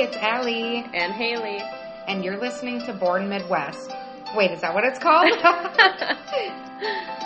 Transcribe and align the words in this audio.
it's 0.00 0.16
Allie, 0.16 0.84
and 0.94 1.12
Haley. 1.12 1.60
and 2.08 2.24
you're 2.24 2.40
listening 2.40 2.80
to 2.86 2.92
Born 2.92 3.28
Midwest. 3.28 3.90
Wait, 4.34 4.50
is 4.50 4.60
that 4.62 4.74
what 4.74 4.84
it's 4.84 4.98
called? 4.98 5.30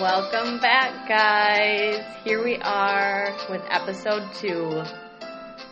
Welcome 0.00 0.58
back, 0.58 1.06
guys. 1.08 2.02
Here 2.24 2.42
we 2.42 2.56
are 2.56 3.32
with 3.48 3.62
episode 3.68 4.24
two. 4.34 4.82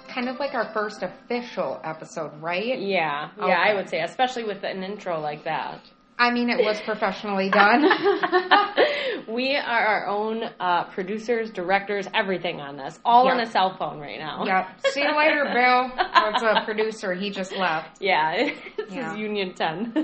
kind 0.08 0.28
of 0.28 0.38
like 0.38 0.54
our 0.54 0.66
first 0.72 1.02
official 1.02 1.80
episode, 1.82 2.30
right? 2.40 2.78
Yeah, 2.78 3.30
yeah, 3.36 3.44
Okay. 3.44 3.52
I 3.52 3.74
would 3.74 3.88
say, 3.88 4.00
especially 4.02 4.44
with 4.44 4.62
an 4.62 4.84
intro 4.84 5.18
like 5.20 5.44
that. 5.44 5.80
I 6.20 6.30
mean, 6.30 6.50
it 6.50 6.62
was 6.62 6.78
professionally 6.82 7.48
done. 7.48 7.82
we 9.26 9.56
are 9.56 9.86
our 9.86 10.06
own 10.06 10.42
uh, 10.60 10.84
producers, 10.92 11.50
directors, 11.50 12.06
everything 12.12 12.60
on 12.60 12.76
this, 12.76 13.00
all 13.06 13.26
on 13.28 13.40
a 13.40 13.46
cell 13.50 13.74
phone 13.78 13.98
right 13.98 14.18
now. 14.18 14.44
yep. 14.44 14.68
See 14.92 15.00
you 15.00 15.16
later, 15.16 15.44
Bill. 15.54 15.90
That's 15.96 16.42
a 16.42 16.62
producer. 16.66 17.14
He 17.14 17.30
just 17.30 17.52
left. 17.56 18.02
Yeah, 18.02 18.32
it's 18.36 18.92
Yeah. 18.92 19.10
his 19.12 19.18
Union 19.18 19.54
10. 19.54 19.94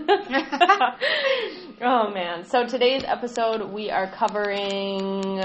oh 1.82 2.10
man. 2.14 2.44
So 2.46 2.64
today's 2.66 3.04
episode 3.04 3.70
we 3.70 3.90
are 3.90 4.10
covering 4.10 5.42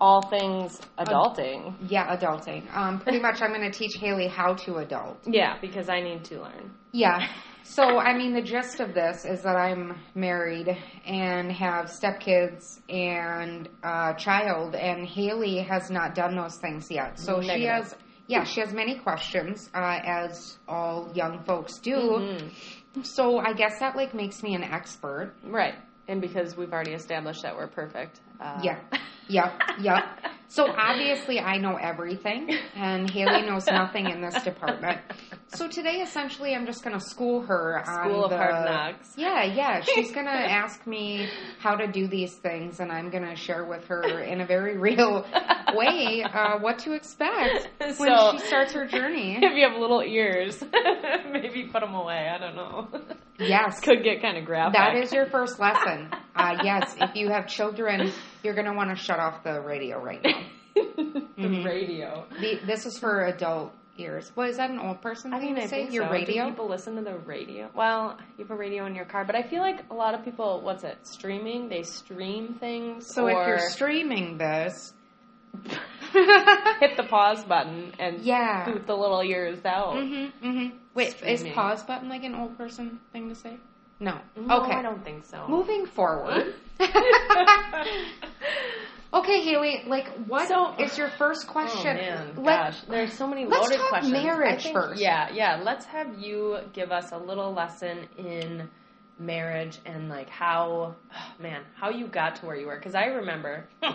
all 0.00 0.22
things 0.28 0.80
adulting. 0.98 1.74
Yeah, 1.88 2.16
adulting. 2.16 2.64
Um, 2.74 2.98
pretty 3.00 3.20
much, 3.20 3.40
I'm 3.40 3.50
going 3.52 3.70
to 3.70 3.76
teach 3.76 3.92
Haley 4.00 4.26
how 4.28 4.54
to 4.54 4.78
adult. 4.78 5.18
Yeah, 5.26 5.58
because 5.60 5.88
I 5.88 6.00
need 6.00 6.24
to 6.24 6.40
learn. 6.42 6.72
Yeah. 6.92 7.26
So, 7.70 7.98
I 7.98 8.16
mean, 8.16 8.32
the 8.32 8.40
gist 8.40 8.80
of 8.80 8.94
this 8.94 9.26
is 9.26 9.42
that 9.42 9.54
I'm 9.54 10.00
married 10.14 10.74
and 11.06 11.52
have 11.52 11.86
stepkids 11.86 12.80
and 12.88 13.68
a 13.82 14.14
child, 14.16 14.74
and 14.74 15.06
Haley 15.06 15.58
has 15.58 15.90
not 15.90 16.14
done 16.14 16.34
those 16.34 16.56
things 16.56 16.90
yet. 16.90 17.18
So 17.18 17.42
she 17.42 17.64
has, 17.66 17.94
yeah, 18.26 18.44
she 18.44 18.60
has 18.60 18.72
many 18.72 18.98
questions, 18.98 19.68
uh, 19.74 20.00
as 20.02 20.58
all 20.66 21.10
young 21.14 21.44
folks 21.44 21.78
do. 21.78 21.94
Mhm. 21.94 23.04
So 23.04 23.38
I 23.38 23.52
guess 23.52 23.78
that 23.80 23.96
like 23.96 24.14
makes 24.14 24.42
me 24.42 24.54
an 24.54 24.64
expert. 24.64 25.34
Right. 25.44 25.74
And 26.08 26.20
because 26.22 26.56
we've 26.56 26.72
already 26.72 26.92
established 26.92 27.42
that 27.42 27.54
we're 27.54 27.66
perfect. 27.68 28.20
Uh, 28.40 28.58
Yeah. 28.62 28.78
Yep. 29.28 29.60
Yep. 29.80 30.04
So 30.48 30.66
obviously 30.74 31.38
I 31.38 31.58
know 31.58 31.76
everything, 31.76 32.48
and 32.74 33.10
Haley 33.10 33.42
knows 33.42 33.66
nothing 33.70 34.08
in 34.08 34.22
this 34.22 34.42
department. 34.42 34.98
So 35.48 35.68
today, 35.68 35.96
essentially, 36.00 36.54
I'm 36.54 36.64
just 36.64 36.82
going 36.82 36.98
to 36.98 37.04
school 37.04 37.42
her 37.42 37.78
on 37.86 38.08
School 38.08 38.24
of 38.24 38.30
the, 38.30 38.38
hard 38.38 38.64
knocks. 38.64 39.12
Yeah, 39.18 39.44
yeah. 39.44 39.80
She's 39.94 40.10
going 40.12 40.24
to 40.24 40.32
ask 40.32 40.86
me 40.86 41.28
how 41.58 41.74
to 41.76 41.86
do 41.86 42.06
these 42.08 42.34
things, 42.36 42.80
and 42.80 42.90
I'm 42.90 43.10
going 43.10 43.24
to 43.28 43.36
share 43.36 43.66
with 43.66 43.86
her 43.88 44.20
in 44.20 44.40
a 44.40 44.46
very 44.46 44.78
real 44.78 45.26
way 45.74 46.22
uh, 46.22 46.58
what 46.60 46.78
to 46.80 46.92
expect 46.94 47.68
when 47.78 47.94
So- 47.94 48.32
she 48.32 48.46
starts 48.46 48.72
her 48.72 48.86
journey. 48.86 49.36
If 49.42 49.54
you 49.54 49.68
have 49.68 49.78
little 49.78 50.00
ears, 50.00 50.62
maybe 51.30 51.64
put 51.64 51.80
them 51.82 51.94
away. 51.94 52.30
I 52.34 52.38
don't 52.38 52.56
know. 52.56 52.88
Yes. 53.38 53.80
Could 53.82 54.02
get 54.02 54.20
kind 54.22 54.36
of 54.36 54.44
graphic. 54.44 54.74
That 54.74 54.96
is 54.96 55.12
your 55.12 55.26
first 55.26 55.58
lesson. 55.58 56.10
Uh, 56.34 56.56
yes, 56.62 56.94
if 57.00 57.14
you 57.14 57.28
have 57.30 57.46
children, 57.46 58.12
you're 58.42 58.54
going 58.54 58.66
to 58.66 58.72
want 58.74 58.90
to 58.90 58.96
shut 58.96 59.18
off 59.18 59.42
the 59.44 59.60
radio 59.60 60.02
right 60.02 60.22
now. 60.22 60.42
the 60.74 60.82
Mhm. 61.38 61.64
radio. 61.64 62.24
The, 62.40 62.60
this 62.66 62.86
is 62.86 62.98
for 62.98 63.24
adult 63.26 63.72
ears. 63.96 64.30
Well, 64.36 64.48
is 64.48 64.58
that 64.58 64.70
an 64.70 64.78
old 64.78 65.00
person 65.02 65.34
I 65.34 65.40
mean, 65.40 65.56
to 65.56 65.62
I 65.62 65.66
say? 65.66 65.82
think 65.82 65.92
Your 65.92 66.04
so. 66.06 66.10
radio? 66.12 66.44
Do 66.44 66.50
people 66.50 66.68
listen 66.68 66.94
to 66.96 67.02
the 67.02 67.16
radio? 67.18 67.68
Well, 67.74 68.16
you 68.36 68.44
have 68.44 68.50
a 68.52 68.54
radio 68.56 68.86
in 68.86 68.94
your 68.94 69.04
car, 69.04 69.24
but 69.24 69.34
I 69.34 69.42
feel 69.42 69.60
like 69.60 69.84
a 69.90 69.94
lot 69.94 70.14
of 70.14 70.24
people, 70.24 70.60
what's 70.62 70.84
it, 70.84 70.98
streaming? 71.04 71.68
They 71.68 71.82
stream 71.82 72.54
things. 72.60 73.12
so 73.12 73.24
or 73.24 73.30
if 73.42 73.46
you're 73.48 73.58
streaming 73.70 74.38
this, 74.38 74.92
hit 76.80 76.96
the 76.96 77.04
pause 77.08 77.44
button 77.44 77.92
and 77.98 78.20
yeah. 78.22 78.64
boot 78.64 78.86
the 78.86 78.94
little 78.96 79.20
ears 79.22 79.64
out. 79.64 79.94
Mm-hmm, 79.94 80.46
mm-hmm. 80.46 80.76
Wait, 80.94 81.14
is 81.26 81.44
pause 81.54 81.82
button 81.82 82.08
like 82.08 82.24
an 82.24 82.34
old 82.34 82.56
person 82.56 82.98
thing 83.12 83.28
to 83.28 83.34
say? 83.34 83.56
No. 84.00 84.18
No, 84.36 84.62
okay. 84.62 84.72
I 84.72 84.82
don't 84.82 85.04
think 85.04 85.24
so. 85.26 85.46
Moving 85.48 85.84
forward. 85.86 86.54
okay, 89.12 89.40
Haley. 89.42 89.82
Like, 89.86 90.08
what 90.26 90.42
is 90.80 90.92
So- 90.92 90.98
your 90.98 91.10
first 91.10 91.46
question? 91.48 91.96
Oh 91.98 92.00
man, 92.00 92.32
Let- 92.36 92.44
gosh, 92.44 92.80
there's 92.88 93.12
so 93.12 93.26
many 93.26 93.44
let's 93.44 93.62
loaded 93.64 93.78
talk 93.78 93.88
questions. 93.88 94.12
marriage 94.12 94.62
think- 94.62 94.74
first. 94.74 95.00
Yeah, 95.00 95.30
yeah. 95.32 95.60
Let's 95.62 95.84
have 95.86 96.18
you 96.18 96.58
give 96.72 96.92
us 96.92 97.10
a 97.12 97.18
little 97.18 97.52
lesson 97.52 98.06
in 98.16 98.68
marriage 99.18 99.78
and 99.84 100.08
like 100.08 100.28
how, 100.28 100.94
man, 101.40 101.62
how 101.74 101.90
you 101.90 102.06
got 102.06 102.36
to 102.36 102.46
where 102.46 102.56
you 102.56 102.66
were. 102.66 102.76
Because 102.76 102.94
I 102.94 103.06
remember 103.06 103.66
when 103.80 103.92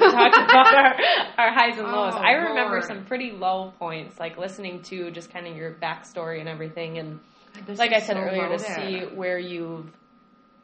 we 0.00 0.10
talked 0.10 0.36
about 0.36 0.74
our, 0.74 0.94
our 1.38 1.52
highs 1.52 1.78
and 1.78 1.86
lows. 1.86 2.14
Oh, 2.16 2.18
I 2.18 2.32
remember 2.32 2.76
Lord. 2.76 2.84
some 2.84 3.04
pretty 3.04 3.32
low 3.32 3.72
points, 3.78 4.18
like 4.18 4.36
listening 4.36 4.82
to 4.84 5.10
just 5.10 5.30
kind 5.30 5.46
of 5.46 5.56
your 5.56 5.72
backstory 5.72 6.40
and 6.40 6.48
everything, 6.48 6.98
and 6.98 7.20
This 7.66 7.78
like 7.78 7.92
I 7.92 8.00
said 8.00 8.16
so 8.16 8.22
earlier, 8.22 8.48
to 8.48 8.58
see 8.58 9.00
where 9.14 9.38
you've 9.38 9.90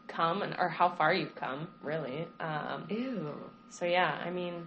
come 0.09 0.42
and 0.42 0.54
or 0.59 0.69
how 0.69 0.91
far 0.91 1.12
you've 1.15 1.34
come, 1.34 1.69
really. 1.82 2.26
Um, 2.41 2.84
Ew. 2.88 3.34
so 3.71 3.84
yeah, 3.84 4.21
I 4.25 4.31
mean, 4.31 4.66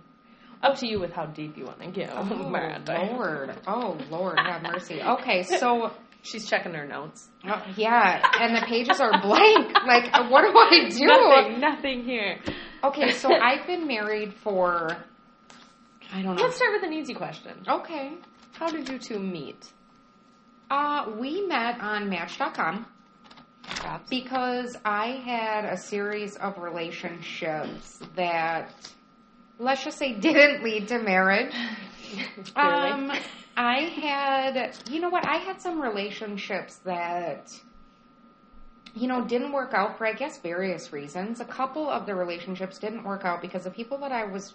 up 0.64 0.78
to 0.78 0.88
you 0.88 1.00
with 1.00 1.12
how 1.12 1.25
deep 1.28 1.58
you 1.58 1.66
want 1.66 1.80
to 1.81 1.88
go. 1.88 2.06
Oh, 2.16 3.18
Lord. 3.18 3.56
Oh, 3.68 3.98
Lord, 4.09 4.40
have 4.40 4.64
mercy. 4.64 5.02
Okay, 5.02 5.44
so, 5.44 5.92
She's 6.25 6.50
checking 6.50 6.74
her 6.74 6.88
notes. 6.88 7.30
uh, 7.47 7.62
yeah, 7.78 8.19
and 8.40 8.56
the 8.58 8.66
pages 8.66 9.00
are 9.00 9.22
blank. 9.22 9.74
Like, 9.86 10.12
what 10.31 10.41
do 10.41 10.58
I 10.58 10.90
do? 10.90 11.06
Nothing, 11.06 11.59
nothing 11.59 12.03
here. 12.03 12.40
Okay, 12.84 13.12
so 13.12 13.30
I've 13.41 13.68
been 13.68 13.86
married 13.88 14.34
for, 14.34 14.97
I 16.12 16.24
don't 16.24 16.36
know. 16.36 16.41
Let's 16.41 16.56
start 16.56 16.72
with 16.74 16.84
an 16.84 16.94
easy 16.94 17.13
question. 17.13 17.53
Okay. 17.68 18.13
How 18.53 18.69
did 18.69 18.90
you 18.90 18.97
two 18.97 19.19
meet? 19.19 19.72
Uh, 20.72 21.12
we 21.19 21.46
met 21.46 21.80
on 21.80 22.09
Match.com 22.09 22.88
Props. 23.75 24.09
because 24.09 24.75
I 24.84 25.22
had 25.24 25.66
a 25.66 25.78
series 25.78 26.38
of 26.38 26.57
relationships 26.57 28.00
that, 28.16 28.72
let's 29.59 29.84
just 29.84 30.00
say, 30.00 30.13
didn't 30.13 30.63
lead 30.63 30.88
to 30.88 31.00
marriage. 31.00 31.53
Um, 32.56 33.12
I 33.58 33.80
had, 33.82 34.76
you 34.90 35.00
know 35.00 35.10
what? 35.10 35.26
I 35.28 35.38
had 35.38 35.62
some 35.62 35.82
relationships 35.82 36.78
that, 36.86 37.52
you 38.94 39.08
know, 39.08 39.26
didn't 39.26 39.52
work 39.52 39.74
out 39.74 39.98
for, 39.98 40.06
I 40.06 40.14
guess, 40.14 40.40
various 40.40 40.92
reasons. 40.92 41.40
A 41.40 41.46
couple 41.46 41.90
of 41.90 42.06
the 42.06 42.16
relationships 42.16 42.78
didn't 42.80 43.04
work 43.04 43.24
out 43.26 43.42
because 43.42 43.64
the 43.64 43.72
people 43.72 43.98
that 44.00 44.12
I 44.12 44.26
was 44.26 44.54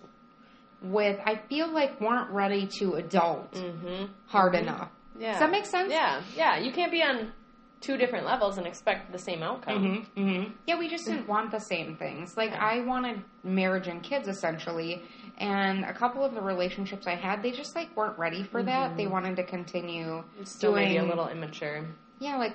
with, 0.83 1.19
I 1.27 1.37
feel 1.49 1.69
like 1.73 2.01
weren't 2.01 2.31
ready 2.31 2.67
to 2.79 2.95
adult 2.95 3.53
mm-hmm. 3.53 4.07
hard 4.27 4.55
Mhm. 4.55 4.61
enough. 4.63 4.89
Yeah. 5.19 5.33
Does 5.33 5.41
that 5.41 5.51
make 5.51 5.67
sense? 5.67 5.91
Yeah, 5.93 6.23
yeah. 6.37 6.59
You 6.59 6.73
can't 6.73 6.91
be 6.93 7.03
on 7.03 7.33
two 7.81 7.97
different 7.97 8.27
levels 8.27 8.59
and 8.59 8.67
expect 8.67 9.11
the 9.13 9.19
same 9.19 9.43
outcome. 9.43 9.83
Mm-hmm, 10.15 10.21
mm-hmm. 10.29 10.53
Yeah, 10.67 10.79
we 10.79 10.89
just 10.89 11.07
didn't 11.07 11.27
want 11.29 11.51
the 11.51 11.59
same 11.61 11.97
things. 11.97 12.37
Like, 12.37 12.51
Yeah. 12.51 12.63
I 12.65 12.81
wanted 12.81 13.23
marriage 13.43 13.87
and 13.89 14.03
kids, 14.03 14.29
essentially. 14.29 15.03
And 15.39 15.85
a 15.85 15.95
couple 15.95 16.23
of 16.23 16.35
the 16.35 16.43
relationships 16.43 17.07
I 17.07 17.15
had, 17.15 17.43
they 17.43 17.51
just, 17.53 17.75
like, 17.75 17.97
weren't 17.97 18.19
ready 18.19 18.43
for 18.43 18.63
that. 18.63 18.93
Mhm. 18.93 18.97
They 18.99 19.07
wanted 19.07 19.37
to 19.37 19.45
continue 19.45 20.23
Still 20.45 20.75
maybe 20.75 20.99
a 20.99 21.03
little 21.05 21.29
immature. 21.29 21.87
Yeah, 22.19 22.37
like 22.37 22.53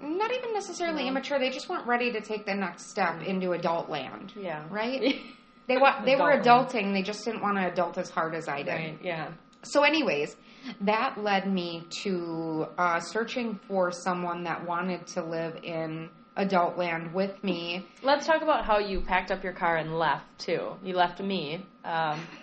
not 0.00 0.30
even 0.32 0.52
necessarily 0.54 1.02
No. 1.02 1.08
immature. 1.08 1.40
They 1.40 1.50
just 1.50 1.68
weren't 1.68 1.84
ready 1.86 2.12
to 2.12 2.20
take 2.20 2.46
the 2.46 2.54
next 2.54 2.88
step 2.90 3.20
into 3.22 3.52
adult 3.52 3.88
land, 3.90 4.32
Yeah. 4.36 4.62
right? 4.70 5.16
They 5.66 5.76
wa- 5.76 6.00
they 6.02 6.16
were 6.16 6.30
Adult 6.30 6.70
adulting. 6.70 6.94
They 6.94 7.02
just 7.02 7.22
didn't 7.26 7.42
want 7.42 7.58
to 7.58 7.66
adult 7.70 7.98
as 7.98 8.08
hard 8.08 8.34
as 8.34 8.48
I 8.48 8.62
did. 8.62 8.72
right. 8.72 8.98
Yeah. 9.02 9.28
So, 9.64 9.82
anyways, 9.82 10.34
that 10.82 11.18
led 11.18 11.52
me 11.52 11.84
to 12.02 12.66
uh, 12.76 13.00
searching 13.00 13.58
for 13.68 13.90
someone 13.90 14.44
that 14.44 14.64
wanted 14.66 15.06
to 15.08 15.22
live 15.22 15.56
in 15.62 16.10
adult 16.36 16.78
land 16.78 17.12
with 17.12 17.42
me. 17.42 17.86
Let's 18.02 18.26
talk 18.26 18.42
about 18.42 18.64
how 18.64 18.78
you 18.78 19.00
packed 19.00 19.30
up 19.30 19.42
your 19.42 19.52
car 19.52 19.76
and 19.76 19.98
left 19.98 20.24
too. 20.38 20.76
You 20.82 20.94
left 20.94 21.20
me 21.20 21.66
um, 21.84 22.20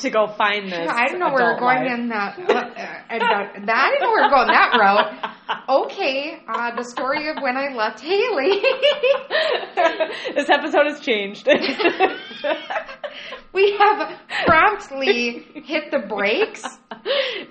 to 0.00 0.10
go 0.10 0.26
find 0.36 0.70
this. 0.70 0.88
I 0.90 1.06
don't 1.08 1.18
know 1.18 1.32
where 1.32 1.54
we're 1.54 1.58
going 1.60 1.84
life. 1.84 1.98
in 1.98 2.08
that. 2.08 2.38
Uh, 2.38 2.42
uh, 2.52 2.74
that, 2.74 3.06
I 3.08 3.18
didn't 3.90 4.02
know 4.02 4.10
where 4.10 4.24
we're 4.24 4.30
going 4.30 4.48
that 4.48 4.76
route. 4.78 5.30
Okay, 5.68 6.42
uh, 6.48 6.74
the 6.76 6.82
story 6.82 7.28
of 7.28 7.36
when 7.42 7.58
I 7.58 7.74
left 7.74 8.00
Haley. 8.00 8.60
this 10.34 10.48
episode 10.48 10.86
has 10.86 10.98
changed. 11.00 11.46
we 13.52 13.76
have 13.78 14.18
promptly 14.46 15.44
hit 15.54 15.90
the 15.90 15.98
brakes. 16.08 16.64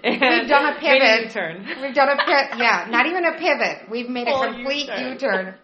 and 0.04 0.20
We've 0.20 0.48
done 0.50 0.74
a 0.74 0.80
pivot. 0.80 1.26
U-turn. 1.26 1.68
We've 1.82 1.94
done 1.94 2.10
a 2.10 2.18
pivot. 2.18 2.58
Yeah, 2.58 2.88
not 2.90 3.06
even 3.06 3.24
a 3.24 3.34
pivot. 3.38 3.88
We've 3.90 4.10
made 4.10 4.28
a 4.28 4.34
complete 4.48 4.88
U-turn. 4.88 5.12
U-turn. 5.14 5.56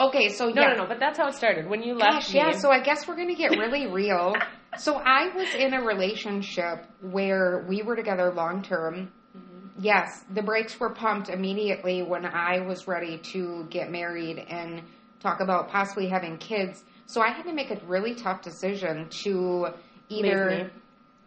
Okay, 0.00 0.30
so 0.30 0.48
No, 0.48 0.62
yeah. 0.62 0.68
no, 0.72 0.82
no. 0.82 0.86
But 0.86 0.98
that's 0.98 1.18
how 1.18 1.28
it 1.28 1.34
started. 1.34 1.68
When 1.68 1.82
you 1.82 1.94
left 1.94 2.12
Gosh, 2.12 2.32
me. 2.32 2.40
yeah, 2.40 2.52
so 2.52 2.70
I 2.70 2.80
guess 2.80 3.06
we're 3.06 3.16
gonna 3.16 3.34
get 3.34 3.50
really 3.50 3.86
real. 3.86 4.34
So 4.78 4.94
I 4.96 5.28
was 5.34 5.54
in 5.54 5.74
a 5.74 5.82
relationship 5.82 6.86
where 7.02 7.64
we 7.68 7.82
were 7.82 7.96
together 7.96 8.32
long 8.32 8.62
term. 8.62 9.12
Mm-hmm. 9.36 9.68
yes, 9.80 10.24
the 10.32 10.42
brakes 10.42 10.78
were 10.80 10.90
pumped 10.90 11.28
immediately 11.28 12.02
when 12.02 12.24
I 12.24 12.60
was 12.60 12.88
ready 12.88 13.18
to 13.32 13.66
get 13.70 13.90
married 13.90 14.38
and 14.38 14.82
talk 15.20 15.40
about 15.40 15.68
possibly 15.68 16.08
having 16.08 16.38
kids. 16.38 16.82
So 17.06 17.20
I 17.20 17.30
had 17.32 17.44
to 17.44 17.52
make 17.52 17.70
a 17.70 17.78
really 17.86 18.14
tough 18.14 18.40
decision 18.42 19.08
to 19.24 19.68
either 20.08 20.50
Leave 20.50 20.64
me. 20.66 20.70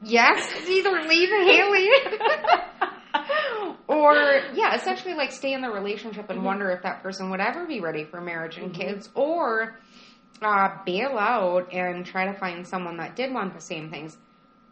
yes, 0.03 0.51
either 0.67 1.01
leave 1.03 1.29
Haley 1.29 1.89
or 4.03 4.41
yeah, 4.53 4.75
essentially 4.75 5.13
like 5.13 5.31
stay 5.31 5.53
in 5.53 5.61
the 5.61 5.69
relationship 5.69 6.29
and 6.29 6.43
wonder 6.43 6.69
if 6.71 6.83
that 6.83 7.01
person 7.01 7.29
would 7.31 7.39
ever 7.39 7.65
be 7.65 7.79
ready 7.79 8.03
for 8.03 8.21
marriage 8.21 8.57
and 8.57 8.73
kids 8.73 9.09
or 9.15 9.79
uh, 10.41 10.69
bail 10.85 11.17
out 11.17 11.71
and 11.73 12.05
try 12.05 12.25
to 12.31 12.37
find 12.37 12.67
someone 12.67 12.97
that 12.97 13.15
did 13.15 13.33
want 13.33 13.53
the 13.53 13.61
same 13.61 13.89
things. 13.89 14.17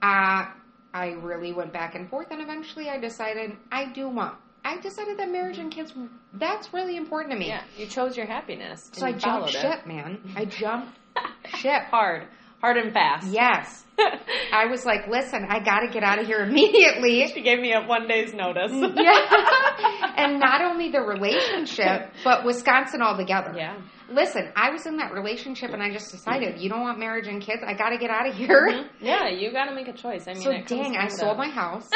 Uh, 0.02 0.46
I 0.94 1.08
really 1.22 1.54
went 1.54 1.72
back 1.72 1.96
and 1.96 2.10
forth 2.10 2.28
and 2.32 2.42
eventually 2.42 2.90
I 2.90 3.00
decided 3.00 3.52
I 3.72 3.92
do 3.92 4.10
want 4.10 4.36
I 4.64 4.78
decided 4.80 5.18
that 5.18 5.30
marriage 5.32 5.58
and 5.58 5.72
kids 5.72 5.94
that's 6.34 6.72
really 6.74 6.96
important 6.98 7.34
to 7.34 7.40
me. 7.40 7.48
Yeah, 7.48 7.64
you 7.78 7.88
chose 7.88 8.16
your 8.16 8.28
happiness. 8.28 8.90
So 8.94 9.06
I 9.06 9.12
jumped 9.12 9.54
followed 9.54 9.56
it. 9.56 9.88
man. 9.88 10.20
I 10.36 10.46
jumped 10.46 10.98
ship. 11.58 11.84
Hard. 11.90 12.28
Hard 12.62 12.78
and 12.78 12.94
fast. 12.94 13.28
Yes. 13.28 13.84
I 14.54 14.66
was 14.68 14.86
like, 14.86 15.08
listen, 15.08 15.46
I 15.50 15.60
got 15.64 15.80
to 15.82 15.88
get 15.92 16.04
out 16.04 16.20
of 16.20 16.26
here 16.28 16.40
immediately. 16.40 17.28
She 17.34 17.42
gave 17.42 17.60
me 17.60 17.74
a 17.74 17.82
one 17.82 18.08
day's 18.08 18.34
notice. 18.34 18.72
yeah. 18.74 20.14
and 20.18 20.40
not 20.40 20.62
only 20.62 20.92
the 20.92 21.02
relationship, 21.02 22.12
but 22.24 22.46
Wisconsin 22.46 23.02
altogether. 23.02 23.54
yeah. 23.56 23.78
Listen, 24.10 24.52
I 24.58 24.72
was 24.72 24.86
in 24.86 24.98
that 24.98 25.14
relationship 25.14 25.72
and 25.72 25.82
I 25.82 25.90
just 25.92 26.12
decided, 26.12 26.60
you 26.60 26.68
don't 26.70 26.82
want 26.82 27.00
marriage 27.00 27.28
and 27.28 27.42
kids, 27.42 27.62
I 27.66 27.74
got 27.76 27.90
to 27.92 27.98
get 27.98 28.10
out 28.10 28.28
of 28.28 28.36
here. 28.36 28.68
Mm-hmm. 28.70 29.06
Yeah, 29.06 29.30
you 29.30 29.52
got 29.54 29.66
to 29.66 29.76
make 29.76 29.88
a 29.88 29.94
choice. 29.94 30.28
I 30.28 30.34
mean, 30.34 30.42
So 30.44 30.52
dang, 30.68 30.98
I 30.98 31.08
sold 31.08 31.38
my 31.38 31.48
house. 31.50 31.90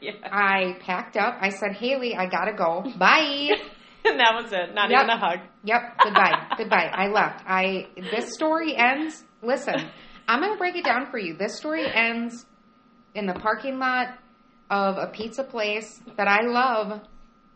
yeah. 0.00 0.12
I 0.24 0.76
packed 0.80 1.16
up. 1.16 1.36
I 1.40 1.50
said, 1.50 1.72
Haley, 1.76 2.16
I 2.16 2.26
got 2.26 2.46
to 2.46 2.54
go. 2.54 2.82
Bye. 2.98 3.50
and 4.04 4.18
that 4.18 4.34
was 4.34 4.52
it. 4.52 4.74
Not 4.74 4.90
Yep. 4.90 4.98
even 5.04 5.10
a 5.10 5.18
hug. 5.18 5.38
Yep. 5.64 5.98
Goodbye. 6.02 6.46
Goodbye. 6.58 6.90
I 6.92 7.06
left. 7.08 7.44
I 7.46 7.86
this 8.10 8.32
story 8.34 8.74
ends. 8.76 9.22
Listen, 9.42 9.88
I'm 10.30 10.40
gonna 10.40 10.56
break 10.56 10.76
it 10.76 10.84
down 10.84 11.10
for 11.10 11.18
you. 11.18 11.34
This 11.36 11.56
story 11.56 11.84
ends 11.92 12.46
in 13.16 13.26
the 13.26 13.34
parking 13.34 13.78
lot 13.80 14.10
of 14.70 14.96
a 14.96 15.08
pizza 15.08 15.42
place 15.42 16.00
that 16.16 16.28
I 16.28 16.42
love, 16.46 17.00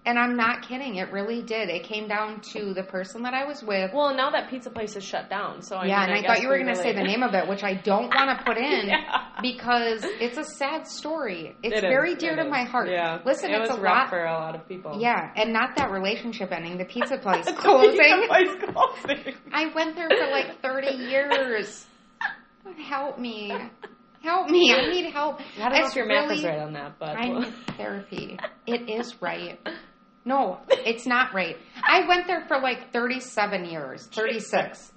and 0.05 0.19
I'm 0.19 0.37
not 0.37 0.63
kidding. 0.67 0.97
It 0.97 1.13
really 1.13 1.41
did. 1.41 1.69
It 1.69 1.85
came 1.85 2.09
down 2.09 2.41
to 2.53 2.75
the 2.75 2.83
person 2.83 3.23
that 3.23 3.33
I 3.33 3.45
was 3.45 3.63
with. 3.63 3.93
Well, 3.95 4.13
now 4.17 4.31
that 4.33 4.51
pizza 4.51 4.71
place 4.71 4.97
is 4.97 5.05
shut 5.05 5.31
down, 5.31 5.63
so 5.63 5.77
I 5.77 5.87
yeah, 5.87 6.01
mean, 6.01 6.09
and 6.09 6.13
I, 6.19 6.21
guess 6.23 6.27
thought 6.27 6.43
you 6.43 6.49
were 6.49 6.59
gonna 6.59 6.75
say 6.75 6.93
the 6.93 7.05
name 7.05 7.23
of 7.23 7.33
it, 7.35 7.47
which 7.49 7.63
I 7.63 7.75
don't 7.75 8.13
want 8.13 8.37
to 8.37 8.45
put 8.45 8.57
in 8.73 8.89
Yeah. 8.89 9.29
because 9.41 10.01
it's 10.21 10.37
a 10.37 10.45
sad 10.45 10.89
story. 10.89 11.55
It's 11.63 11.75
It 11.77 11.85
is, 11.85 11.89
very 11.89 12.17
dear 12.17 12.33
it 12.33 12.37
to 12.37 12.43
is. 12.47 12.51
my 12.51 12.65
heart. 12.65 12.91
Yeah. 12.91 13.21
Listen, 13.25 13.53
it 13.53 13.61
it's 13.61 13.71
was 13.71 13.79
a 13.79 13.83
rough 13.83 13.99
lot. 13.99 14.11
for 14.11 14.25
a 14.25 14.33
lot 14.33 14.57
of 14.57 14.67
people. 14.67 14.99
Yeah, 15.01 15.31
and 15.37 15.53
not 15.53 15.77
that 15.77 15.93
relationship 15.93 16.51
ending. 16.51 16.77
The 16.77 16.87
pizza 16.87 17.19
place 17.23 17.47
The 17.47 17.53
closing. 17.53 17.93
pizza 17.93 18.27
place 18.27 18.51
closing. 18.75 19.35
I 19.53 19.67
went 19.73 19.95
there 19.95 20.09
for 20.09 20.27
like 20.33 20.61
30 20.61 20.97
years. 21.05 21.87
Help 22.89 23.19
me. 23.19 23.53
Help 24.23 24.49
me. 24.49 24.73
I 24.75 24.91
need 24.91 25.13
help. 25.13 25.41
I 25.61 25.69
don't 25.69 25.81
know 25.81 25.87
if 25.87 25.95
your 25.97 26.07
math 26.07 26.31
is 26.33 26.45
right 26.45 26.59
on 26.59 26.73
that, 26.73 26.99
but 26.99 27.11
I 27.17 27.29
need 27.29 27.53
therapy. 27.77 28.39
It 28.67 28.89
is 28.89 29.21
right. 29.21 29.59
No, 30.25 30.61
it's 30.71 31.07
not 31.07 31.35
right. 31.35 31.57
I 31.87 32.09
went 32.09 32.27
there 32.27 32.47
for 32.49 32.59
like 32.59 32.91
37 32.93 33.67
years, 33.67 34.07
36. 34.07 34.93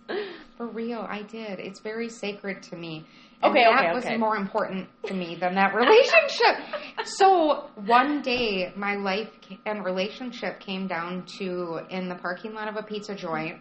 For 0.56 0.66
real, 0.68 1.06
I 1.08 1.24
did. 1.24 1.60
It's 1.60 1.82
very 1.82 2.08
sacred 2.08 2.64
to 2.64 2.78
me. 2.78 3.06
And 3.44 3.52
Okay, 3.52 3.66
that 3.66 3.84
okay, 3.88 3.94
was 3.94 4.06
okay. 4.06 4.18
more 4.18 4.38
important 4.38 4.88
to 5.06 5.14
me 5.14 5.36
than 5.40 5.56
that 5.56 5.76
relationship. 5.76 7.06
so 7.06 7.70
one 7.86 8.22
day, 8.22 8.72
my 8.78 8.96
life 8.96 9.30
and 9.66 9.84
relationship 9.84 10.62
came 10.62 10.88
down 10.88 11.26
to 11.38 11.80
in 11.90 12.08
the 12.08 12.16
parking 12.16 12.54
lot 12.54 12.70
of 12.70 12.78
a 12.78 12.84
pizza 12.84 13.14
joint. 13.14 13.60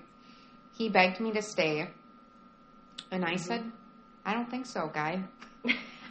He 0.79 0.89
begged 0.89 1.21
me 1.21 1.33
to 1.33 1.43
stay, 1.43 1.89
and 3.11 3.25
I 3.25 3.37
said, 3.37 3.65
"I 4.27 4.35
don't 4.35 4.51
think 4.51 4.67
so, 4.67 4.91
guy. 4.93 5.23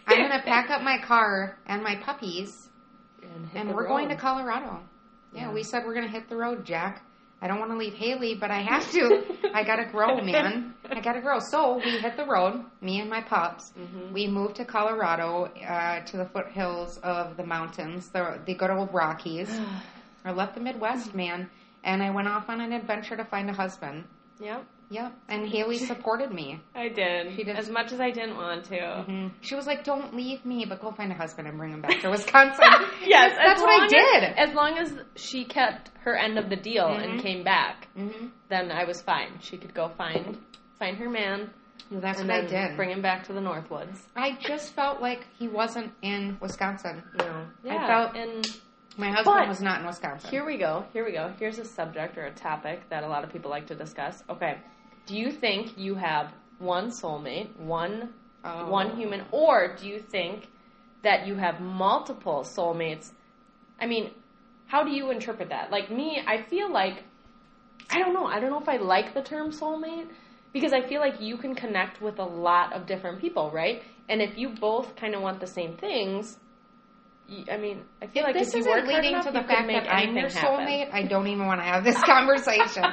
I'm 0.07 0.17
gonna 0.21 0.41
pack 0.43 0.69
up 0.71 0.81
my 0.81 0.97
car 1.05 1.57
and 1.67 1.83
my 1.83 1.95
puppies, 1.97 2.69
and, 3.21 3.47
and 3.53 3.75
we're 3.75 3.87
going 3.87 4.09
to. 4.09 4.15
Colorado. 4.15 4.79
Yeah, 5.33 5.41
Yeah. 5.47 5.51
we 5.53 5.61
said 5.63 5.83
we're 5.85 5.93
gonna 5.95 6.07
hit 6.07 6.29
the 6.29 6.35
road, 6.37 6.65
Jack. 6.65 7.03
I 7.41 7.47
don't 7.47 7.59
want 7.59 7.71
to 7.71 7.77
leave 7.77 7.93
Haley, 7.93 8.33
but 8.35 8.49
I 8.49 8.61
have 8.61 8.89
to. 8.93 9.23
I 9.53 9.63
gotta 9.63 9.85
grow, 9.85 10.21
man. 10.21 10.73
I 10.89 11.01
gotta 11.01 11.19
grow. 11.21 11.39
So 11.39 11.75
we 11.83 11.97
hit 11.99 12.15
the 12.17 12.25
road, 12.25 12.63
me 12.81 13.01
and 13.01 13.09
my 13.09 13.21
pups. 13.21 13.73
Mhm. 13.77 14.13
We 14.13 14.27
moved 14.27 14.55
to 14.55 14.65
Colorado, 14.65 15.45
uh, 15.67 15.99
to 16.05 16.17
the 16.17 16.25
foothills 16.25 16.97
of 17.03 17.35
the 17.37 17.45
mountains, 17.45 18.09
the, 18.09 18.39
the 18.45 18.53
good 18.55 18.69
old 18.71 18.93
Rockies. 18.93 19.49
I 20.25 20.31
left 20.31 20.55
the 20.55 20.61
Midwest, 20.61 21.13
man, 21.13 21.49
and 21.83 22.01
I 22.01 22.09
went 22.09 22.27
off 22.27 22.49
on 22.49 22.61
an 22.61 22.71
adventure 22.71 23.15
to 23.17 23.25
find 23.25 23.49
a 23.49 23.53
husband. 23.53 24.05
Yep, 24.39 24.65
Yep, 24.89 25.13
and 25.29 25.47
Haley 25.47 25.77
supported 25.91 26.31
me. 26.31 26.61
I 26.75 26.89
did. 26.89 27.35
She 27.35 27.43
did. 27.43 27.55
As 27.55 27.69
much 27.69 27.91
as 27.91 27.99
I 27.99 28.11
didn't 28.11 28.35
want 28.37 28.65
to. 28.65 29.03
hmm 29.07 29.27
She 29.41 29.55
was 29.55 29.65
like, 29.65 29.83
"Don't 29.83 30.15
leave 30.15 30.45
me, 30.45 30.65
but 30.67 30.79
go 30.81 30.91
find 30.91 31.11
a 31.11 31.15
husband 31.15 31.47
and 31.47 31.57
bring 31.57 31.73
him 31.73 31.81
back 31.81 31.99
to 32.01 32.09
Wisconsin." 32.09 32.63
Yes, 33.05 33.35
that's 33.37 33.61
what 33.61 33.83
I 33.83 33.87
did. 33.87 34.23
As, 34.23 34.49
as 34.49 34.55
long 34.55 34.77
as 34.77 34.93
she 35.15 35.45
kept 35.45 35.89
her 36.03 36.15
end 36.15 36.37
of 36.37 36.49
the 36.49 36.55
deal 36.55 36.87
and 36.87 37.19
Mhm. 37.19 37.23
came 37.23 37.43
back, 37.43 37.87
hmm 37.95 38.27
then 38.49 38.71
I 38.71 38.83
was 38.85 39.01
fine. 39.01 39.39
She 39.41 39.57
could 39.57 39.73
go 39.73 39.89
find 39.97 40.37
find 40.79 40.97
her 40.97 41.09
man 41.09 41.49
Well, 41.89 42.01
that's 42.01 42.19
and 42.19 42.29
what 42.29 42.43
I 42.43 42.45
did. 42.45 42.75
bring 42.77 42.91
him 42.91 43.01
back 43.01 43.23
to 43.27 43.33
the 43.33 43.39
Northwoods. 43.41 44.01
I 44.15 44.37
just 44.39 44.73
felt 44.75 45.01
like 45.01 45.25
he 45.39 45.47
wasn't 45.47 45.93
in 46.01 46.37
Wisconsin. 46.41 47.01
No, 47.17 47.45
yeah, 47.63 47.87
felt- 47.87 48.15
and 48.15 48.45
My 48.97 49.09
husband 49.11 49.35
But- 49.39 49.47
was 49.49 49.61
not 49.61 49.81
in 49.81 49.85
Wisconsin. 49.87 50.29
Here 50.29 50.45
we 50.45 50.57
go. 50.57 50.85
Here 50.93 51.03
we 51.03 51.11
go. 51.11 51.33
Here's 51.37 51.59
a 51.59 51.65
subject 51.65 52.17
or 52.17 52.25
a 52.27 52.31
topic 52.31 52.87
that 52.89 53.03
a 53.03 53.07
lot 53.07 53.23
of 53.25 53.29
people 53.33 53.51
like 53.51 53.67
to 53.67 53.75
discuss. 53.75 54.23
Okay. 54.29 54.57
Do 55.05 55.15
you 55.15 55.31
think 55.31 55.77
you 55.77 55.95
have 55.95 56.33
one 56.59 56.89
soulmate, 56.89 57.55
one 57.57 58.13
Oh. 58.47 58.69
one 58.69 58.95
human, 58.95 59.23
or 59.31 59.75
do 59.75 59.87
you 59.87 59.99
think 59.99 60.47
that 61.01 61.25
you 61.25 61.33
have 61.35 61.59
multiple 61.59 62.43
soulmates? 62.43 63.11
I 63.81 63.87
mean, 63.87 64.11
how 64.67 64.83
do 64.83 64.91
you 64.91 65.09
interpret 65.09 65.49
that? 65.49 65.71
Like 65.71 65.89
me, 65.89 66.21
I 66.27 66.43
feel 66.43 66.71
like 66.71 67.03
I 67.89 67.99
don't 67.99 68.13
know. 68.13 68.25
I 68.25 68.39
don't 68.39 68.51
know 68.51 68.61
if 68.61 68.69
I 68.69 68.77
like 68.77 69.13
the 69.15 69.21
term 69.23 69.51
soulmate 69.51 70.07
because 70.53 70.73
I 70.73 70.81
feel 70.87 71.01
like 71.01 71.19
you 71.19 71.37
can 71.37 71.55
connect 71.55 72.01
with 72.01 72.19
a 72.19 72.23
lot 72.23 72.73
of 72.73 72.85
different 72.85 73.19
people, 73.19 73.49
right? 73.51 73.81
And 74.09 74.21
if 74.21 74.37
you 74.37 74.49
both 74.49 74.95
kind 74.95 75.15
of 75.15 75.21
want 75.21 75.39
the 75.39 75.47
same 75.47 75.75
things, 75.77 76.37
I 77.51 77.57
mean, 77.57 77.81
I 78.01 78.07
feel 78.07 78.21
If 78.21 78.27
like 78.27 78.33
this 78.35 78.49
if 78.49 78.55
you 78.65 78.71
isn't 78.71 78.87
leading 78.87 79.11
enough, 79.11 79.25
to 79.25 79.31
the 79.31 79.41
fact 79.43 79.67
that 79.67 79.87
I'm 79.91 80.15
your 80.15 80.29
happen. 80.29 80.65
soulmate, 80.65 80.93
I 80.93 81.03
don't 81.03 81.27
even 81.27 81.47
want 81.47 81.61
to 81.61 81.65
have 81.65 81.83
this 81.83 82.01
conversation. 82.13 82.83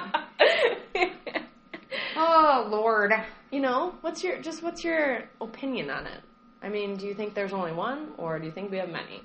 Oh 2.23 2.69
Lord. 2.71 3.13
you 3.51 3.61
know, 3.61 3.95
what's 4.01 4.23
your 4.25 4.41
just 4.41 4.63
what's 4.63 4.83
your 4.85 5.25
opinion 5.41 5.91
on 5.91 6.07
it? 6.07 6.21
I 6.63 6.69
mean, 6.69 6.97
do 6.97 7.07
you 7.07 7.15
think 7.15 7.35
there's 7.35 7.53
only 7.53 7.73
one, 7.73 8.13
or 8.19 8.39
do 8.39 8.47
you 8.47 8.53
think 8.53 8.71
we 8.71 8.79
have 8.79 8.89
many? 8.89 9.23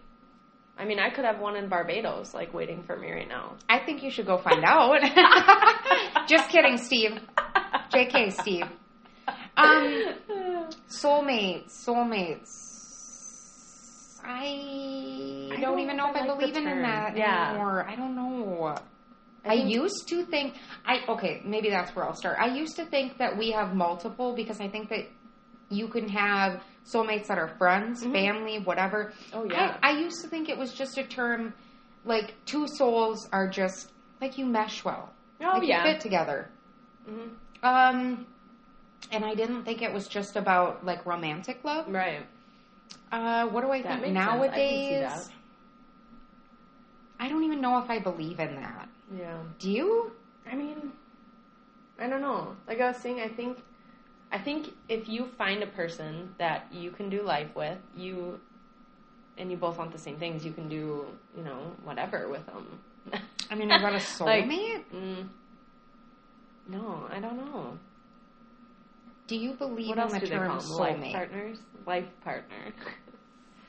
I 0.79 0.85
mean, 0.85 0.99
I 0.99 1.09
could 1.09 1.25
have 1.25 1.39
one 1.39 1.55
in 1.55 1.69
Barbados, 1.69 2.33
like 2.33 2.53
waiting 2.53 2.83
for 2.83 2.95
me 2.97 3.11
right 3.11 3.27
now. 3.27 3.55
I 3.69 3.79
think 3.79 4.03
you 4.03 4.11
should 4.11 4.25
go 4.27 4.37
find 4.37 4.63
out. 4.63 4.99
Just 6.27 6.49
kidding, 6.49 6.77
Steve. 6.77 7.19
JK, 7.91 8.31
Steve. 8.41 8.65
Um, 9.55 10.03
soulmates, 10.87 11.71
soulmates. 11.87 12.65
I, 14.23 15.49
I 15.53 15.61
don't, 15.61 15.61
don't 15.61 15.79
even 15.79 15.97
know 15.97 16.09
if 16.09 16.15
I 16.15 16.25
like 16.25 16.37
believe 16.39 16.55
in 16.55 16.65
that 16.65 17.15
Yeah. 17.17 17.49
anymore. 17.51 17.85
I 17.87 17.95
don't 17.95 18.15
know. 18.15 18.75
I, 19.47 19.53
used 19.53 20.07
to 20.09 20.23
think 20.25 20.55
I 20.85 20.99
okay, 21.09 21.41
maybe 21.45 21.69
that's 21.69 21.95
where 21.95 22.05
I'll 22.05 22.15
start. 22.15 22.37
I 22.39 22.47
used 22.55 22.75
to 22.77 22.85
think 22.85 23.17
that 23.17 23.37
we 23.37 23.51
have 23.51 23.73
multiple 23.73 24.33
because 24.35 24.59
I 24.59 24.67
think 24.67 24.89
that 24.89 25.05
you 25.69 25.87
can 25.87 26.07
have 26.09 26.61
soulmates 26.85 27.27
that 27.27 27.37
are 27.37 27.49
friends, 27.57 28.03
Mhm. 28.03 28.11
family, 28.13 28.59
whatever. 28.59 29.11
Oh 29.33 29.43
yeah. 29.45 29.77
I, 29.83 29.91
I 29.91 29.99
used 29.99 30.21
to 30.21 30.27
think 30.29 30.47
it 30.49 30.57
was 30.57 30.73
just 30.73 30.97
a 30.97 31.03
term 31.03 31.53
like 32.05 32.33
two 32.45 32.67
souls 32.67 33.27
are 33.33 33.49
just 33.49 33.91
like 34.21 34.37
you 34.37 34.45
mesh 34.45 34.83
well. 34.85 35.11
oh 35.41 35.57
like 35.59 35.67
yeah. 35.67 35.85
you 35.85 35.91
fit 35.93 36.01
together. 36.01 36.49
Mhm. 37.09 37.29
Um 37.63 38.25
and 39.11 39.23
I 39.25 39.35
didn't 39.35 39.63
think 39.63 39.81
it 39.81 39.91
was 39.93 40.07
just 40.07 40.35
about 40.35 40.85
like 40.85 41.05
romantic 41.05 41.63
love. 41.63 41.87
Right. 41.89 42.25
Uh 43.11 43.47
what 43.47 43.61
do 43.61 43.71
I 43.71 43.81
That 43.81 44.01
think 44.01 44.15
sense. 44.15 44.17
I 44.17 44.31
can 44.31 44.41
see 44.41 44.95
nowadays? 44.95 44.99
that. 45.01 45.33
I 47.19 47.29
don't 47.29 47.43
even 47.43 47.62
know 47.62 47.79
if 47.79 47.89
I 47.89 48.00
believe 48.00 48.39
in 48.39 48.55
that. 48.55 48.89
Yeah. 49.17 49.38
Do 49.59 49.71
you? 49.71 50.12
I 50.51 50.55
mean, 50.55 50.91
I 52.00 52.07
don't 52.07 52.21
know. 52.21 52.55
Like 52.67 52.79
I 52.79 52.88
was 52.88 52.97
saying, 52.97 53.19
I 53.21 53.27
think, 53.27 53.57
I 54.31 54.38
think 54.38 54.74
if 54.88 55.07
you 55.09 55.25
find 55.38 55.63
a 55.63 55.67
person 55.67 56.33
that 56.38 56.67
you 56.71 56.91
can 56.91 57.09
do 57.09 57.21
life 57.24 57.50
with, 57.55 57.77
you, 57.95 58.39
and 59.38 59.50
you 59.51 59.57
both 59.57 59.77
want 59.77 59.91
the 59.91 59.97
same 59.97 60.17
things, 60.17 60.45
you 60.45 60.51
can 60.51 60.69
do, 60.69 61.05
you 61.36 61.43
know, 61.43 61.71
whatever 61.83 62.29
with 62.29 62.45
them. 62.45 62.79
I 63.50 63.55
mean, 63.55 63.71
about 63.71 63.93
a 63.93 63.95
Like- 64.24 64.45
soulmate? 64.45 64.83
Mm, 64.93 65.29
no, 66.69 67.07
I 67.12 67.19
don't 67.19 67.38
know. 67.38 67.77
do 69.27 69.36
you 69.36 69.53
believe 69.53 69.89
What 69.95 70.00
in 70.13 70.19
the 70.19 70.27
term 70.27 70.57
them? 70.57 70.69
Life 70.69 71.13
partners, 71.13 71.57
life 71.86 72.05
partner. 72.24 72.74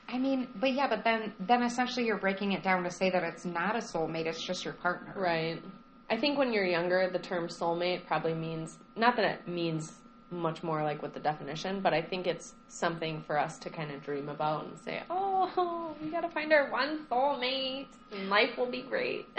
I 0.08 0.18
mean, 0.18 0.48
but 0.58 0.72
yeah, 0.72 0.88
but 0.88 1.04
then 1.04 1.34
then 1.38 1.62
essentially 1.62 2.06
you're 2.06 2.18
breaking 2.18 2.52
it 2.52 2.62
down 2.62 2.82
to 2.84 2.90
say 2.90 3.10
that 3.10 3.22
it's 3.22 3.44
not 3.44 3.76
a 3.76 3.80
soulmate; 3.80 4.26
it's 4.26 4.42
just 4.44 4.64
your 4.64 4.74
partner. 4.74 5.12
Right. 5.16 5.62
I 6.10 6.16
think 6.16 6.38
when 6.38 6.52
you're 6.52 6.64
younger, 6.64 7.10
the 7.10 7.18
term 7.18 7.48
soulmate 7.48 8.06
probably 8.06 8.32
means 8.34 8.78
not 8.96 9.16
that 9.16 9.24
it 9.26 9.48
means 9.48 9.92
much 10.30 10.62
more 10.62 10.82
like 10.82 11.02
with 11.02 11.12
the 11.14 11.20
definition, 11.20 11.80
but 11.80 11.92
I 11.92 12.02
think 12.02 12.26
it's 12.26 12.54
something 12.68 13.22
for 13.26 13.38
us 13.38 13.58
to 13.58 13.70
kind 13.70 13.90
of 13.90 14.02
dream 14.02 14.28
about 14.28 14.64
and 14.64 14.78
say, 14.78 15.02
"Oh, 15.10 15.94
we 16.02 16.10
got 16.10 16.22
to 16.22 16.28
find 16.30 16.52
our 16.52 16.70
one 16.70 17.04
soulmate, 17.10 17.88
and 18.10 18.30
life 18.30 18.56
will 18.56 18.70
be 18.70 18.82
great." 18.82 19.26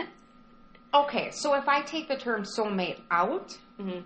Okay, 0.91 1.29
so 1.29 1.53
if 1.53 1.67
I 1.67 1.83
take 1.83 2.07
the 2.07 2.17
term 2.17 2.43
soulmate 2.57 3.01
out 3.11 3.55
hmm 3.79 3.99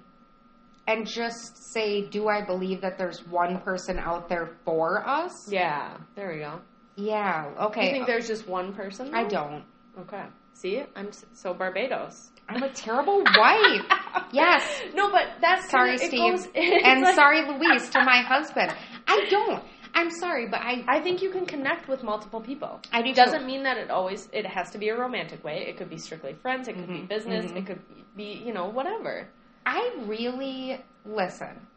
and 0.88 1.08
just 1.08 1.72
say, 1.74 2.02
do 2.02 2.28
I 2.28 2.42
believe 2.44 2.82
that 2.82 2.98
there's 2.98 3.26
one 3.28 3.60
person 3.62 4.00
out 4.00 4.28
there 4.30 4.50
for 4.66 5.08
us? 5.08 5.32
Yeah, 5.52 5.98
there 6.16 6.30
we 6.34 6.40
go. 6.40 6.60
Yeah. 6.96 7.52
Okay. 7.60 7.88
You 7.88 7.92
think 7.94 8.08
there's 8.08 8.28
just 8.28 8.48
one 8.48 8.74
person? 8.74 9.14
I 9.14 9.24
don't. 9.24 9.64
Okay. 10.00 10.26
See, 10.54 10.84
I'm 10.96 11.10
so 11.34 11.54
Barbados. 11.54 12.30
I'm 12.50 12.62
a 12.64 12.70
terrible 12.70 13.24
wife. 13.38 13.82
Yes. 14.32 14.64
No, 14.96 15.12
but 15.12 15.28
that's 15.42 15.70
Sorry, 15.70 15.98
kinda- 15.98 16.06
Steve. 16.08 16.32
goes- 16.32 16.48
and 16.84 17.02
like- 17.02 17.16
sorry, 17.16 17.42
Louise, 17.48 17.90
to 17.92 18.04
my 18.04 18.18
husband. 18.22 18.74
I 19.08 19.26
don't. 19.30 19.64
I'm 19.96 20.10
sorry, 20.10 20.48
but 20.48 20.60
I 20.62 20.84
I 20.88 21.02
think 21.02 21.22
you 21.22 21.30
can 21.30 21.46
connect 21.46 21.88
with 21.88 22.02
multiple 22.04 22.42
people. 22.42 22.80
I 22.92 23.04
do 23.04 23.10
It 23.12 23.16
doesn't 23.16 23.42
too. 23.42 23.46
mean 23.46 23.62
that 23.64 23.78
it 23.78 23.92
always 23.92 24.28
it 24.34 24.46
has 24.48 24.72
to 24.72 24.80
be 24.80 24.90
a 24.90 24.98
romantic 24.98 25.44
way. 25.44 25.66
It 25.68 25.78
could 25.78 25.90
be 25.90 25.98
strictly 25.98 26.34
friends. 26.34 26.68
It 26.68 26.74
could 26.76 26.88
be 26.88 26.94
Mhm, 27.02 27.08
business. 27.10 27.46
mhm. 27.52 27.58
It 27.58 27.66
could 27.68 27.80
be 28.16 28.42
you 28.46 28.54
know 28.54 28.68
whatever. 28.70 29.28
I 29.66 29.94
really 30.06 30.84
listen. 31.06 31.68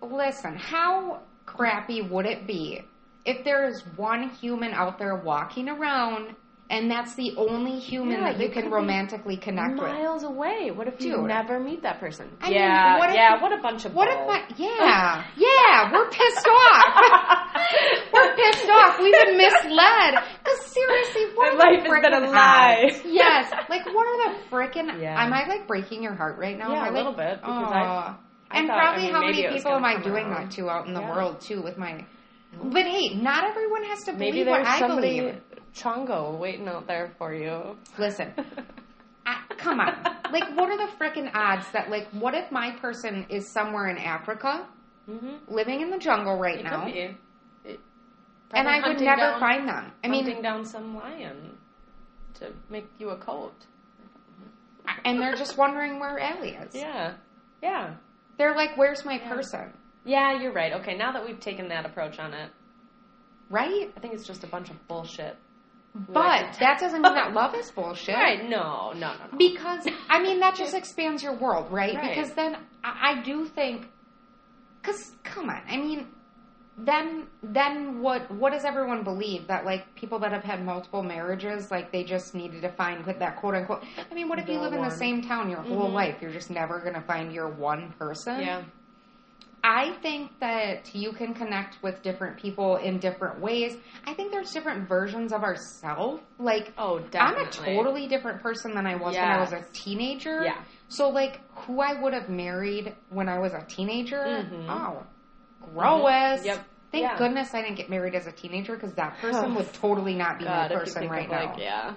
Listen, 0.00 0.56
how 0.56 1.20
crappy 1.46 2.02
would 2.02 2.26
it 2.26 2.46
be 2.46 2.82
if 3.24 3.44
there 3.44 3.66
is 3.66 3.82
one 3.96 4.30
human 4.30 4.72
out 4.72 4.98
there 4.98 5.16
walking 5.16 5.68
around 5.68 6.34
and 6.72 6.90
that's 6.90 7.14
the 7.14 7.34
only 7.36 7.78
human 7.78 8.18
Yeah, 8.18 8.32
that 8.32 8.40
you 8.40 8.48
can 8.48 8.70
romantically 8.70 9.36
connect 9.36 9.74
with? 9.74 9.82
Miles 9.92 10.24
away. 10.24 10.70
What 10.74 10.88
if 10.88 11.00
you 11.02 11.16
Dude. 11.16 11.26
never 11.28 11.60
meet 11.60 11.82
that 11.82 12.00
person? 12.00 12.26
I 12.40 12.48
mean, 12.48 12.54
yeah, 12.58 12.98
what 12.98 13.10
if- 13.10 13.14
yeah. 13.14 13.42
What 13.42 13.52
a 13.52 13.60
bunch 13.60 13.84
of 13.84 13.94
What 13.94 14.08
if. 14.08 14.16
I, 14.16 14.40
yeah, 14.56 15.24
yeah, 15.36 15.92
we're 15.92 16.08
pissed 16.08 16.48
off. 16.48 17.52
we're 18.12 18.34
pissed 18.36 18.68
off. 18.70 18.98
We've 18.98 19.12
been 19.12 19.36
misled. 19.36 20.14
Because 20.42 20.60
seriously, 20.66 21.26
what 21.34 21.56
My 21.58 21.64
are 21.64 21.72
life 21.74 21.84
the 21.84 21.90
has 21.94 22.02
been 22.02 22.14
a 22.24 22.30
lie. 22.32 22.84
odds? 22.88 23.00
Yes. 23.04 23.52
Like, 23.68 23.84
what 23.86 24.06
are 24.06 24.32
the 24.32 24.38
freaking, 24.50 25.00
Yeah. 25.00 25.22
am 25.22 25.32
I 25.32 25.46
like 25.46 25.68
breaking 25.68 26.02
your 26.02 26.14
heart 26.14 26.38
right 26.38 26.56
now? 26.58 26.72
Yeah, 26.72 26.88
a 26.88 26.90
a 26.90 26.94
little 26.94 27.12
bit, 27.12 27.36
because 27.40 27.70
Aw. 27.70 27.74
I- 27.74 28.14
I 28.50 28.58
and 28.58 28.66
thought- 28.68 28.78
probably 28.80 29.02
I 29.02 29.06
mean, 29.06 29.14
how 29.14 29.20
many 29.22 29.48
people 29.48 29.72
am 29.72 29.84
I 29.84 30.00
doing 30.02 30.26
around. 30.26 30.44
that 30.48 30.50
to 30.56 30.68
out 30.70 30.86
in 30.86 30.94
the 30.94 31.00
Yeah. 31.00 31.14
world 31.14 31.40
too 31.40 31.62
with 31.62 31.76
my, 31.78 32.04
but 32.62 32.84
hey, 32.84 33.14
not 33.14 33.44
everyone 33.44 33.84
has 33.84 34.04
to 34.04 34.12
believe 34.12 34.46
what 34.46 34.66
I 34.66 34.78
somebody 34.78 35.20
believe. 35.20 35.40
Chongo 35.74 36.38
waiting 36.38 36.68
out 36.68 36.86
there 36.86 37.12
for 37.18 37.32
you. 37.34 37.76
Listen, 37.98 38.32
I, 39.26 39.40
come 39.56 39.80
on. 39.80 39.94
Like, 40.32 40.48
what 40.56 40.68
are 40.70 40.76
the 40.78 40.92
freaking 40.98 41.30
odds 41.34 41.66
that, 41.72 41.90
like, 41.90 42.08
what 42.10 42.34
if 42.34 42.50
my 42.50 42.72
person 42.80 43.26
is 43.28 43.48
somewhere 43.48 43.88
in 43.88 43.98
Africa, 43.98 44.66
Mm-hmm. 45.10 45.52
living 45.52 45.80
in 45.80 45.90
the 45.90 45.98
jungle 45.98 46.38
right 46.38 46.60
It 46.60 46.64
now. 46.64 46.86
It- 46.86 47.16
and 48.54 48.68
I 48.68 48.86
would 48.86 49.00
never 49.00 49.16
down- 49.20 49.40
find 49.40 49.66
them? 49.68 49.92
I 50.04 50.08
mean, 50.08 50.24
hunting 50.24 50.42
down 50.42 50.64
some 50.64 50.94
lion 50.94 51.56
to 52.34 52.52
make 52.70 52.86
you 52.98 53.10
a 53.10 53.16
coat. 53.16 53.54
and 55.04 55.20
they're 55.20 55.34
just 55.34 55.56
wondering 55.58 55.98
where 55.98 56.20
Allie 56.20 56.50
is. 56.50 56.74
Yeah, 56.74 57.14
yeah, 57.62 57.94
They're 58.36 58.54
like, 58.54 58.76
"Where's 58.76 59.04
my 59.04 59.14
Yeah. 59.14 59.28
person?" 59.28 59.72
yeah. 60.04 60.38
You're 60.40 60.52
right. 60.52 60.72
Okay, 60.74 60.96
now 60.96 61.10
that 61.12 61.24
we've 61.26 61.40
taken 61.40 61.68
that 61.68 61.84
approach 61.86 62.18
on 62.20 62.32
it, 62.34 62.50
Right? 63.50 63.92
I 63.96 64.00
think 64.00 64.14
it's 64.14 64.26
just 64.26 64.44
a 64.44 64.46
bunch 64.46 64.70
of 64.70 64.86
bullshit. 64.86 65.36
But 65.94 66.56
that 66.58 66.78
doesn't 66.80 67.02
mean 67.02 67.14
that 67.14 67.34
love 67.34 67.54
is 67.54 67.70
bullshit. 67.70 68.14
Right? 68.14 68.42
No, 68.48 68.92
no, 68.94 69.12
no, 69.12 69.12
no. 69.32 69.38
Because 69.38 69.86
I 70.08 70.22
mean 70.22 70.40
that 70.40 70.56
just 70.56 70.74
expands 70.82 71.22
your 71.22 71.34
world, 71.34 71.70
right? 71.70 71.94
Right. 71.94 72.14
Because 72.14 72.32
then 72.32 72.56
I, 72.82 73.18
I 73.18 73.22
do 73.22 73.44
think, 73.46 73.86
because 74.80 75.12
come 75.22 75.50
on, 75.50 75.60
I 75.68 75.76
mean, 75.76 76.06
then 76.78 77.26
then 77.42 78.00
what 78.00 78.30
what 78.30 78.52
does 78.52 78.64
everyone 78.64 79.04
believe 79.04 79.46
that 79.48 79.66
like 79.66 79.94
people 79.94 80.18
that 80.20 80.32
have 80.32 80.42
had 80.44 80.64
multiple 80.64 81.02
marriages 81.02 81.70
like 81.70 81.92
they 81.92 82.02
just 82.04 82.34
needed 82.34 82.62
to 82.62 82.70
find 82.70 83.04
that 83.04 83.36
quote 83.36 83.54
unquote? 83.54 83.84
I 84.10 84.14
mean, 84.14 84.28
what 84.30 84.38
if 84.38 84.48
you 84.48 84.54
The 84.54 84.60
live 84.62 84.72
in 84.72 84.80
the 84.82 84.90
same 84.96 85.20
town 85.20 85.50
your 85.50 85.60
whole 85.60 85.90
Mhm. 85.90 85.94
life? 85.94 86.16
You're 86.22 86.32
just 86.32 86.50
never 86.50 86.80
gonna 86.80 87.02
find 87.02 87.32
your 87.32 87.48
one 87.48 87.92
person. 87.98 88.40
yeah, 88.40 88.62
I 89.64 89.92
think 90.02 90.40
that 90.40 90.92
you 90.92 91.12
can 91.12 91.34
connect 91.34 91.80
with 91.82 92.02
different 92.02 92.36
people 92.36 92.76
in 92.76 92.98
different 92.98 93.40
ways. 93.40 93.76
I 94.04 94.12
think 94.14 94.32
there's 94.32 94.50
different 94.50 94.88
versions 94.88 95.32
of 95.32 95.44
ourselves. 95.44 96.22
Like 96.38 96.72
oh, 96.76 96.98
definitely. 96.98 97.20
I'm 97.20 97.46
a 97.46 97.50
totally 97.82 98.08
different 98.08 98.42
person 98.42 98.74
than 98.74 98.86
I 98.86 98.96
was 98.96 99.14
when 99.14 99.24
I 99.24 99.38
was 99.40 99.52
a 99.52 99.64
teenager. 99.72 100.42
Yeah. 100.42 100.60
So 100.88 101.10
like 101.10 101.40
who 101.60 101.80
I 101.80 102.00
would 102.00 102.12
have 102.12 102.28
married 102.28 102.94
when 103.10 103.28
I 103.28 103.38
was 103.38 103.52
a 103.52 103.64
teenager. 103.68 104.24
Mhm. 104.50 104.66
Oh, 104.68 105.06
gross. 105.72 106.44
Yep. 106.44 106.64
Thank 106.90 107.04
Yeah. 107.04 107.16
goodness 107.16 107.54
I 107.54 107.62
didn't 107.62 107.76
get 107.76 107.88
married 107.88 108.14
as 108.14 108.26
a 108.26 108.32
teenager 108.32 108.74
because 108.74 108.94
that 108.94 109.16
person 109.20 109.54
would 109.54 109.72
totally 109.72 110.14
not 110.14 110.38
be 110.38 110.44
God, 110.44 110.70
my 110.70 110.76
person 110.76 111.08
right 111.08 111.30
now. 111.30 111.50
like, 111.52 111.58
yeah. 111.58 111.94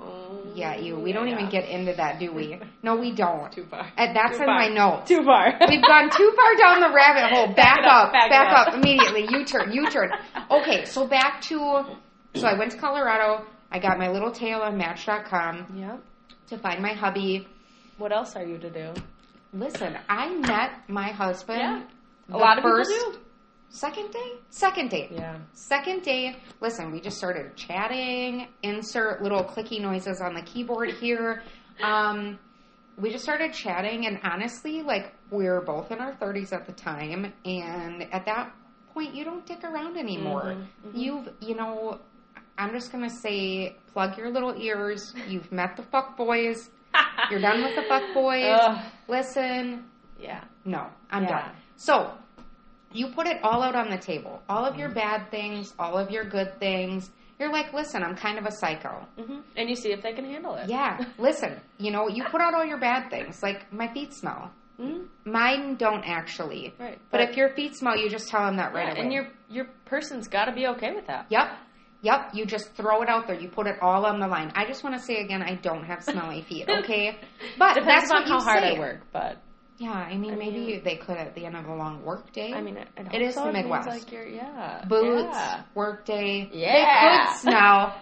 Oh, 0.00 0.42
Yeah, 0.54 0.76
you. 0.76 0.98
We 0.98 1.12
don't 1.12 1.28
yeah. 1.28 1.34
even 1.34 1.50
get 1.50 1.68
into 1.68 1.92
that, 1.94 2.18
do 2.18 2.32
we? 2.32 2.58
No, 2.82 2.96
we 2.96 3.12
don't. 3.12 3.52
too 3.52 3.66
far. 3.70 3.86
Uh, 3.96 4.12
that's 4.14 4.36
Too 4.36 4.42
in 4.42 4.46
far. 4.46 4.58
my 4.58 4.68
notes. 4.68 5.08
Too 5.08 5.22
far. 5.22 5.52
We've 5.68 5.82
gone 5.82 6.10
too 6.10 6.32
far 6.34 6.54
down 6.56 6.80
the 6.80 6.94
rabbit 6.94 7.30
hole. 7.30 7.48
Back, 7.54 7.80
up, 7.84 8.06
up, 8.06 8.12
back 8.12 8.30
back, 8.30 8.52
up. 8.56 8.68
up. 8.68 8.74
immediately. 8.74 9.26
U 9.30 9.44
turn, 9.44 9.72
U 9.72 9.88
turn. 9.90 10.10
Okay, 10.50 10.84
so 10.86 11.06
back 11.06 11.42
to. 11.42 11.84
So 12.34 12.46
I 12.46 12.54
went 12.58 12.72
to 12.72 12.78
Colorado. 12.78 13.44
I 13.70 13.78
got 13.78 13.98
my 13.98 14.08
little 14.08 14.32
tail 14.32 14.60
on 14.60 14.76
Match.com 14.78 15.66
Yep. 15.76 16.00
to 16.48 16.58
find 16.58 16.80
my 16.82 16.92
hubby. 16.94 17.46
What 17.98 18.12
else 18.12 18.34
are 18.34 18.44
you 18.44 18.56
to 18.58 18.70
do? 18.70 18.94
Listen, 19.52 19.96
I 20.08 20.34
met 20.36 20.88
my 20.88 21.10
husband. 21.10 21.58
Yeah. 21.60 21.82
A 22.32 22.38
lot 22.38 22.56
of 22.58 22.62
first, 22.62 22.90
people 22.90 23.12
do. 23.12 23.18
Second 23.70 24.10
day? 24.10 24.32
Second 24.50 24.90
day. 24.90 25.08
Yeah. 25.12 25.38
Second 25.52 26.02
day, 26.02 26.36
listen, 26.60 26.90
we 26.90 27.00
just 27.00 27.16
started 27.18 27.54
chatting, 27.56 28.48
insert 28.62 29.22
little 29.22 29.44
clicky 29.44 29.80
noises 29.80 30.20
on 30.20 30.34
the 30.34 30.42
keyboard 30.42 30.90
here. 30.90 31.42
Um, 31.82 32.38
we 32.98 33.10
just 33.10 33.22
started 33.24 33.52
chatting, 33.54 34.06
and 34.06 34.18
honestly, 34.24 34.82
like, 34.82 35.14
we 35.30 35.44
were 35.44 35.60
both 35.60 35.92
in 35.92 35.98
our 36.00 36.12
30s 36.16 36.52
at 36.52 36.66
the 36.66 36.72
time, 36.72 37.32
and 37.44 38.02
at 38.12 38.26
that 38.26 38.52
point, 38.92 39.14
you 39.14 39.24
don't 39.24 39.46
dick 39.46 39.62
around 39.62 39.96
anymore. 39.96 40.42
Mhm, 40.42 40.66
mhm. 40.88 40.90
You've, 40.94 41.28
you 41.40 41.54
know, 41.54 42.00
I'm 42.58 42.72
just 42.72 42.90
gonna 42.92 43.08
say, 43.08 43.76
plug 43.92 44.18
your 44.18 44.30
little 44.30 44.54
ears. 44.60 45.14
You've 45.28 45.50
met 45.52 45.76
the 45.76 45.82
fuck 45.84 46.16
boys. 46.16 46.68
You're 47.30 47.40
done 47.40 47.62
with 47.62 47.76
the 47.76 47.82
fuck 47.82 48.02
boys. 48.12 48.44
Ugh. 48.60 48.84
Listen, 49.08 49.84
Yeah. 50.18 50.42
no, 50.64 50.88
I'm 51.10 51.22
Yeah. 51.22 51.28
done. 51.42 51.50
So, 51.76 52.12
you 52.92 53.08
put 53.12 53.26
it 53.26 53.42
all 53.42 53.62
out 53.62 53.74
on 53.76 53.90
the 53.90 53.98
table. 53.98 54.40
All 54.48 54.64
of 54.64 54.76
your 54.76 54.88
bad 54.90 55.30
things, 55.30 55.72
all 55.78 55.96
of 55.98 56.10
your 56.10 56.24
good 56.24 56.58
things. 56.58 57.10
You're 57.38 57.52
like, 57.52 57.72
listen, 57.72 58.02
I'm 58.02 58.16
kind 58.16 58.38
of 58.38 58.44
a 58.44 58.52
psycho. 58.52 59.06
hmm 59.18 59.38
And 59.56 59.68
you 59.70 59.74
see 59.76 59.92
if 59.92 60.02
they 60.02 60.12
can 60.12 60.24
handle 60.24 60.54
it. 60.56 60.68
Yeah, 60.68 61.04
listen, 61.18 61.60
you 61.78 61.90
know, 61.90 62.08
you 62.08 62.24
put 62.30 62.40
out 62.40 62.52
all 62.54 62.64
your 62.64 62.78
bad 62.78 63.08
things. 63.10 63.42
Like, 63.42 63.72
my 63.72 63.88
feet 63.92 64.12
smell. 64.12 64.50
Mhm. 64.78 65.06
Mine 65.24 65.76
don't 65.76 66.04
actually. 66.06 66.72
Right. 66.78 66.98
But 67.10 67.20
if 67.20 67.36
your 67.36 67.50
feet 67.54 67.76
smell, 67.76 67.96
you 67.98 68.08
just 68.08 68.28
tell 68.28 68.44
them 68.46 68.56
that 68.56 68.72
right 68.74 68.86
yeah, 68.88 68.92
away. 68.92 69.00
and 69.02 69.12
your 69.12 69.28
your 69.50 69.66
person's 69.84 70.26
got 70.26 70.46
to 70.46 70.52
be 70.52 70.66
okay 70.68 70.92
with 70.94 71.06
that. 71.06 71.26
Yep. 71.28 71.50
Yep. 72.02 72.30
You 72.34 72.46
just 72.46 72.72
throw 72.74 73.02
it 73.02 73.08
out 73.10 73.26
there. 73.26 73.38
You 73.38 73.48
put 73.50 73.66
it 73.66 73.76
all 73.82 74.06
on 74.06 74.20
the 74.20 74.26
line. 74.26 74.52
I 74.54 74.64
just 74.66 74.82
want 74.82 74.96
to 74.96 75.02
say 75.02 75.16
again, 75.20 75.42
I 75.42 75.56
don't 75.56 75.84
have 75.84 76.02
smelly 76.02 76.40
feet, 76.42 76.66
okay? 76.78 77.18
But 77.58 77.74
Depends 77.74 78.08
that's 78.08 78.10
on 78.10 78.22
how 78.24 78.40
hard 78.40 78.62
say. 78.62 78.76
I 78.76 78.78
work, 78.78 79.00
but 79.12 79.36
Yeah, 79.80 79.92
I 79.92 80.14
mean, 80.18 80.34
I 80.34 80.36
maybe 80.36 80.58
mean- 80.66 80.84
they 80.84 80.96
could 80.96 81.16
at 81.16 81.34
the 81.34 81.46
end 81.46 81.56
of 81.56 81.64
a 81.64 81.74
long 81.74 82.04
work 82.04 82.30
day. 82.32 82.52
I 82.52 82.60
mean, 82.60 82.76
it, 82.76 83.22
is 83.22 83.34
the 83.34 83.50
Midwest. 83.50 83.88
Like 83.88 84.12
yeah, 84.12 84.84
boots, 84.86 85.30
Yeah. 85.32 85.62
work 85.74 86.04
day. 86.04 86.50
Yeah. 86.52 87.24
They 87.24 87.30
could 87.30 87.38
smell. 87.40 87.94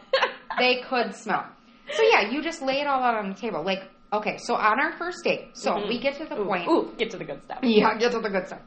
they 0.58 0.80
could 0.82 1.14
smell. 1.14 1.46
So 1.92 2.02
yeah, 2.02 2.30
you 2.30 2.42
just 2.42 2.62
lay 2.62 2.80
it 2.80 2.88
all 2.88 3.00
out 3.02 3.14
on 3.14 3.28
the 3.28 3.36
table. 3.36 3.62
Like, 3.62 3.84
okay, 4.12 4.38
so 4.38 4.56
on 4.56 4.80
our 4.80 4.92
first 4.98 5.22
date, 5.22 5.50
so 5.56 5.70
Mhm. 5.74 5.88
we 5.88 6.00
get 6.00 6.16
to 6.18 6.24
the 6.24 6.40
Ooh, 6.40 6.46
point. 6.46 6.68
Ooh, 6.68 6.92
get 6.98 7.10
to 7.12 7.16
the 7.16 7.24
good 7.24 7.42
stuff. 7.44 7.60
Yeah, 7.62 7.96
get 7.96 8.10
to 8.10 8.18
the 8.18 8.28
good 8.28 8.48
stuff. 8.48 8.60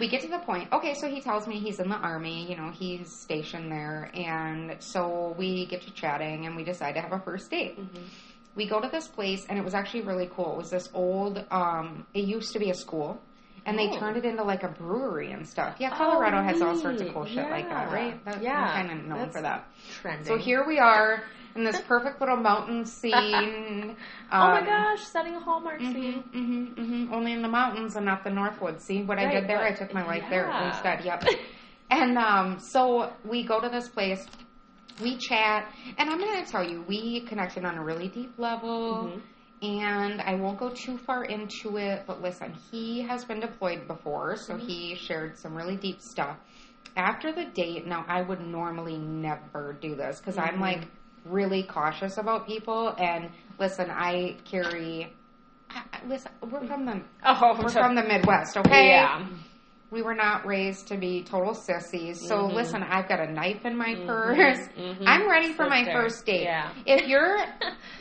We 0.00 0.08
get 0.08 0.22
to 0.22 0.28
the 0.28 0.38
point. 0.38 0.72
Okay, 0.72 0.94
so 0.94 1.06
he 1.10 1.20
tells 1.20 1.46
me 1.46 1.58
he's 1.60 1.78
in 1.78 1.90
the 1.90 1.96
army. 1.96 2.48
You 2.48 2.56
know, 2.56 2.70
he's 2.70 3.12
stationed 3.20 3.70
there, 3.70 4.10
and 4.14 4.76
so 4.82 5.34
we 5.36 5.66
get 5.66 5.82
to 5.82 5.90
chatting, 5.92 6.46
and 6.46 6.56
we 6.56 6.64
decide 6.64 6.92
to 6.94 7.02
have 7.02 7.12
a 7.12 7.20
first 7.20 7.50
date. 7.50 7.78
Mhm. 7.78 8.00
We 8.54 8.66
go 8.66 8.80
to 8.80 8.88
this 8.88 9.08
place, 9.08 9.46
and 9.48 9.58
it 9.58 9.64
was 9.64 9.74
actually 9.74 10.02
really 10.02 10.28
cool. 10.34 10.52
It 10.52 10.58
was 10.58 10.70
this 10.70 10.88
old. 10.94 11.44
um 11.50 12.06
It 12.14 12.24
used 12.24 12.52
to 12.52 12.58
be 12.58 12.70
a 12.70 12.74
school. 12.74 13.20
And 13.64 13.78
they 13.78 13.86
Oh. 13.88 13.98
turned 13.98 14.16
it 14.16 14.24
into 14.24 14.42
like 14.42 14.64
a 14.64 14.68
brewery 14.68 15.30
and 15.30 15.46
stuff. 15.48 15.76
Yeah, 15.78 15.90
Colorado 15.90 16.38
Oh, 16.38 16.42
has 16.42 16.60
all 16.62 16.74
sorts 16.74 17.00
of 17.00 17.12
cool 17.14 17.24
shit 17.24 17.48
like 17.48 17.68
that, 17.68 17.92
right? 17.92 18.22
That, 18.24 18.42
Yeah. 18.42 18.56
I'm 18.56 18.88
kind 18.88 19.00
of 19.00 19.06
known 19.06 19.18
That's 19.18 19.36
for 19.36 19.42
that. 19.42 19.68
Trending. 19.88 20.24
So 20.26 20.36
here 20.36 20.64
we 20.66 20.80
are 20.80 21.22
in 21.54 21.62
this 21.62 21.80
perfect 21.82 22.20
little 22.20 22.38
mountain 22.38 22.84
scene. 22.84 23.96
oh 24.32 24.38
my 24.50 24.58
Um, 24.60 24.66
gosh, 24.66 25.02
setting 25.12 25.36
a 25.36 25.40
hallmark 25.40 25.78
hmm 25.80 25.92
scene. 25.92 26.22
hmm 26.32 26.64
hmm 26.74 27.12
Only 27.14 27.32
in 27.34 27.42
the 27.42 27.48
mountains 27.48 27.94
and 27.94 28.04
not 28.04 28.24
the 28.24 28.30
Northwoods. 28.30 28.80
See 28.80 29.02
what 29.04 29.18
I 29.20 29.30
did 29.30 29.46
there? 29.48 29.60
I 29.62 29.72
took 29.72 29.94
my 29.94 30.04
life 30.04 30.24
there 30.28 30.50
instead. 30.50 31.04
Yep. 31.04 31.24
And 31.90 32.16
um, 32.16 32.58
so 32.58 33.12
we 33.22 33.44
go 33.44 33.60
to 33.60 33.68
this 33.68 33.86
place, 33.88 34.26
we 35.00 35.16
chat, 35.16 35.72
and 35.98 36.10
I'm 36.10 36.18
going 36.18 36.44
to 36.44 36.50
tell 36.50 36.64
you, 36.68 36.82
we 36.88 37.20
connected 37.28 37.64
on 37.64 37.76
a 37.76 37.84
really 37.84 38.08
deep 38.08 38.38
level. 38.38 39.10
Mhm. 39.12 39.20
And 39.62 40.20
I 40.22 40.34
won't 40.34 40.58
go 40.58 40.70
too 40.70 40.98
far 40.98 41.24
into 41.24 41.76
it, 41.76 42.02
but 42.06 42.20
listen, 42.20 42.52
he 42.72 43.00
has 43.02 43.24
been 43.24 43.38
deployed 43.38 43.86
before, 43.86 44.36
so 44.36 44.54
Mm-hmm. 44.54 44.66
he 44.66 44.94
shared 44.96 45.38
some 45.38 45.54
really 45.54 45.76
deep 45.76 46.00
stuff. 46.00 46.36
After 46.96 47.32
the 47.32 47.44
date, 47.44 47.86
now 47.86 48.04
I 48.08 48.22
would 48.22 48.40
normally 48.40 48.98
never 48.98 49.74
do 49.80 49.94
this 49.94 50.18
because 50.18 50.36
I'm 50.36 50.56
Mhm. 50.56 50.60
like 50.60 50.88
really 51.24 51.62
cautious 51.62 52.18
about 52.18 52.46
people. 52.46 52.94
And 52.98 53.30
listen, 53.58 53.88
I 53.88 54.36
carry. 54.44 55.12
I, 55.70 55.82
I- 55.92 56.06
listen, 56.06 56.32
we're 56.50 56.66
from 56.66 56.84
the 56.84 57.00
Oh, 57.24 57.56
we're 57.62 57.68
from 57.70 57.94
the 57.94 58.02
Midwest, 58.02 58.56
okay? 58.58 58.88
Yeah. 58.88 59.24
We 59.92 60.00
were 60.00 60.14
not 60.14 60.46
raised 60.46 60.88
to 60.88 60.96
be 60.96 61.22
total 61.22 61.52
sissies. 61.52 62.26
So 62.26 62.48
Mhm. 62.48 62.54
listen, 62.54 62.82
I've 62.82 63.08
got 63.08 63.20
a 63.20 63.30
knife 63.30 63.66
in 63.66 63.76
my 63.76 63.94
Mhm, 63.94 64.06
purse. 64.06 64.58
mhm. 64.78 65.04
I'm 65.06 65.28
ready 65.30 65.52
for 65.52 65.66
my 65.68 65.84
first 65.84 66.24
date. 66.24 66.44
Yeah. 66.44 66.70
If 66.86 67.06
you're 67.08 67.36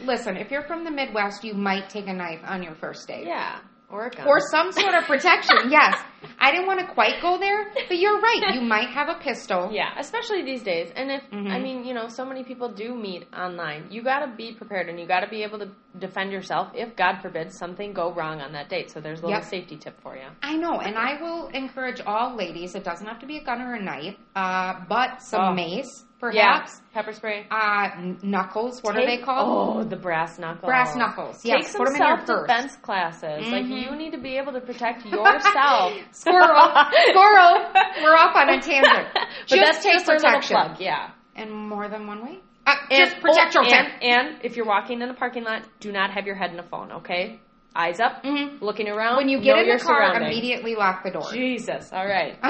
listen, 0.06 0.38
if 0.38 0.50
you're 0.52 0.64
from 0.64 0.86
the 0.86 0.92
Midwest, 0.92 1.44
you 1.44 1.54
might 1.54 1.90
take 1.90 2.08
a 2.08 2.14
knife 2.14 2.40
on 2.48 2.64
your 2.64 2.76
first 2.76 3.08
date. 3.10 3.28
Yeah. 3.28 3.58
Or. 3.90 4.10
Or 4.26 4.40
some 4.40 4.72
sort 4.72 4.96
of 4.96 5.04
protection. 5.04 5.58
yes. 5.70 6.02
I 6.40 6.52
didn't 6.52 6.68
want 6.68 6.80
to 6.82 6.88
quite 6.94 7.22
go 7.22 7.38
there, 7.40 7.72
but 7.88 7.98
you're 7.98 8.20
right. 8.20 8.54
You 8.54 8.62
might 8.76 8.90
have 8.90 9.10
a 9.10 9.16
pistol. 9.16 9.70
Yeah, 9.72 9.90
especially 9.98 10.44
these 10.44 10.64
days. 10.64 10.92
And 10.96 11.12
if 11.12 11.22
Mhm. 11.32 11.52
I 11.52 11.60
mean, 11.60 11.84
you 11.86 11.94
know, 11.94 12.08
so 12.08 12.26
many 12.26 12.44
people 12.44 12.70
do 12.70 12.94
meet 12.96 13.28
online. 13.34 13.88
You 13.90 14.02
got 14.04 14.20
to 14.26 14.28
be 14.36 14.54
prepared 14.54 14.90
and 14.90 15.00
you 15.00 15.06
got 15.08 15.22
to 15.22 15.28
be 15.30 15.44
able 15.44 15.60
to 15.60 15.70
defend 16.00 16.32
yourself 16.32 16.70
if 16.74 16.96
God 16.96 17.20
forbid 17.22 17.52
something 17.54 17.94
go 17.94 18.12
wrong 18.14 18.42
on 18.42 18.52
that 18.54 18.70
date. 18.70 18.92
So 18.92 19.00
there's 19.02 19.20
a 19.20 19.24
little 19.26 19.40
Yep. 19.42 19.50
safety 19.50 19.78
tip 19.78 20.00
for 20.02 20.16
you. 20.16 20.28
I 20.44 20.56
know, 20.58 20.80
and 20.80 20.98
I 20.98 21.22
will 21.22 21.48
encourage 21.48 22.02
all 22.06 22.36
ladies. 22.36 22.76
It 22.76 22.84
doesn't 22.84 23.06
have 23.08 23.20
to 23.20 23.26
be 23.26 23.38
a 23.38 23.44
gun 23.44 23.62
or 23.62 23.74
a 23.76 23.82
knife, 23.82 24.16
uh, 24.36 24.76
but 24.88 25.22
some 25.22 25.42
Oh. 25.50 25.54
mace, 25.54 26.06
perhaps. 26.20 26.82
Yeah, 26.82 26.94
pepper 26.94 27.14
spray. 27.14 27.46
Uh, 27.52 27.90
knuckles. 28.24 28.82
What 28.84 28.96
are 28.96 29.06
they 29.06 29.18
called? 29.18 29.48
Oh, 29.80 29.84
the 29.84 29.96
brass 29.98 30.38
knuckles. 30.40 30.66
Brass 30.66 30.96
knuckles. 30.96 31.42
Take 31.44 31.64
some 31.68 31.80
put 31.80 31.86
them 31.88 31.96
in 32.02 32.08
your 32.08 32.18
self 32.18 32.28
purse. 32.28 32.48
defense 32.48 32.76
classes. 32.78 33.52
Like 33.52 33.66
Mhm. 33.66 33.82
you 33.82 33.96
need 33.96 34.12
to 34.12 34.18
be 34.20 34.38
able 34.38 34.54
to 34.54 34.62
protect 34.62 35.06
yourself. 35.06 35.94
Squirrel, 36.12 36.70
squirrel. 37.10 37.66
We're 38.04 38.16
off 38.16 38.36
on 38.36 38.50
a 38.50 38.62
tangent. 38.62 39.08
but 39.14 39.28
Just 39.48 39.84
that's 39.84 39.84
take 39.84 40.06
protection. 40.06 40.56
plug. 40.56 40.80
Yeah. 40.80 41.12
And 41.36 41.52
more 41.52 41.88
than 41.90 42.08
one 42.08 42.24
way. 42.26 42.40
Uh, 42.68 42.76
just 42.92 43.20
protect 43.22 43.56
oh, 43.58 43.64
yourself. 43.64 43.88
and, 44.02 44.04
and 44.04 44.38
if 44.46 44.56
you're 44.56 44.66
walking 44.68 45.02
in 45.02 45.10
a 45.10 45.14
parking 45.14 45.44
lot, 45.44 45.64
do 45.80 45.92
not 45.92 46.12
have 46.12 46.26
your 46.28 46.36
head 46.36 46.52
in 46.52 46.60
a 46.60 46.64
phone. 46.64 46.92
Okay, 46.92 47.40
eyes 47.76 48.00
up, 48.00 48.24
Mhm. 48.24 48.62
looking 48.62 48.88
around. 48.88 49.18
When 49.18 49.30
you 49.30 49.42
get 49.42 49.58
in 49.58 49.66
your 49.66 49.78
the 49.80 49.84
car, 49.84 50.22
immediately 50.22 50.76
lock 50.76 51.04
the 51.04 51.10
door. 51.12 51.32
Jesus. 51.32 51.92
All 51.92 52.06
right. 52.06 52.38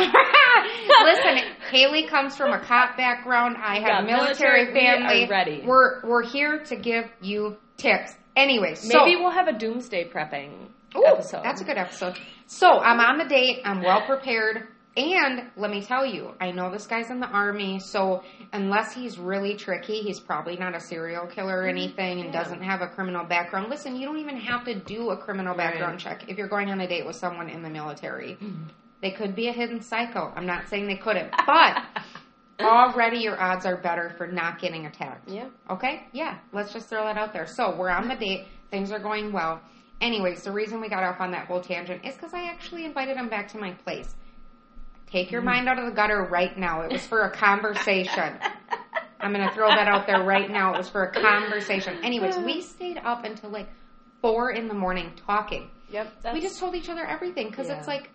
Listen, 1.03 1.37
Haley 1.71 2.07
comes 2.07 2.35
from 2.35 2.51
a 2.51 2.59
cop 2.59 2.97
background. 2.97 3.55
I 3.57 3.75
have 3.79 4.05
Yeah, 4.07 4.17
military, 4.17 4.65
military, 4.65 4.73
we 4.73 4.79
family. 4.79 5.27
ready. 5.29 5.63
We're 5.65 6.05
we're 6.05 6.23
here 6.23 6.59
to 6.65 6.75
give 6.75 7.05
you 7.21 7.57
tips. 7.77 8.15
Anyways, 8.35 8.87
Maybe 8.87 9.13
so, 9.13 9.21
we'll 9.21 9.31
have 9.31 9.47
a 9.47 9.57
doomsday 9.57 10.09
prepping 10.09 10.67
Ooh, 10.95 11.05
episode. 11.05 11.43
That's 11.43 11.61
a 11.61 11.63
good 11.63 11.77
episode. 11.77 12.17
So 12.47 12.67
I'm 12.67 12.99
on 12.99 13.17
the 13.17 13.25
date. 13.25 13.61
I'm 13.65 13.81
well 13.81 14.01
prepared. 14.05 14.67
And 14.97 15.49
let 15.55 15.71
me 15.71 15.81
tell 15.81 16.05
you, 16.05 16.33
I 16.41 16.51
know 16.51 16.69
this 16.69 16.85
guy's 16.85 17.09
in 17.09 17.21
the 17.21 17.27
army, 17.27 17.79
so 17.79 18.23
unless 18.51 18.91
he's 18.93 19.17
really 19.17 19.55
tricky, 19.55 20.01
he's 20.01 20.19
probably 20.19 20.57
not 20.57 20.75
a 20.75 20.81
serial 20.81 21.27
killer 21.27 21.59
or 21.59 21.61
mm-hmm. 21.61 21.77
anything 21.77 22.19
and 22.19 22.33
Yeah. 22.33 22.43
doesn't 22.43 22.61
have 22.61 22.81
a 22.81 22.89
criminal 22.89 23.25
background. 23.25 23.69
Listen, 23.69 23.95
you 23.95 24.05
don't 24.05 24.19
even 24.19 24.35
have 24.35 24.65
to 24.65 24.77
do 24.77 25.11
a 25.11 25.17
criminal 25.17 25.55
Right. 25.55 25.71
background 25.71 25.99
check 26.01 26.25
if 26.27 26.37
you're 26.37 26.49
going 26.49 26.69
on 26.69 26.81
a 26.81 26.87
date 26.89 27.05
with 27.05 27.15
someone 27.15 27.47
in 27.47 27.63
the 27.63 27.69
military. 27.69 28.33
Mm-hmm. 28.33 28.63
They 29.01 29.11
could 29.11 29.33
be 29.33 29.47
a 29.47 29.53
hidden 29.53 29.79
psycho. 29.81 30.33
I'm 30.35 30.45
not 30.45 30.67
saying 30.67 30.87
they 30.87 30.97
couldn't, 30.97 31.31
but 31.47 31.83
already 32.59 33.19
your 33.19 33.41
odds 33.41 33.65
are 33.65 33.77
better 33.77 34.13
for 34.17 34.27
not 34.27 34.59
getting 34.59 34.85
attacked. 34.87 35.29
Yeah. 35.29 35.47
Okay? 35.69 36.03
Yeah, 36.11 36.37
let's 36.51 36.73
just 36.73 36.89
throw 36.89 37.05
that 37.05 37.17
out 37.17 37.31
there. 37.31 37.47
So 37.47 37.77
we're 37.77 37.89
on 37.89 38.09
the 38.09 38.15
date, 38.15 38.47
things 38.69 38.91
are 38.91 38.99
going 38.99 39.31
well. 39.31 39.61
Anyways, 40.01 40.43
the 40.43 40.51
reason 40.51 40.81
we 40.81 40.89
got 40.89 41.03
off 41.03 41.21
on 41.21 41.31
that 41.31 41.45
whole 41.47 41.61
tangent 41.61 42.03
is 42.03 42.15
because 42.15 42.33
I 42.33 42.45
actually 42.49 42.85
invited 42.85 43.15
him 43.17 43.29
back 43.29 43.47
to 43.49 43.57
my 43.59 43.71
place. 43.71 44.13
Take 45.11 45.29
your 45.31 45.41
mind 45.41 45.67
out 45.69 45.77
of 45.77 45.85
the 45.85 45.91
gutter 45.91 46.23
right 46.23 46.57
now. 46.57 46.81
It 46.81 46.91
was 46.91 47.05
for 47.05 47.21
a 47.21 47.31
conversation. 47.31 48.37
I'm 49.19 49.33
going 49.33 49.47
to 49.47 49.53
throw 49.53 49.67
that 49.69 49.87
out 49.87 50.07
there 50.07 50.23
right 50.23 50.49
now. 50.49 50.73
It 50.73 50.77
was 50.77 50.89
for 50.89 51.03
a 51.03 51.11
conversation. 51.11 52.03
Anyways, 52.03 52.37
we 52.37 52.61
stayed 52.61 52.97
up 52.97 53.23
until 53.25 53.51
like 53.51 53.67
four 54.21 54.51
in 54.51 54.67
the 54.67 54.73
morning 54.73 55.11
talking. 55.27 55.69
Yep. 55.91 56.13
We 56.33 56.41
just 56.41 56.59
told 56.59 56.75
each 56.75 56.89
other 56.89 57.05
everything 57.05 57.49
because 57.49 57.69
it's 57.69 57.87
like, 57.87 58.09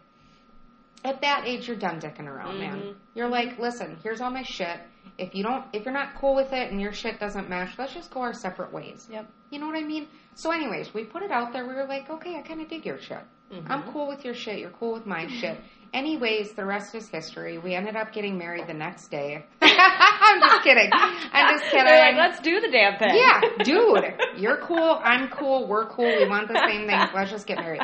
at 1.04 1.20
that 1.20 1.44
age, 1.46 1.68
you're 1.68 1.76
done 1.76 2.00
dicking 2.00 2.26
around, 2.26 2.58
man. 2.58 2.80
Mhm. 2.80 2.94
You're 3.14 3.28
like, 3.28 3.58
listen, 3.60 3.96
here's 4.02 4.20
all 4.20 4.30
my 4.30 4.42
shit. 4.42 4.80
If 5.18 5.34
you 5.34 5.42
don't, 5.42 5.64
if 5.72 5.84
you're 5.84 5.94
not 5.94 6.14
cool 6.16 6.34
with 6.34 6.52
it 6.52 6.70
and 6.70 6.80
your 6.80 6.92
shit 6.92 7.18
doesn't 7.18 7.48
match, 7.48 7.70
let's 7.78 7.94
just 7.94 8.10
go 8.10 8.20
our 8.20 8.34
separate 8.34 8.72
ways. 8.72 9.08
Yep. 9.10 9.26
You 9.50 9.58
know 9.60 9.66
what 9.66 9.76
I 9.76 9.82
mean? 9.82 10.08
So, 10.34 10.50
anyways, 10.50 10.92
we 10.92 11.04
put 11.04 11.22
it 11.22 11.30
out 11.30 11.52
there. 11.52 11.66
We 11.66 11.74
were 11.74 11.86
like, 11.86 12.10
okay, 12.10 12.36
I 12.36 12.42
kind 12.42 12.60
of 12.60 12.68
dig 12.68 12.84
your 12.84 12.98
shit. 13.00 13.20
Mhm. 13.52 13.64
I'm 13.70 13.82
cool 13.92 14.08
with 14.08 14.24
your 14.24 14.34
shit. 14.34 14.58
You're 14.58 14.70
cool 14.70 14.92
with 14.92 15.06
my 15.06 15.26
shit. 15.28 15.58
Anyways, 15.94 16.52
the 16.52 16.64
rest 16.66 16.94
is 16.94 17.08
history. 17.08 17.56
We 17.58 17.74
ended 17.74 17.96
up 17.96 18.12
getting 18.12 18.36
married 18.36 18.66
the 18.66 18.74
next 18.74 19.08
day. 19.08 19.46
I'm 19.62 20.40
just 20.40 20.62
kidding. 20.64 20.90
I'm 20.92 21.58
just 21.58 21.64
kidding. 21.70 21.84
They're 21.86 22.12
like, 22.12 22.16
let's 22.16 22.40
do 22.40 22.60
the 22.60 22.68
damn 22.70 22.98
thing. 22.98 23.14
yeah, 23.14 23.40
dude, 23.62 24.20
you're 24.36 24.58
cool. 24.58 25.00
I'm 25.02 25.28
cool. 25.28 25.66
We're 25.66 25.86
cool. 25.86 26.04
We 26.04 26.28
want 26.28 26.48
the 26.48 26.60
same 26.68 26.86
thing 26.86 27.00
Let's 27.14 27.30
just 27.30 27.46
get 27.46 27.58
married. 27.58 27.80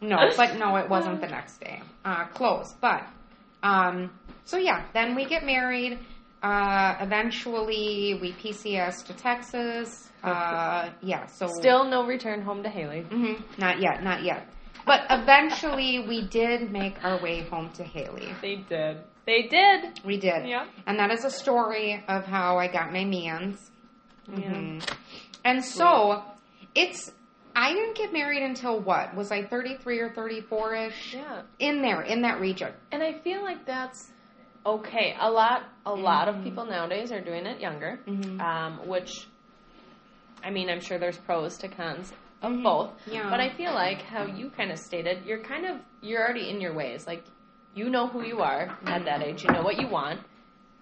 No, 0.00 0.16
but 0.36 0.56
no, 0.58 0.76
it 0.76 0.88
wasn't 0.88 1.20
the 1.20 1.28
next 1.28 1.58
day. 1.58 1.82
Uh, 2.04 2.24
close, 2.26 2.74
but 2.80 3.06
um, 3.62 4.10
so 4.44 4.56
yeah. 4.56 4.84
Then 4.94 5.14
we 5.14 5.24
get 5.26 5.44
married. 5.44 5.98
Uh, 6.46 6.96
eventually, 7.00 8.18
we 8.20 8.32
PCS 8.32 9.04
to 9.06 9.12
Texas. 9.14 10.10
Uh, 10.22 10.90
yeah. 11.02 11.26
So 11.26 11.48
Still 11.58 11.84
no 11.84 12.06
return 12.06 12.40
home 12.42 12.62
to 12.62 12.68
Haley. 12.68 13.02
hmm 13.02 13.34
Not 13.58 13.80
yet, 13.80 14.02
not 14.04 14.22
yet. 14.22 14.48
But 14.86 15.00
eventually, 15.10 16.04
we 16.06 16.28
did 16.28 16.70
make 16.70 17.02
our 17.04 17.20
way 17.20 17.42
home 17.42 17.70
to 17.74 17.82
Haley. 17.82 18.28
They 18.40 18.56
did. 18.68 18.98
They 19.26 19.42
did. 19.48 20.00
We 20.04 20.18
did. 20.18 20.46
Yeah. 20.48 20.66
And 20.86 20.98
that 21.00 21.10
is 21.10 21.24
a 21.24 21.30
story 21.30 22.04
of 22.06 22.24
how 22.26 22.58
I 22.58 22.68
got 22.68 22.92
my 22.92 23.04
mans. 23.04 23.70
Yeah. 24.28 24.36
Mhm. 24.52 24.94
And 25.44 25.64
so, 25.64 26.22
it's. 26.76 27.10
I 27.56 27.72
didn't 27.72 27.96
get 27.96 28.12
married 28.12 28.42
until 28.44 28.78
what? 28.78 29.14
Was 29.16 29.32
I 29.32 29.42
33 29.44 29.98
or 29.98 30.10
34 30.12 30.74
ish? 30.74 31.14
Yeah. 31.14 31.42
In 31.58 31.80
there, 31.82 32.02
in 32.02 32.22
that 32.22 32.38
region. 32.40 32.72
And 32.92 33.02
I 33.02 33.14
feel 33.14 33.42
like 33.42 33.64
that's 33.64 34.12
okay. 34.66 35.14
A 35.20 35.30
lot, 35.30 35.62
a 35.86 35.94
lot 35.94 36.28
Mm-hmm. 36.28 36.38
of 36.38 36.44
people 36.44 36.66
nowadays 36.66 37.12
are 37.12 37.20
doing 37.20 37.46
it 37.46 37.60
younger, 37.60 37.98
Mhm. 38.06 38.40
um, 38.40 38.86
which, 38.88 39.10
I 40.42 40.50
mean, 40.50 40.68
I'm 40.68 40.80
sure 40.80 40.98
there's 40.98 41.18
pros 41.18 41.56
to 41.58 41.68
cons 41.68 42.12
of 42.42 42.52
Mhm. 42.52 42.62
both. 42.62 42.90
Yeah. 43.06 43.30
But 43.30 43.40
I 43.40 43.50
feel 43.50 43.72
like 43.72 44.02
how 44.02 44.24
you 44.26 44.50
kind 44.50 44.70
of 44.70 44.78
stated, 44.78 45.24
you're 45.24 45.42
kind 45.42 45.64
of 45.66 45.80
you're 46.02 46.22
already 46.22 46.50
in 46.50 46.60
your 46.60 46.74
ways. 46.74 47.06
Like 47.06 47.24
you 47.74 47.90
know 47.90 48.06
who 48.06 48.22
you 48.24 48.40
are 48.40 48.76
at 48.86 49.04
that 49.04 49.22
age. 49.22 49.42
You 49.44 49.50
know 49.52 49.62
what 49.62 49.78
you 49.78 49.88
want, 49.88 50.20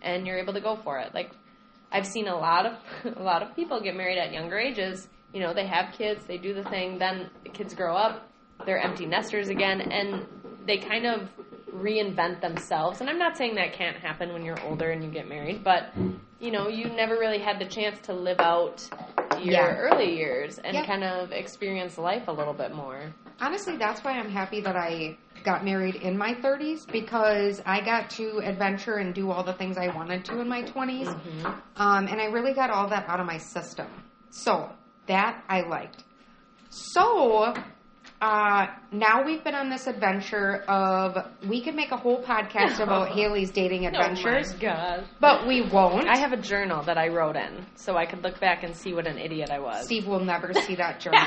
and 0.02 0.26
you're 0.26 0.38
able 0.38 0.52
to 0.54 0.60
go 0.60 0.76
for 0.76 0.98
it. 0.98 1.14
Like 1.14 1.30
I've 1.92 2.06
seen 2.06 2.26
a 2.28 2.36
lot 2.36 2.66
of 2.66 2.74
a 3.16 3.22
lot 3.22 3.42
of 3.42 3.54
people 3.54 3.80
get 3.80 3.94
married 3.96 4.18
at 4.18 4.32
younger 4.32 4.58
ages. 4.58 5.08
You 5.32 5.40
know, 5.40 5.52
they 5.54 5.66
have 5.66 5.92
kids, 5.94 6.24
they 6.26 6.38
do 6.38 6.54
the 6.54 6.62
thing, 6.64 6.98
then 6.98 7.28
the 7.42 7.50
kids 7.50 7.74
grow 7.74 7.96
up, 7.96 8.28
they're 8.64 8.78
empty 8.78 9.04
nesters 9.06 9.48
again, 9.48 9.80
and 9.80 10.24
they 10.64 10.78
kind 10.78 11.06
of 11.06 11.28
reinvent 11.74 12.40
themselves. 12.40 13.00
And 13.00 13.10
I'm 13.10 13.18
not 13.18 13.36
saying 13.36 13.56
that 13.56 13.72
can't 13.72 13.96
happen 13.96 14.32
when 14.32 14.44
you're 14.44 14.60
older 14.62 14.90
and 14.90 15.02
you 15.02 15.10
get 15.10 15.28
married, 15.28 15.64
but 15.64 15.92
you 16.40 16.50
know, 16.50 16.68
you 16.68 16.88
never 16.90 17.14
really 17.18 17.38
had 17.38 17.58
the 17.58 17.64
chance 17.66 17.98
to 18.02 18.12
live 18.12 18.38
out 18.40 18.86
your 19.40 19.52
Yeah. 19.52 19.76
early 19.78 20.14
years 20.16 20.58
and 20.58 20.74
Yep. 20.74 20.86
kind 20.86 21.04
of 21.04 21.32
experience 21.32 21.96
life 21.98 22.28
a 22.28 22.32
little 22.32 22.52
bit 22.54 22.74
more. 22.74 23.12
Honestly, 23.40 23.76
that's 23.76 24.04
why 24.04 24.12
I'm 24.12 24.30
happy 24.30 24.60
that 24.60 24.76
I 24.76 25.16
got 25.42 25.64
married 25.64 25.96
in 25.96 26.16
my 26.16 26.34
30s 26.34 26.86
because 26.90 27.60
I 27.66 27.80
got 27.80 28.10
to 28.10 28.38
adventure 28.38 28.96
and 28.96 29.12
do 29.14 29.30
all 29.30 29.42
the 29.42 29.52
things 29.52 29.76
I 29.76 29.88
wanted 29.88 30.24
to 30.26 30.40
in 30.40 30.48
my 30.48 30.62
20s. 30.62 31.08
Um, 31.76 32.06
and 32.06 32.20
I 32.20 32.26
really 32.26 32.54
got 32.54 32.70
all 32.70 32.88
that 32.88 33.08
out 33.08 33.20
of 33.20 33.26
my 33.26 33.38
system. 33.38 33.86
So 34.30 34.70
that 35.06 35.42
I 35.48 35.62
liked. 35.62 36.04
So 36.70 37.54
uh, 38.24 38.66
now 38.92 39.24
we've 39.24 39.44
been 39.44 39.54
on 39.54 39.68
this 39.68 39.86
adventure 39.86 40.62
of 40.68 41.16
we 41.48 41.62
could 41.62 41.74
make 41.74 41.90
a 41.90 41.96
whole 41.96 42.22
podcast 42.22 42.80
about 42.80 43.08
Haley's 43.10 43.50
dating 43.50 43.86
adventures, 43.86 44.50
Oh 44.50 44.54
my 44.56 44.60
god. 44.62 45.04
but 45.20 45.46
we 45.46 45.60
won't. 45.70 46.06
I 46.08 46.16
have 46.18 46.32
a 46.32 46.36
journal 46.40 46.82
that 46.84 46.96
I 46.96 47.08
wrote 47.08 47.36
in 47.36 47.66
so 47.74 47.96
I 47.96 48.06
could 48.06 48.22
look 48.22 48.40
back 48.40 48.62
and 48.64 48.74
see 48.74 48.92
what 48.94 49.06
an 49.06 49.18
idiot 49.18 49.50
I 49.50 49.58
was. 49.58 49.84
Steve 49.84 50.06
will 50.06 50.24
never 50.24 50.52
see 50.54 50.74
that 50.76 51.00
journal. 51.04 51.20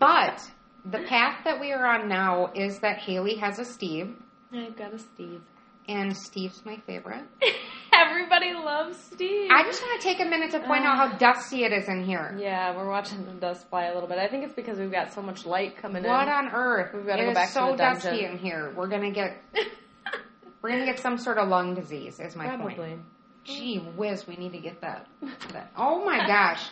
but 0.00 0.40
the 0.84 1.02
path 1.08 1.40
that 1.44 1.60
we 1.60 1.72
are 1.72 1.84
on 1.86 2.08
now 2.08 2.50
is 2.54 2.78
that 2.80 2.98
Haley 2.98 3.36
has 3.36 3.58
a 3.58 3.64
Steve, 3.64 4.14
I've 4.52 4.76
got 4.76 4.94
a 4.94 4.98
Steve. 4.98 5.42
And 5.88 6.16
Steve's 6.16 6.64
my 6.64 6.76
favorite. 6.86 7.24
Everybody 7.92 8.52
loves 8.52 8.98
Steve. 9.12 9.50
I 9.50 9.62
just 9.64 9.80
want 9.80 10.00
to 10.00 10.06
take 10.06 10.20
a 10.20 10.24
minute 10.24 10.50
to 10.50 10.60
point 10.60 10.84
out 10.84 10.96
how 10.96 11.16
dusty 11.18 11.64
it 11.64 11.72
is 11.72 11.88
in 11.88 12.04
here. 12.04 12.36
yeah, 12.38 12.76
we're 12.76 12.88
watching 12.88 13.24
the 13.24 13.32
dust 13.32 13.68
fly 13.70 13.84
a 13.84 13.94
little 13.94 14.08
bit. 14.08 14.18
I 14.18 14.28
think 14.28 14.44
it's 14.44 14.54
because 14.54 14.78
we've 14.78 14.90
got 14.92 15.12
so 15.12 15.22
much 15.22 15.46
light 15.46 15.76
coming 15.78 16.02
What 16.02 16.22
in. 16.22 16.26
What 16.26 16.28
on 16.28 16.48
earth? 16.48 16.92
We've 16.94 17.06
gotta 17.06 17.22
It 17.22 17.26
go 17.26 17.34
back 17.34 17.48
to 17.48 17.54
the 17.54 17.60
dungeon. 17.76 17.80
It 17.86 17.96
is 17.96 18.02
so 18.02 18.08
dusty 18.10 18.24
in 18.26 18.38
here. 18.38 18.72
We're 18.76 18.88
gonna 18.88 19.10
get 19.12 19.36
We're 20.62 20.70
gonna 20.70 20.84
get 20.86 20.98
some 20.98 21.16
sort 21.18 21.38
of 21.38 21.48
lung 21.48 21.74
disease. 21.74 22.18
Is 22.20 22.34
my 22.36 22.48
point. 22.56 22.76
Probably. 22.76 22.98
Gee 23.44 23.76
whiz, 23.78 24.26
we 24.26 24.36
need 24.36 24.52
to 24.52 24.58
get 24.58 24.80
that. 24.80 25.06
that. 25.52 25.70
Oh 25.76 26.04
my 26.04 26.26
gosh. 26.26 26.62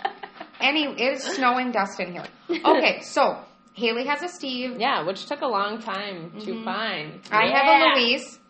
Any, 0.60 0.84
it 0.86 1.14
is 1.16 1.22
snowing 1.22 1.70
dust 1.70 2.00
in 2.00 2.12
here. 2.12 2.24
Okay, 2.50 3.00
so 3.02 3.38
Haley 3.74 4.06
has 4.06 4.22
a 4.22 4.28
Steve. 4.28 4.80
Yeah, 4.80 5.06
which 5.06 5.26
took 5.26 5.40
a 5.42 5.46
long 5.46 5.80
time 5.80 6.32
to 6.40 6.50
Mhm. 6.52 6.64
find. 6.64 7.20
I 7.30 7.44
Yeah. 7.46 7.62
have 7.62 7.96
a 7.96 8.00
Louise. 8.00 8.40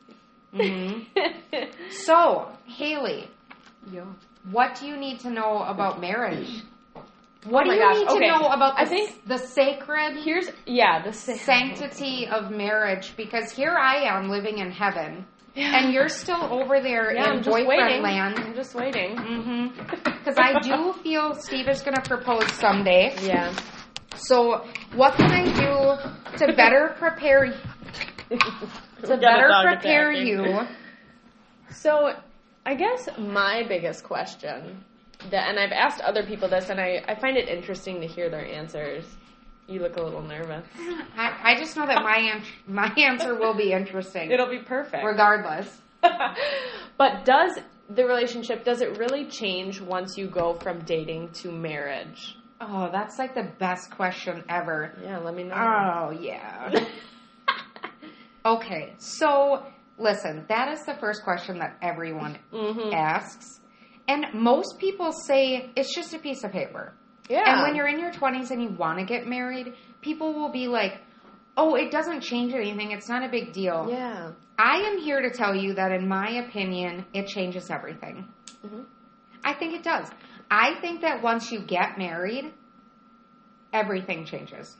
Hmm 0.54 1.00
So 1.90 2.48
Haley, 2.66 3.28
Yeah. 3.90 4.04
what 4.50 4.76
do 4.80 4.86
you 4.86 4.96
need 4.96 5.20
to 5.20 5.30
know 5.30 5.62
about 5.62 6.00
marriage? 6.00 6.62
What 7.46 7.66
Oh 7.66 7.70
do 7.70 7.76
you 7.76 7.82
gosh, 7.82 7.96
need 7.98 8.08
to 8.08 8.26
know 8.26 8.46
about 8.48 8.76
the, 8.76 8.82
I 8.82 8.84
think- 8.86 9.26
the 9.28 9.36
sacred 9.38 10.16
Here's 10.24 10.48
yeah 10.66 11.02
the 11.04 11.12
sa- 11.12 11.34
sanctity 11.34 12.26
of 12.26 12.50
marriage? 12.50 13.14
Because 13.16 13.50
here 13.52 13.76
I 13.76 13.96
am 14.04 14.30
living 14.30 14.58
in 14.58 14.70
heaven, 14.70 15.26
Yeah. 15.54 15.76
and 15.76 15.92
you're 15.92 16.08
still 16.08 16.42
over 16.42 16.80
there 16.80 17.12
yeah, 17.12 17.24
in 17.24 17.36
I'm 17.38 17.42
boyfriend 17.42 17.66
waiting. 17.68 18.02
land. 18.02 18.34
I'm 18.38 18.54
just 18.54 18.74
waiting. 18.74 19.16
Mm-hmm. 19.16 19.64
Because 20.24 20.38
I 20.38 20.58
do 20.60 20.94
feel 21.02 21.34
Steve 21.34 21.68
is 21.68 21.82
going 21.82 21.96
to 21.96 22.00
propose 22.00 22.50
someday. 22.52 23.14
Yeah. 23.22 23.52
So 24.16 24.64
what 24.94 25.12
can 25.18 25.30
I 25.30 25.44
do 25.44 25.72
to 26.46 26.52
better 26.54 26.94
prepare 26.98 27.52
to 29.06 29.16
better 29.16 29.50
prepare 29.62 30.12
you? 30.12 30.60
So, 31.70 32.14
I 32.66 32.74
guess 32.74 33.08
my 33.18 33.64
biggest 33.66 34.04
question, 34.04 34.84
that, 35.30 35.48
and 35.48 35.58
I've 35.58 35.72
asked 35.72 36.00
other 36.02 36.22
people 36.24 36.48
this, 36.48 36.68
and 36.70 36.78
I, 36.80 37.02
I 37.08 37.14
find 37.14 37.36
it 37.36 37.48
interesting 37.48 38.00
to 38.02 38.06
hear 38.06 38.28
their 38.28 38.44
answers. 38.46 39.04
You 39.66 39.80
look 39.80 39.96
a 39.96 40.02
little 40.02 40.22
nervous. 40.22 40.64
I, 41.16 41.38
I 41.42 41.58
just 41.58 41.76
know 41.76 41.86
that 41.86 42.02
my 42.02 42.18
an- 42.18 42.44
my 42.66 42.92
answer 42.96 43.34
will 43.34 43.54
be 43.54 43.72
interesting, 43.72 44.30
It'll 44.30 44.48
be 44.50 44.58
perfect. 44.58 45.04
regardless. 45.04 45.80
but 46.98 47.24
does 47.24 47.58
the 47.88 48.04
relationship 48.04 48.64
does 48.64 48.80
it 48.82 48.98
really 48.98 49.24
change 49.26 49.80
once 49.80 50.16
you 50.18 50.26
go 50.28 50.54
from 50.54 50.80
dating 50.84 51.30
to 51.42 51.50
marriage? 51.50 52.36
Oh, 52.60 52.88
that's 52.92 53.18
like 53.18 53.34
the 53.34 53.50
best 53.58 53.90
question 53.90 54.44
ever. 54.48 54.96
Yeah, 55.02 55.18
let 55.18 55.34
me 55.34 55.44
know. 55.44 55.54
Oh 55.54 56.10
yeah. 56.10 56.70
Okay, 58.46 58.94
so 58.98 59.64
listen, 59.98 60.44
that 60.48 60.68
is 60.72 60.84
the 60.84 60.94
first 60.94 61.22
question 61.24 61.58
that 61.60 61.76
everyone 61.80 62.38
hmm 62.52 62.92
asks, 62.92 63.60
and 64.06 64.26
most 64.34 64.78
people 64.78 65.12
say 65.12 65.70
it's 65.76 65.94
just 65.94 66.12
a 66.14 66.18
piece 66.18 66.44
of 66.44 66.52
paper. 66.52 66.92
Yeah. 67.28 67.42
And 67.46 67.62
when 67.62 67.74
you're 67.74 67.88
in 67.88 67.98
your 67.98 68.12
20s 68.12 68.50
and 68.50 68.62
you 68.62 68.68
want 68.68 68.98
to 68.98 69.04
get 69.06 69.26
married, 69.26 69.72
people 70.02 70.34
will 70.34 70.50
be 70.50 70.68
like, 70.68 71.00
oh, 71.56 71.74
it 71.74 71.90
doesn't 71.90 72.20
change 72.20 72.52
anything. 72.52 72.90
It's 72.90 73.08
not 73.08 73.24
a 73.24 73.28
big 73.30 73.52
deal. 73.52 73.88
yeah. 73.90 74.32
I 74.58 74.82
am 74.82 74.98
here 74.98 75.20
to 75.20 75.30
tell 75.30 75.52
you 75.54 75.74
that, 75.74 75.90
in 75.90 76.06
my 76.06 76.44
opinion, 76.46 77.06
it 77.12 77.26
changes 77.26 77.70
everything. 77.70 78.28
Mhm. 78.64 78.84
I 79.42 79.54
think 79.54 79.74
it 79.74 79.82
does. 79.82 80.08
I 80.50 80.74
think 80.80 81.00
that 81.00 81.22
once 81.22 81.50
you 81.50 81.60
get 81.60 81.98
married, 81.98 82.52
everything 83.72 84.24
changes. 84.26 84.76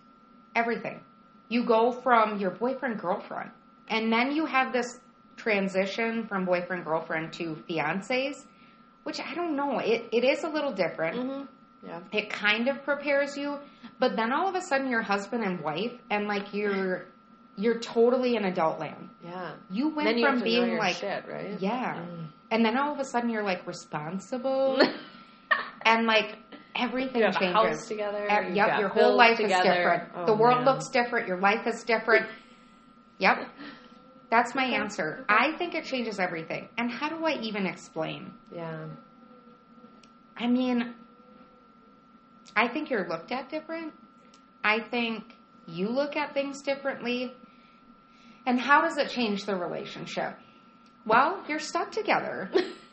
Everything. 0.55 1.01
You 1.49 1.65
go 1.65 1.93
from 1.93 2.39
your 2.39 2.51
boyfriend, 2.51 2.99
girlfriend, 2.99 3.51
and 3.89 4.13
then 4.13 4.33
you 4.33 4.47
have 4.47 4.73
this 4.73 4.99
transition 5.37 6.27
from 6.27 6.45
boyfriend, 6.45 6.85
girlfriend 6.85 7.33
to 7.35 7.57
fiancés, 7.69 8.35
which 9.03 9.21
I 9.21 9.35
don't 9.35 9.55
know. 9.57 9.79
It, 9.79 10.09
it 10.13 10.25
is 10.25 10.45
a 10.45 10.49
little 10.49 10.73
different 10.73 11.17
hmm 11.17 11.43
Yeah. 11.87 12.01
it 12.13 12.31
kind 12.31 12.69
of 12.69 12.83
prepares 12.85 13.37
you 13.37 13.59
but 13.99 14.17
then 14.17 14.33
all 14.33 14.49
of 14.49 14.55
a 14.55 14.63
sudden 14.63 14.89
you're 14.89 15.03
husband 15.03 15.45
and 15.45 15.61
wife 15.61 15.93
and 16.09 16.27
like 16.27 16.55
you're 16.55 17.05
you're 17.57 17.79
totally 17.79 18.37
in 18.37 18.45
adult 18.47 18.81
land 18.81 19.11
Yeah. 19.23 19.53
you 19.71 19.89
went 19.95 20.17
you 20.17 20.25
from 20.25 20.37
have 20.37 20.45
to 20.45 20.51
know 20.51 20.65
being 20.65 20.79
like 20.79 20.97
shit, 20.97 21.25
right? 21.29 21.61
yeah 21.61 22.01
Mm. 22.01 22.27
and 22.53 22.65
then 22.65 22.79
all 22.79 22.93
of 22.95 22.99
a 23.01 23.05
sudden 23.05 23.29
you're 23.29 23.45
like 23.53 23.67
responsible 23.67 24.81
and 25.85 26.07
like 26.07 26.39
everything 26.77 27.21
you 27.21 27.25
have 27.27 27.35
changes 27.37 27.57
a 27.57 27.69
house 27.69 27.87
together. 27.87 28.27
E- 28.27 28.55
yep 28.55 28.67
got 28.67 28.79
your 28.81 28.89
whole 28.89 29.17
life 29.17 29.37
together. 29.37 29.71
is 29.71 29.77
different 29.77 30.03
Oh, 30.17 30.27
the 30.27 30.35
world 30.35 30.59
man. 30.59 30.67
looks 30.67 30.89
different 30.89 31.29
your 31.29 31.39
life 31.41 31.67
is 31.67 31.83
different 31.85 32.27
yep 33.19 33.49
that's 34.31 34.55
my 34.55 34.67
Okay. 34.67 34.75
answer 34.77 35.19
Okay. 35.31 35.35
i 35.53 35.57
think 35.57 35.75
it 35.75 35.85
changes 35.85 36.19
everything 36.19 36.69
and 36.79 36.91
how 36.91 37.09
do 37.09 37.25
i 37.25 37.35
even 37.41 37.67
explain 37.67 38.33
Yeah. 38.53 38.87
I 40.37 40.49
mean, 40.49 40.95
I 42.57 42.67
think 42.67 42.91
you're 42.91 43.07
looked 43.09 43.31
at 43.31 43.49
different. 43.51 43.93
I 44.65 44.81
think 44.81 45.23
you 45.69 45.89
look 45.89 46.17
at 46.17 46.35
things 46.35 46.61
differently. 46.61 47.33
And 48.47 48.59
how 48.61 48.83
does 48.83 48.99
it 48.99 49.11
change 49.11 49.45
the 49.45 49.55
relationship? 49.55 50.35
Well, 51.07 51.41
you're 51.49 51.61
stuck 51.61 51.93
together. 51.93 52.51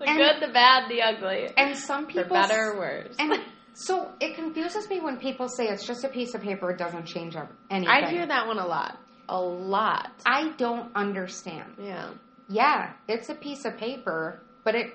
The 0.00 0.08
And- 0.08 0.18
good, 0.18 0.48
the 0.48 0.52
bad, 0.52 0.90
the 0.90 1.02
ugly. 1.02 1.50
And 1.56 1.76
some 1.76 2.06
people. 2.06 2.24
For 2.24 2.28
better 2.30 2.72
or 2.72 2.78
worse. 2.78 3.14
And 3.18 3.32
so 3.74 4.10
it 4.18 4.34
confuses 4.34 4.88
me 4.88 5.00
when 5.00 5.18
people 5.18 5.48
say 5.48 5.68
it's 5.68 5.86
just 5.86 6.02
a 6.04 6.08
piece 6.08 6.34
of 6.34 6.42
paper, 6.42 6.70
it 6.70 6.78
doesn't 6.78 7.04
change 7.06 7.36
anything. 7.70 7.88
I 7.88 8.10
hear 8.10 8.26
that 8.26 8.46
one 8.46 8.58
a 8.58 8.66
lot. 8.66 8.98
A 9.28 9.40
lot. 9.40 10.10
I 10.26 10.50
don't 10.56 10.90
understand. 10.96 11.74
Yeah. 11.78 12.10
Yeah, 12.48 12.94
it's 13.06 13.28
a 13.28 13.34
piece 13.34 13.64
of 13.64 13.76
paper, 13.76 14.42
but 14.64 14.74
it 14.74 14.92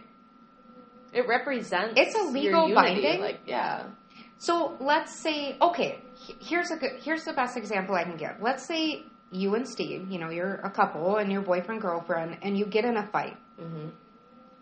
It 1.13 1.25
represents 1.27 1.93
It's 1.95 2.13
a 2.15 2.23
your 2.23 2.31
legal 2.33 2.67
unity, 2.67 2.75
binding? 2.75 3.21
Like, 3.21 3.39
yeah. 3.45 3.85
So 4.37 4.75
let's 4.81 5.17
say, 5.21 5.55
okay, 5.61 5.99
here's 6.41 6.69
a 6.71 6.75
good, 6.75 6.99
here's 7.01 7.23
the 7.23 7.31
best 7.31 7.55
example 7.55 7.95
I 7.95 8.03
can 8.03 8.17
give. 8.17 8.35
Let's 8.41 8.65
say 8.65 9.03
you 9.31 9.55
and 9.55 9.65
Steve, 9.67 10.11
you 10.11 10.19
know, 10.19 10.29
you're 10.29 10.55
a 10.55 10.69
couple 10.69 11.15
and 11.15 11.31
you're 11.31 11.41
boyfriend 11.41 11.79
girlfriend, 11.81 12.37
and 12.41 12.57
you 12.57 12.65
get 12.65 12.83
in 12.83 12.97
a 12.97 13.07
fight. 13.07 13.37
hmm 13.57 13.87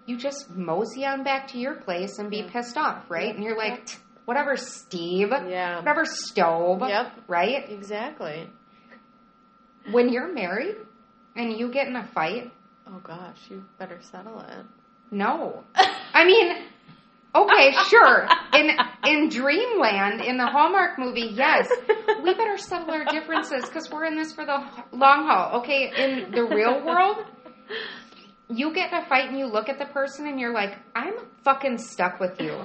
You 0.06 0.18
just 0.18 0.50
mosey 0.50 1.06
on 1.06 1.24
back 1.24 1.48
to 1.50 1.58
your 1.58 1.76
place 1.76 2.20
and 2.20 2.30
be 2.30 2.38
Yeah. 2.38 2.50
pissed 2.52 2.78
off, 2.78 3.10
right? 3.10 3.34
And 3.34 3.44
you're 3.44 3.58
like. 3.58 4.00
Whatever, 4.26 4.56
Steve, 4.56 5.32
Yeah. 5.50 5.80
whatever, 5.80 6.06
stove, 6.06 6.82
Yep. 6.88 7.12
right? 7.28 7.70
Exactly. 7.70 8.48
When 9.92 10.08
you're 10.08 10.32
married 10.32 10.78
and 11.36 11.52
you 11.52 11.68
get 11.70 11.88
in 11.88 11.98
a 11.98 12.04
fight, 12.06 12.50
Oh 12.88 13.00
gosh, 13.04 13.36
you 13.50 13.66
better 13.78 14.00
settle 14.02 14.39
it. 14.39 14.66
no. 15.12 15.66
I 16.13 16.24
mean, 16.24 16.56
okay, 17.36 17.72
sure. 17.89 18.28
In 18.54 18.70
in 19.06 19.28
Dreamland, 19.28 20.22
in 20.22 20.38
the 20.38 20.48
Hallmark 20.48 20.98
movie, 21.00 21.30
yes, 21.34 21.70
we 22.24 22.34
better 22.34 22.58
settle 22.58 22.92
our 22.92 23.04
differences 23.04 23.66
because 23.66 23.89
we're 23.92 24.06
in 24.06 24.16
this 24.16 24.32
for 24.34 24.46
the 24.46 24.63
long 24.94 25.28
haul. 25.28 25.60
Okay, 25.60 25.92
in 25.98 26.32
the 26.32 26.46
real 26.46 26.82
world, 26.86 27.26
you 28.50 28.74
get 28.74 28.92
in 28.92 29.00
a 29.00 29.06
fight 29.08 29.30
and 29.30 29.38
you 29.40 29.46
look 29.48 29.70
at 29.70 29.80
the 29.80 29.86
person 29.86 30.28
and 30.28 30.40
you're 30.40 30.54
like, 30.54 30.78
I'm 30.96 31.14
fucking 31.44 31.78
stuck 31.78 32.20
with 32.20 32.40
you. 32.40 32.62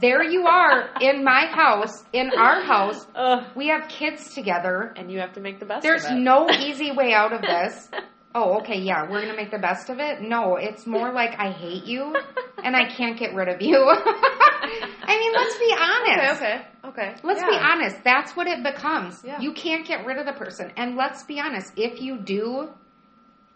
There 0.00 0.22
you 0.22 0.46
are 0.46 0.90
in 1.00 1.24
my 1.24 1.46
house, 1.46 2.04
in 2.12 2.30
our 2.30 2.62
house. 2.62 3.06
Ugh. 3.14 3.44
We 3.56 3.68
have 3.68 3.88
kids 3.88 4.34
together. 4.34 4.92
And 4.96 5.10
you 5.10 5.18
have 5.20 5.32
to 5.34 5.40
make 5.40 5.58
the 5.60 5.66
best 5.66 5.82
There's 5.82 6.04
of 6.04 6.12
it. 6.12 6.20
no 6.20 6.48
easy 6.50 6.92
way 6.92 7.12
out 7.12 7.32
of 7.32 7.40
this. 7.42 7.88
Oh, 8.34 8.58
okay, 8.60 8.78
yeah, 8.78 9.10
we're 9.10 9.22
gonna 9.22 9.34
make 9.34 9.50
the 9.50 9.58
best 9.58 9.88
of 9.88 9.98
it. 10.00 10.20
No, 10.20 10.56
it's 10.56 10.86
more 10.86 11.12
like 11.12 11.30
I 11.40 11.50
hate 11.50 11.86
you 11.86 12.14
and 12.62 12.76
I 12.76 12.84
can't 12.86 13.18
get 13.18 13.34
rid 13.34 13.48
of 13.48 13.62
you. 13.62 13.74
I 13.78 15.18
mean, 15.18 15.32
let's 15.32 15.58
be 15.58 15.74
honest. 15.80 16.36
Okay, 16.42 16.66
okay, 16.84 17.08
okay. 17.08 17.14
Let's 17.24 17.40
Yeah. 17.40 17.48
be 17.48 17.56
honest. 17.56 18.04
That's 18.04 18.36
what 18.36 18.46
it 18.46 18.62
becomes. 18.62 19.22
Yeah. 19.24 19.40
You 19.40 19.54
can't 19.54 19.84
get 19.86 20.04
rid 20.04 20.18
of 20.18 20.26
the 20.26 20.34
person. 20.34 20.70
And 20.76 20.94
let's 20.94 21.24
be 21.24 21.40
honest, 21.40 21.72
if 21.76 22.00
you 22.02 22.18
do 22.18 22.68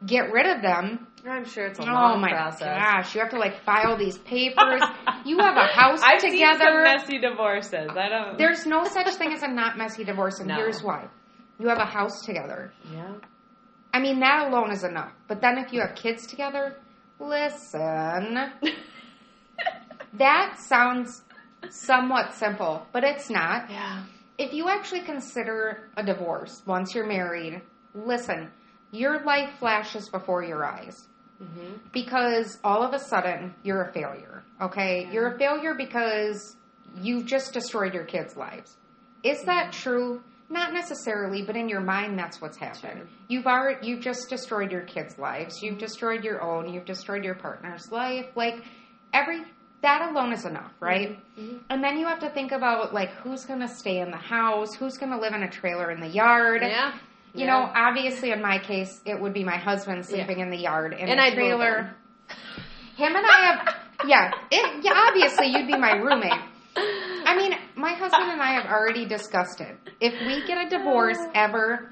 get 0.07 0.33
rid 0.33 0.47
of 0.47 0.63
them, 0.63 1.07
I'm 1.29 1.45
sure 1.45 1.67
it's 1.67 1.79
a 1.79 1.83
oh 1.83 1.87
long 1.87 2.21
my 2.21 2.31
process. 2.31 2.61
gosh, 2.83 3.15
you 3.15 3.21
have 3.21 3.31
to 3.31 3.39
like 3.39 3.63
file 3.65 3.97
these 3.97 4.19
papers. 4.19 4.83
you 5.25 5.39
have 5.39 5.57
a 5.57 5.67
house 5.67 6.01
I've 6.05 6.21
seen 6.21 6.39
some 6.39 6.53
together. 6.59 6.83
messy 6.83 7.19
divorces. 7.19 7.91
I 7.97 8.09
don't. 8.09 8.39
There's 8.39 8.67
no 8.67 8.85
such 8.85 9.09
thing 9.15 9.33
as 9.33 9.43
a 9.43 9.49
not 9.49 9.79
messy 9.79 10.05
divorce, 10.05 10.39
and 10.41 10.49
No. 10.49 10.57
here's 10.57 10.83
why. 10.83 11.07
You 11.59 11.69
have 11.69 11.79
a 11.79 11.85
house 11.85 12.23
together. 12.23 12.73
Yeah. 12.93 13.13
I 13.95 14.01
mean, 14.01 14.21
that 14.21 14.49
alone 14.49 14.73
is 14.73 14.83
enough. 14.85 15.13
But 15.29 15.41
then 15.41 15.59
if 15.59 15.73
you 15.73 15.81
have 15.81 15.95
kids 15.95 16.27
together, 16.27 16.77
listen, 17.21 18.51
that 20.15 20.57
sounds 20.59 21.23
somewhat 21.71 22.35
simple, 22.35 22.87
but 22.93 23.05
it's 23.05 23.31
not. 23.31 23.71
yeah. 23.71 24.05
If 24.39 24.53
you 24.53 24.69
actually 24.69 25.03
consider 25.03 25.91
a 25.97 26.03
divorce 26.03 26.63
once 26.67 26.95
you're 26.95 27.07
married, 27.07 27.61
listen, 27.95 28.51
your 28.93 29.25
life 29.25 29.51
flashes 29.59 30.09
before 30.11 30.45
your 30.45 30.65
eyes 30.65 31.09
hmm 31.39 31.75
because 31.93 32.59
all 32.63 32.83
of 32.83 32.95
a 32.95 32.99
sudden 32.99 33.55
you're 33.63 33.83
a 33.83 33.93
failure. 33.93 34.45
Okay? 34.61 35.03
Yeah. 35.05 35.13
You're 35.13 35.35
a 35.35 35.39
failure 35.39 35.75
because 35.75 36.57
you've 36.97 37.27
just 37.27 37.53
destroyed 37.53 37.93
your 37.95 38.05
kids' 38.05 38.37
lives. 38.37 38.77
Is 39.23 39.43
that 39.45 39.73
true? 39.73 40.23
Not 40.49 40.73
necessarily, 40.73 41.43
but 41.43 41.57
in 41.57 41.69
your 41.69 41.81
mind 41.81 42.19
that's 42.19 42.41
what's 42.41 42.57
happened. 42.57 42.99
Sure. 43.01 43.07
You've 43.29 43.47
already 43.47 43.87
you've 43.89 44.01
just 44.01 44.29
destroyed 44.31 44.71
your 44.71 44.83
kids' 44.83 45.19
lives. 45.19 45.63
You've 45.63 45.79
destroyed 45.79 46.23
your 46.25 46.43
own, 46.43 46.73
you've 46.73 46.85
destroyed 46.85 47.25
your 47.25 47.35
partner's 47.35 47.91
life. 47.91 48.27
Like 48.35 48.63
every 49.13 49.43
that 49.83 50.11
alone 50.11 50.33
is 50.33 50.45
enough, 50.45 50.73
right? 50.81 51.19
Mhm. 51.37 51.61
And 51.69 51.83
then 51.83 51.99
you 51.99 52.07
have 52.07 52.21
to 52.21 52.31
think 52.31 52.53
about 52.53 52.95
like 52.95 53.11
who's 53.11 53.45
going 53.45 53.61
to 53.61 53.69
stay 53.69 53.99
in 53.99 54.11
the 54.11 54.17
house, 54.17 54.75
who's 54.75 54.97
going 54.97 55.11
to 55.13 55.19
live 55.19 55.35
in 55.35 55.43
a 55.43 55.51
trailer 55.51 55.91
in 55.91 56.01
the 56.01 56.09
yard. 56.09 56.63
Yeah. 56.63 56.93
You 57.35 57.47
Yeah. 57.47 57.61
know, 57.61 57.71
obviously 57.75 58.31
in 58.31 58.43
my 58.43 58.59
case, 58.59 59.01
it 59.07 59.19
would 59.21 59.33
be 59.33 59.45
my 59.45 59.57
husband 59.57 60.05
sleeping 60.05 60.41
in 60.41 60.51
the 60.51 60.59
yard 60.59 60.93
in 60.93 61.09
And 61.09 61.19
a 61.19 61.23
I'd 61.25 61.35
trailer. 61.35 61.95
Him 62.97 63.17
and 63.17 63.25
I 63.27 63.39
have, 63.47 63.75
yeah, 64.07 64.31
it, 64.51 64.85
yeah. 64.85 64.93
Obviously, 65.09 65.47
you'd 65.49 65.67
be 65.67 65.77
my 65.79 65.93
roommate. 65.93 66.33
I 66.77 67.35
mean, 67.37 67.53
my 67.75 67.91
husband 67.95 68.31
and 68.31 68.41
I 68.43 68.53
have 68.61 68.67
already 68.71 69.07
discussed 69.07 69.61
it. 69.63 69.77
If 70.01 70.13
we 70.27 70.47
get 70.47 70.67
a 70.67 70.69
divorce 70.69 71.19
ever, 71.35 71.91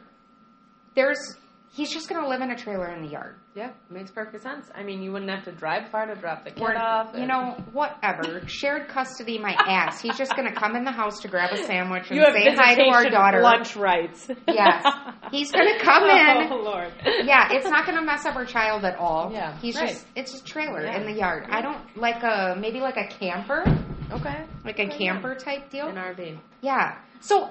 there's 0.94 1.36
he's 1.72 1.92
just 1.92 2.08
gonna 2.08 2.28
live 2.28 2.40
in 2.40 2.50
a 2.50 2.56
trailer 2.56 2.88
in 2.88 3.02
the 3.02 3.08
yard. 3.08 3.36
Yeah, 3.54 3.70
makes 3.90 4.10
perfect 4.10 4.42
sense. 4.42 4.66
I 4.74 4.82
mean, 4.82 5.02
you 5.02 5.12
wouldn't 5.12 5.30
have 5.30 5.44
to 5.44 5.52
drive 5.52 5.90
far 5.90 6.06
to 6.06 6.14
drop 6.14 6.44
the 6.44 6.50
kid 6.50 6.62
Or, 6.62 6.76
off. 6.76 7.10
you 7.16 7.26
know, 7.26 7.56
whatever. 7.72 8.42
Shared 8.46 8.88
custody, 8.88 9.38
my 9.38 9.52
ass. 9.58 10.00
He's 10.00 10.16
just 10.16 10.34
gonna 10.36 10.54
come 10.54 10.76
in 10.76 10.84
the 10.84 10.92
house 10.92 11.20
to 11.20 11.28
grab 11.28 11.52
a 11.52 11.56
sandwich 11.64 12.10
and 12.10 12.18
you 12.18 12.24
say 12.32 12.54
hi 12.54 12.74
to 12.76 12.82
our 12.90 13.08
daughter. 13.10 13.40
lunch 13.40 13.76
rights. 13.76 14.28
Yes. 14.46 14.84
He's 15.30 15.50
gonna 15.52 15.78
come 15.80 16.04
in. 16.04 16.52
Oh 16.52 16.56
Lord. 16.62 16.92
Yeah, 17.04 17.48
it's 17.52 17.68
not 17.68 17.86
gonna 17.86 18.02
mess 18.04 18.24
up 18.26 18.36
our 18.36 18.44
child 18.46 18.84
at 18.84 18.96
all. 18.96 19.30
Yeah, 19.32 19.56
He's 19.58 19.76
right. 19.76 19.88
just 19.90 20.06
it's 20.16 20.40
a 20.40 20.44
trailer 20.44 20.82
Yeah. 20.84 20.96
in 21.00 21.06
the 21.06 21.12
yard. 21.18 21.46
I 21.50 21.60
don't 21.62 21.96
like 21.96 22.22
a 22.22 22.56
maybe 22.58 22.80
like 22.80 22.96
a 22.96 23.06
camper, 23.08 23.64
Okay. 24.12 24.44
like 24.64 24.78
a 24.78 24.86
Okay, 24.86 24.98
camper 24.98 25.34
type 25.34 25.70
deal. 25.70 25.88
An 25.88 25.96
RV. 25.96 26.38
Yeah. 26.62 26.98
So 27.20 27.48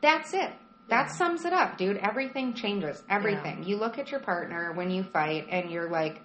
that's 0.00 0.32
it. 0.34 0.50
That 0.92 1.10
sums 1.10 1.44
it 1.44 1.52
up, 1.52 1.78
dude. 1.78 1.96
Everything 1.96 2.54
changes. 2.54 3.02
Everything. 3.08 3.64
You 3.64 3.76
look 3.76 3.98
at 3.98 4.10
your 4.10 4.20
partner 4.20 4.72
when 4.74 4.90
you 4.90 5.02
fight 5.02 5.46
and 5.50 5.70
you're 5.70 5.88
like 5.90 6.20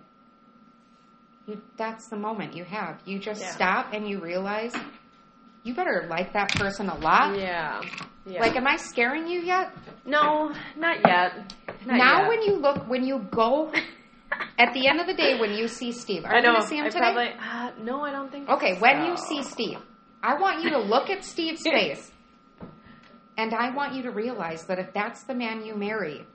you 1.47 1.61
that's 1.77 2.07
the 2.09 2.17
moment 2.17 2.55
you 2.55 2.63
have. 2.65 2.99
You 3.05 3.19
just 3.19 3.41
Yeah. 3.41 3.51
stop 3.51 3.93
and 3.93 4.07
you 4.07 4.19
realize 4.19 4.73
you 5.63 5.73
better 5.73 6.05
like 6.09 6.33
that 6.33 6.49
person 6.55 6.89
a 6.89 6.97
lot. 6.97 7.37
Yeah. 7.39 7.81
Yeah. 8.25 8.41
Like 8.41 8.55
am 8.57 8.67
I 8.67 8.75
scaring 8.77 9.27
you 9.27 9.39
yet? 9.41 9.71
no, 10.05 10.53
not 10.75 10.97
yet. 11.05 11.53
Not 11.85 11.97
now 11.97 12.19
yet. 12.21 12.27
when 12.29 12.41
you 12.41 12.55
look 12.57 12.89
when 12.89 13.05
you 13.05 13.19
go 13.31 13.71
at 14.59 14.73
the 14.73 14.87
end 14.89 14.99
of 14.99 15.07
the 15.07 15.13
day 15.13 15.39
when 15.39 15.53
you 15.53 15.67
see 15.69 15.91
Steve, 15.93 16.25
are 16.25 16.33
I 16.33 16.37
you 16.37 16.43
know. 16.43 16.53
gonna 16.55 16.67
see 16.67 16.77
him 16.77 16.85
I 16.85 16.89
today? 16.89 16.99
probably. 16.99 17.29
Uh, 17.39 17.71
no, 17.83 18.01
I 18.01 18.11
don't 18.11 18.29
think. 18.31 18.47
So. 18.47 18.55
Okay, 18.55 18.77
when 18.79 19.05
you 19.05 19.15
see 19.15 19.41
Steve, 19.43 19.79
I 20.21 20.35
want 20.39 20.61
you 20.63 20.71
to 20.71 20.79
look 20.79 21.09
at 21.09 21.23
Steve's 21.23 21.61
face. 21.77 22.11
And 23.37 23.53
I 23.53 23.69
want 23.73 23.93
you 23.93 24.03
to 24.03 24.11
realize 24.11 24.65
that 24.65 24.79
if 24.79 24.93
that's 24.93 25.23
the 25.23 25.35
man 25.35 25.63
you 25.63 25.75
marry, 25.75 26.25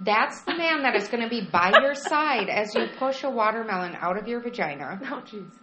that's 0.00 0.42
the 0.42 0.56
man 0.56 0.82
that 0.82 0.94
is 0.94 1.08
going 1.08 1.22
to 1.22 1.28
be 1.28 1.46
by 1.52 1.72
your 1.82 1.94
side 1.94 2.48
as 2.48 2.74
you 2.74 2.86
push 2.98 3.24
a 3.24 3.30
watermelon 3.30 3.96
out 4.00 4.16
of 4.16 4.26
your 4.28 4.40
vagina. 4.40 5.00
Oh 5.10 5.22
Jesus. 5.26 5.58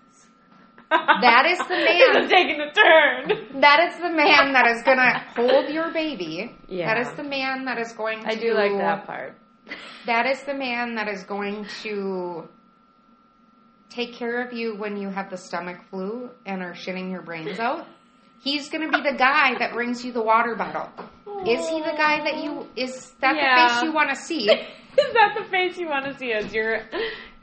That 0.90 1.46
is 1.50 1.58
the 1.60 1.64
man. 2.16 2.24
is 2.24 2.30
taking 2.30 2.62
a 2.62 2.72
turn. 2.72 3.62
That 3.62 3.90
is 3.90 4.00
the 4.00 4.10
man 4.10 4.54
that 4.54 4.68
is 4.68 4.84
going 4.84 4.98
to 4.98 5.24
hold 5.36 5.70
your 5.70 5.92
baby. 5.92 6.56
Yeah. 6.68 6.94
That 6.94 7.08
is 7.08 7.14
the 7.18 7.24
man 7.24 7.66
that 7.66 7.78
is 7.78 7.92
going 7.94 8.22
to 8.22 8.28
I 8.28 8.36
do 8.36 8.54
like 8.54 8.72
that 8.78 9.06
part. 9.06 9.38
That 10.06 10.26
is 10.26 10.42
the 10.44 10.54
man 10.54 10.96
that 10.96 11.10
is 11.10 11.24
going 11.24 11.66
to 11.84 12.48
take 13.90 14.14
care 14.14 14.42
of 14.46 14.54
you 14.54 14.76
when 14.78 14.96
you 14.96 15.10
have 15.10 15.30
the 15.30 15.38
stomach 15.38 15.78
flu 15.90 16.30
and 16.46 16.62
are 16.62 16.74
shitting 16.74 17.12
your 17.12 17.22
brains 17.22 17.60
out. 17.60 17.86
He's 18.40 18.70
going 18.70 18.90
to 18.90 18.98
be 18.98 19.04
the 19.10 19.18
guy 19.18 19.58
that 19.60 19.74
brings 19.74 20.04
you 20.06 20.12
the 20.12 20.22
water 20.22 20.56
bottle. 20.56 20.90
Is 21.46 21.68
he 21.70 21.80
the 21.82 21.94
guy 21.98 22.24
that 22.24 22.44
you 22.44 22.68
is 22.76 23.12
that 23.22 23.36
Yeah. 23.36 23.56
the 23.68 23.74
face 23.74 23.84
you 23.84 23.92
want 23.94 24.10
to 24.10 24.16
see? 24.16 24.50
Is 24.98 25.14
that 25.14 25.36
the 25.38 25.44
face 25.52 25.78
you 25.78 25.88
want 25.88 26.06
to 26.06 26.18
see 26.18 26.34
as 26.34 26.52
you're 26.52 26.82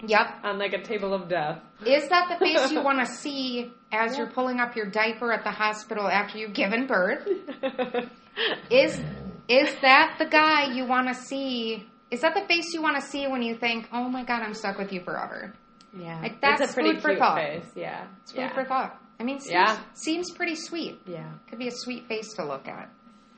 Yep. 0.04 0.26
on 0.42 0.59
like 0.59 0.72
a 0.72 0.83
table 0.83 1.14
of 1.14 1.28
death? 1.28 1.61
Is 1.87 2.09
that 2.09 2.28
the 2.28 2.44
face 2.44 2.72
you 2.72 2.83
want 2.88 2.98
to 2.98 3.07
see 3.07 3.72
as 3.92 4.18
you're 4.18 4.26
pulling 4.26 4.59
up 4.59 4.74
your 4.74 4.87
diaper 4.87 5.33
at 5.33 5.44
the 5.44 5.52
hospital 5.52 6.09
after 6.09 6.37
you've 6.38 6.52
given 6.52 6.88
birth? 6.88 7.28
Is 8.70 9.00
is 9.46 9.74
that 9.83 10.16
the 10.18 10.26
guy 10.26 10.72
you 10.74 10.85
want 10.87 11.07
to 11.09 11.14
see? 11.14 11.87
Is 12.11 12.22
that 12.22 12.35
the 12.35 12.44
face 12.48 12.72
you 12.74 12.83
want 12.83 12.96
to 12.96 13.02
see 13.02 13.26
when 13.28 13.42
you 13.42 13.54
think, 13.57 13.88
"Oh 13.92 14.09
my 14.09 14.24
god, 14.24 14.42
I'm 14.42 14.54
stuck 14.54 14.76
with 14.78 14.92
you 14.92 15.00
forever"? 15.02 15.54
yeah, 15.96 16.18
Like, 16.20 16.40
that's 16.40 16.61
it's 16.61 16.72
a 16.72 16.74
pretty 16.74 16.94
food 16.94 17.02
for 17.02 17.16
thought. 17.16 17.37
face. 17.38 17.66
Yeah, 17.76 18.07
It's 18.22 18.33
food 18.33 18.40
yeah. 18.40 18.54
for 18.54 18.64
thought. 18.64 19.00
I 19.20 19.24
mean, 19.24 19.38
seems, 19.40 19.53
Yeah. 19.53 19.79
seems 19.94 20.31
pretty 20.33 20.55
sweet. 20.57 20.98
Yeah. 21.07 21.31
Could 21.48 21.59
be 21.59 21.68
a 21.68 21.72
sweet 21.72 22.07
face 22.09 22.33
to 22.35 22.44
look 22.44 22.66
at. 22.68 22.90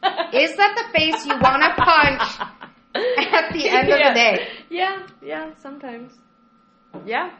Is 0.35 0.57
that 0.57 0.75
the 0.93 0.99
face 0.99 1.27
you 1.27 1.35
want 1.41 1.63
to 1.63 1.83
punch 1.83 2.41
at 2.95 3.53
the 3.53 3.69
end 3.69 3.89
of 3.91 3.99
the 3.99 4.13
day? 4.15 4.49
Yeah, 4.71 5.07
yeah, 5.23 5.51
sometimes. 5.63 6.13
Yeah. 7.05 7.31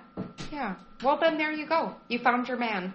Yeah. 0.53 0.75
Well, 1.03 1.19
then 1.19 1.39
there 1.39 1.53
you 1.53 1.67
go. 1.67 1.95
You 2.09 2.19
found 2.19 2.49
your 2.49 2.57
man. 2.59 2.95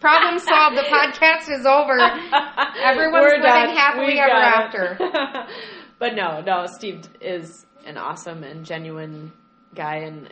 Problem 0.00 0.38
solved. 0.38 0.76
The 0.76 0.82
podcast 0.82 1.50
is 1.50 1.64
over. 1.66 1.98
Everyone's 2.82 3.22
We're 3.22 3.36
living 3.38 3.42
done. 3.42 3.76
happily 3.76 4.06
We 4.14 4.18
ever 4.20 4.28
got 4.28 4.64
after. 4.64 5.46
but 5.98 6.14
no, 6.14 6.40
no, 6.42 6.66
Steve 6.66 7.02
is 7.20 7.64
an 7.86 7.96
awesome 7.96 8.42
and 8.44 8.64
genuine 8.64 9.32
guy, 9.76 9.96
and 9.96 10.30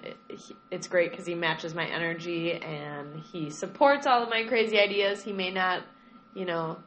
it's 0.70 0.88
great 0.88 1.10
because 1.10 1.26
he 1.26 1.34
matches 1.34 1.74
my 1.74 1.86
energy 1.86 2.52
and 2.52 3.20
he 3.20 3.50
supports 3.50 4.06
all 4.06 4.22
of 4.22 4.30
my 4.30 4.44
crazy 4.44 4.78
ideas. 4.78 5.22
He 5.22 5.32
may 5.32 5.50
not, 5.50 5.82
you 6.34 6.44
know, 6.44 6.78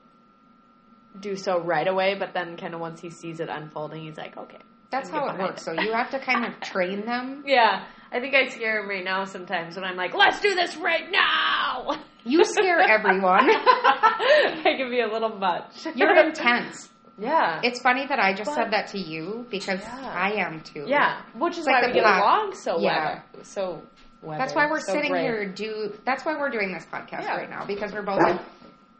do 1.20 1.36
so 1.36 1.60
right 1.62 1.88
away, 1.88 2.15
but 2.15 2.34
then 2.34 2.58
kind 2.58 2.74
of 2.74 2.80
once 2.80 3.00
he 3.00 3.10
sees 3.10 3.39
it 3.39 3.50
unfolding, 3.50 4.04
he's 4.04 4.17
like, 4.17 4.38
okay. 4.38 4.60
That's 4.89 5.10
how 5.10 5.28
it 5.28 5.38
works. 5.38 5.63
So 5.63 5.74
you 5.74 5.91
have 5.93 6.12
to 6.12 6.20
kind 6.20 6.46
of 6.46 6.60
train 6.62 7.06
them. 7.06 7.43
Yeah, 7.46 7.86
I 8.12 8.20
think 8.20 8.34
I 8.34 8.48
scare 8.48 8.82
him 8.82 8.89
right 8.89 9.04
now 9.04 9.26
sometimes 9.26 9.76
when 9.76 9.84
I'm 9.84 9.98
like, 9.98 10.13
let's 10.13 10.39
do 10.39 10.56
this 10.56 10.78
right 10.78 11.12
now. 11.12 12.00
You 12.24 12.43
scare 12.43 12.80
everyone. 12.80 13.50
I 13.50 14.74
can 14.78 14.89
be 14.89 15.02
a 15.02 15.08
little 15.08 15.38
much. 15.38 15.86
You're 15.96 16.15
intense. 16.26 16.89
Yeah. 17.17 17.60
It's 17.63 17.82
funny 17.82 18.06
that 18.08 18.19
I 18.19 18.34
just 18.34 18.49
But- 18.51 18.56
said 18.56 18.71
that 18.71 18.88
to 18.89 18.99
you 18.99 19.45
because 19.49 19.82
Yeah. 19.82 20.12
I 20.13 20.32
am 20.34 20.62
too. 20.62 20.86
Yeah, 20.88 21.21
which 21.34 21.58
is 21.58 21.65
like 21.65 21.75
why 21.75 21.82
the 21.82 21.88
we 21.88 21.93
get 21.93 22.06
along 22.06 22.53
so 22.56 22.80
Yeah. 22.80 23.21
well. 23.34 23.43
So 23.43 23.82
weather, 24.21 24.39
That's 24.39 24.53
why 24.53 24.67
we're 24.69 24.80
so 24.80 24.93
sitting 24.93 25.12
great. 25.12 25.21
here. 25.23 25.45
Do 25.45 25.93
that's 26.06 26.23
why 26.25 26.38
we're 26.38 26.49
doing 26.49 26.73
this 26.73 26.86
podcast 26.86 27.23
Yeah. 27.23 27.38
right 27.38 27.49
now 27.49 27.65
because 27.65 27.91
we're 27.93 28.01
both. 28.03 28.39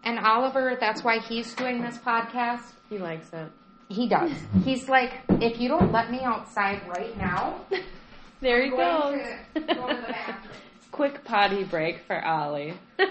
And 0.04 0.20
Oliver, 0.20 0.76
that's 0.80 1.04
why 1.04 1.20
he's 1.20 1.54
doing 1.56 1.82
this 1.82 1.98
podcast. 1.98 2.64
He 2.90 2.98
likes 2.98 3.32
it. 3.34 3.52
He 3.90 4.08
does. 4.08 4.32
He's 4.66 4.88
like, 4.90 5.14
if 5.30 5.60
you 5.60 5.70
don't 5.70 5.92
let 5.92 6.12
me 6.12 6.22
outside 6.22 6.82
right 6.88 7.16
now, 7.18 7.56
There 8.42 8.62
he 8.64 8.70
goes. 8.70 9.20
to 9.56 9.60
go 9.62 9.88
to 9.88 9.96
the. 9.96 10.16
Quick 10.92 11.24
potty 11.24 11.64
break 11.64 12.00
for 12.08 12.24
Ollie. 12.26 12.74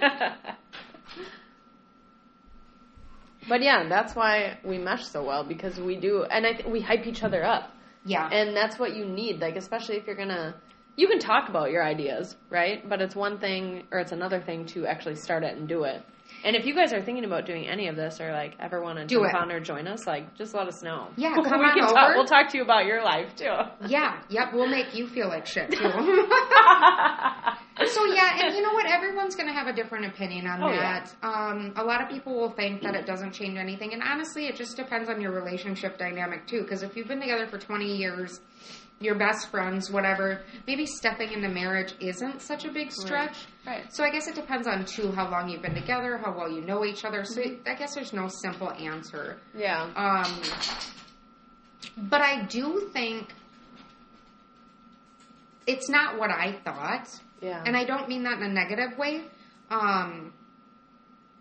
but 3.49 3.63
yeah, 3.63 3.89
that's 3.89 4.15
why 4.15 4.59
we 4.65 4.79
mesh 4.79 5.07
so 5.07 5.25
well 5.25 5.45
because 5.45 5.79
we 5.79 5.97
do, 5.97 6.25
and 6.25 6.47
I 6.47 6.53
th- 6.53 6.67
we 6.67 6.81
hype 6.81 7.07
each 7.07 7.23
other 7.23 7.45
up, 7.45 7.71
yeah, 8.05 8.29
and 8.31 8.57
that's 8.57 8.79
what 8.79 8.95
you 8.97 9.05
need. 9.05 9.41
Like 9.41 9.57
especially 9.57 9.97
if 9.97 10.07
you're 10.07 10.17
gonna, 10.17 10.55
you 10.97 11.09
can 11.09 11.19
talk 11.19 11.49
about 11.49 11.71
your 11.71 11.85
ideas, 11.85 12.37
right? 12.51 12.87
But 12.89 13.01
it's 13.01 13.17
one 13.17 13.39
thing, 13.39 13.85
or 13.91 13.99
it's 13.99 14.13
another 14.13 14.41
thing 14.41 14.67
to 14.67 14.87
actually 14.87 15.17
start 15.17 15.43
it 15.45 15.57
and 15.57 15.69
do 15.69 15.85
it. 15.85 16.03
And 16.45 16.55
if 16.55 16.65
you 16.67 16.75
guys 16.75 16.93
are 16.93 17.03
thinking 17.03 17.25
about 17.25 17.45
doing 17.47 17.67
any 17.67 17.89
of 17.89 17.97
this, 17.97 18.21
or 18.21 18.31
like 18.33 18.55
ever 18.61 18.81
want 18.83 18.99
to 18.99 19.05
Do 19.07 19.17
jump 19.21 19.31
it. 19.31 19.35
on 19.37 19.51
or 19.53 19.59
join 19.61 19.87
us, 19.89 20.07
like 20.07 20.35
just 20.37 20.55
let 20.55 20.69
us 20.69 20.83
know. 20.83 21.09
Yeah, 21.17 21.31
we 21.37 21.43
come 21.45 21.61
can 21.61 21.61
on 21.85 21.93
talk. 21.93 22.09
over. 22.11 22.15
We'll 22.17 22.27
talk 22.27 22.49
to 22.51 22.57
you 22.57 22.63
about 22.63 22.87
your 22.87 23.03
life 23.03 23.35
too. 23.37 23.55
yeah, 23.89 24.21
yep. 24.29 24.53
We'll 24.53 24.69
make 24.69 24.95
you 24.95 25.09
feel 25.09 25.29
like 25.29 25.47
shit 25.47 25.71
too. 25.73 25.79
So 27.89 28.05
yeah, 28.07 28.41
and 28.47 28.55
you 28.57 28.63
know 28.63 28.73
what? 28.73 28.87
Everyone's 28.91 29.37
going 29.37 29.49
to 29.49 29.53
have 29.55 29.67
a 29.69 29.73
different 29.73 30.07
opinion 30.07 30.47
on 30.47 30.63
Oh, 30.63 30.71
yeah. 30.73 31.05
that. 31.05 31.15
Um, 31.23 31.73
a 31.77 31.85
lot 31.85 32.03
of 32.03 32.09
people 32.09 32.35
will 32.35 32.51
think 32.51 32.83
that 32.83 32.95
it 32.95 33.07
doesn't 33.07 33.33
change 33.33 33.57
anything, 33.59 33.93
and 33.93 34.03
honestly, 34.03 34.47
it 34.47 34.57
just 34.57 34.77
depends 34.77 35.09
on 35.11 35.21
your 35.21 35.31
relationship 35.33 35.97
dynamic 35.99 36.47
too. 36.47 36.63
Because 36.63 36.83
if 36.83 36.97
you've 36.97 37.07
been 37.07 37.21
together 37.21 37.47
for 37.47 37.59
twenty 37.59 37.95
years, 37.97 38.41
your 38.99 39.15
best 39.15 39.51
friends, 39.51 39.91
whatever, 39.91 40.41
maybe 40.67 40.87
stepping 40.87 41.31
into 41.33 41.49
marriage 41.49 41.95
isn't 42.01 42.41
such 42.41 42.65
a 42.65 42.73
big 42.73 42.91
stretch. 42.91 43.37
Right. 43.67 43.85
So 43.93 44.03
I 44.05 44.11
guess 44.11 44.27
it 44.27 44.35
depends 44.35 44.67
on 44.67 44.85
too 44.87 45.13
how 45.13 45.31
long 45.31 45.49
you've 45.51 45.61
been 45.63 45.75
together, 45.75 46.17
how 46.17 46.35
well 46.37 46.51
you 46.51 46.63
know 46.63 46.85
each 46.85 47.05
other. 47.05 47.25
So 47.25 47.41
Mm-hmm. 47.43 47.69
I 47.69 47.75
guess 47.75 47.95
there's 47.95 48.13
no 48.15 48.29
simple 48.29 48.71
answer. 48.73 49.37
Yeah. 49.55 49.83
Um, 49.95 50.43
but 51.99 52.21
I 52.23 52.45
do 52.47 52.89
think 52.93 53.29
it's 55.67 55.89
not 55.89 56.19
what 56.19 56.31
I 56.31 56.53
thought. 56.65 57.09
Yeah. 57.41 57.63
And 57.67 57.77
I 57.77 57.85
don't 57.85 58.09
mean 58.09 58.23
that 58.23 58.39
in 58.39 58.45
a 58.45 58.49
negative 58.53 58.97
way. 58.99 59.23
Um, 59.71 60.33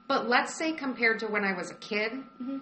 but 0.07 0.27
let's 0.27 0.57
say 0.57 0.73
compared 0.73 1.19
to 1.19 1.27
when 1.27 1.43
I 1.43 1.53
was 1.53 1.71
a 1.71 1.75
kid 1.75 2.11
Mhm. 2.43 2.61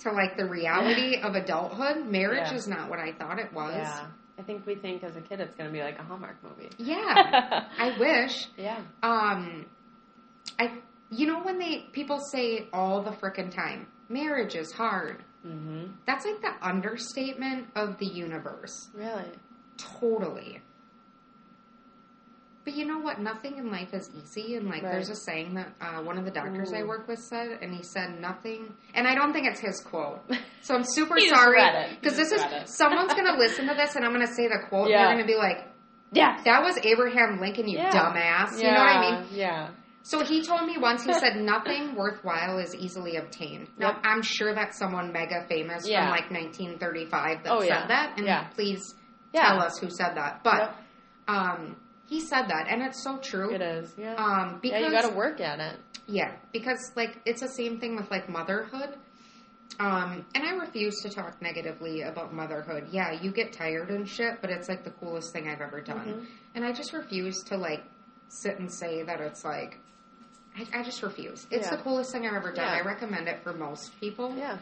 to 0.00 0.10
like 0.10 0.36
the 0.36 0.46
reality 0.46 1.16
of 1.22 1.34
adulthood, 1.34 2.06
marriage 2.06 2.48
Yeah. 2.50 2.54
is 2.54 2.66
not 2.66 2.90
what 2.90 2.98
I 2.98 3.12
thought 3.12 3.38
it 3.38 3.52
was. 3.52 3.74
Yeah. 3.76 4.06
I 4.42 4.44
think 4.44 4.66
we 4.66 4.74
think 4.74 5.04
as 5.04 5.14
a 5.14 5.20
kid 5.20 5.38
it's 5.38 5.54
going 5.54 5.70
to 5.70 5.72
be 5.72 5.82
like 5.82 6.00
a 6.00 6.02
Hallmark 6.02 6.36
movie. 6.42 6.68
Yeah. 6.76 7.64
I 7.78 7.96
wish. 8.00 8.48
yeah. 8.56 8.80
Um, 9.00 9.66
I, 10.58 10.78
you 11.10 11.26
know, 11.28 11.42
when 11.42 11.58
they 11.60 11.86
people 11.92 12.18
say 12.32 12.66
all 12.72 13.02
the 13.02 13.12
frickin' 13.12 13.54
time, 13.54 13.86
marriage 14.08 14.56
is 14.56 14.72
hard. 14.72 15.22
Mm-hmm. 15.46 15.92
That's 16.06 16.24
like 16.24 16.40
the 16.40 16.54
understatement 16.60 17.68
of 17.76 17.98
the 17.98 18.06
universe. 18.06 18.88
Really? 18.92 19.30
Totally. 20.00 20.60
But 22.64 22.74
you 22.76 22.86
know 22.86 22.98
what? 23.00 23.18
Nothing 23.20 23.58
in 23.58 23.72
life 23.72 23.92
is 23.92 24.08
easy. 24.14 24.54
And 24.56 24.68
like, 24.68 24.82
Right. 24.84 24.92
there's 24.92 25.10
a 25.10 25.16
saying 25.16 25.54
that 25.54 25.72
uh, 25.80 26.00
one 26.02 26.16
of 26.16 26.24
the 26.24 26.30
doctors 26.30 26.72
I 26.72 26.84
work 26.84 27.08
with 27.08 27.18
said, 27.18 27.58
and 27.60 27.74
he 27.74 27.82
said 27.82 28.20
nothing. 28.20 28.72
And 28.94 29.06
I 29.08 29.14
don't 29.16 29.32
think 29.32 29.46
it's 29.48 29.60
his 29.60 29.80
quote. 29.80 30.20
So 30.64 30.76
I'm 30.76 30.84
super 30.84 31.18
sorry 31.18 31.56
read 31.56 31.74
it. 31.74 31.88
He 31.90 31.96
because 31.96 32.16
this 32.16 32.30
is 32.30 32.40
someone's 32.66 33.12
gonna 33.14 33.36
listen 33.38 33.66
to 33.66 33.74
this, 33.74 33.96
and 33.96 34.04
I'm 34.04 34.12
gonna 34.12 34.28
say 34.32 34.46
the 34.46 34.60
quote. 34.68 34.88
Yeah. 34.90 34.98
And 34.98 35.06
they're 35.06 35.14
gonna 35.14 35.26
be 35.26 35.34
like, 35.36 35.66
Yeah. 36.12 36.40
"That 36.44 36.62
was 36.62 36.78
Abraham 36.84 37.40
Lincoln, 37.40 37.66
you 37.66 37.78
Yeah. 37.78 37.90
dumbass." 37.90 38.52
You 38.60 38.68
yeah. 38.68 38.74
know 38.74 38.80
what 38.84 38.96
I 38.96 39.20
mean? 39.22 39.28
Yeah. 39.32 39.68
So 40.04 40.24
he 40.24 40.44
told 40.44 40.64
me 40.66 40.78
once. 40.78 41.02
He 41.04 41.12
said 41.24 41.34
nothing 41.36 41.96
worthwhile 41.96 42.58
is 42.60 42.76
easily 42.76 43.16
obtained. 43.16 43.70
Now 43.76 43.88
Yep. 43.88 43.96
I'm 44.04 44.22
sure 44.22 44.54
that's 44.54 44.78
someone 44.78 45.10
mega 45.12 45.44
famous 45.48 45.88
Yeah. 45.88 46.02
from 46.02 46.10
like 46.10 46.30
1935 46.30 47.42
that 47.42 47.52
Oh, 47.52 47.58
said 47.60 47.66
yeah. 47.68 47.86
that, 47.88 48.18
and 48.18 48.26
Yeah. 48.26 48.44
please 48.54 48.94
tell 49.34 49.60
us 49.60 49.78
who 49.80 49.90
said 49.90 50.14
that. 50.16 50.44
But 50.44 50.58
Yep. 50.60 50.76
um, 51.26 51.76
he 52.12 52.20
said 52.20 52.42
that, 52.48 52.66
and 52.68 52.82
it's 52.82 53.02
so 53.02 53.16
true. 53.18 53.54
It 53.54 53.62
is. 53.62 53.94
Yeah. 53.96 54.14
Um, 54.16 54.58
because 54.60 54.80
yeah, 54.80 54.86
you 54.86 54.92
got 54.92 55.08
to 55.08 55.14
work 55.16 55.40
at 55.40 55.58
it. 55.60 55.76
yeah, 56.06 56.32
because 56.52 56.92
like 56.94 57.18
it's 57.24 57.40
the 57.40 57.48
same 57.48 57.80
thing 57.80 57.96
with 57.96 58.10
like 58.10 58.28
motherhood. 58.28 58.90
Um, 59.80 60.26
and 60.34 60.44
I 60.46 60.50
refuse 60.56 60.94
to 61.04 61.08
talk 61.08 61.40
negatively 61.40 62.02
about 62.02 62.34
motherhood. 62.34 62.88
Yeah, 62.90 63.12
you 63.12 63.32
get 63.32 63.54
tired 63.54 63.88
and 63.88 64.06
shit, 64.06 64.42
but 64.42 64.50
it's 64.50 64.68
like 64.68 64.84
the 64.84 64.90
coolest 64.90 65.32
thing 65.32 65.48
I've 65.48 65.62
ever 65.62 65.80
done. 65.80 66.06
Mhm. 66.06 66.26
And 66.54 66.64
I 66.66 66.72
just 66.72 66.92
refuse 66.92 67.42
to 67.44 67.56
like 67.56 67.82
sit 68.28 68.58
and 68.58 68.70
say 68.70 69.02
that 69.04 69.20
it's 69.22 69.42
like 69.44 69.78
I, 70.54 70.80
I 70.80 70.82
just 70.82 71.02
refuse. 71.02 71.46
It's 71.50 71.64
Yeah. 71.70 71.76
the 71.76 71.82
coolest 71.82 72.12
thing 72.12 72.26
I've 72.26 72.34
ever 72.34 72.52
done. 72.52 72.66
Yeah. 72.66 72.82
I 72.82 72.86
recommend 72.86 73.26
it 73.28 73.42
for 73.42 73.54
most 73.54 73.98
people. 74.00 74.34
Yeah. 74.36 74.58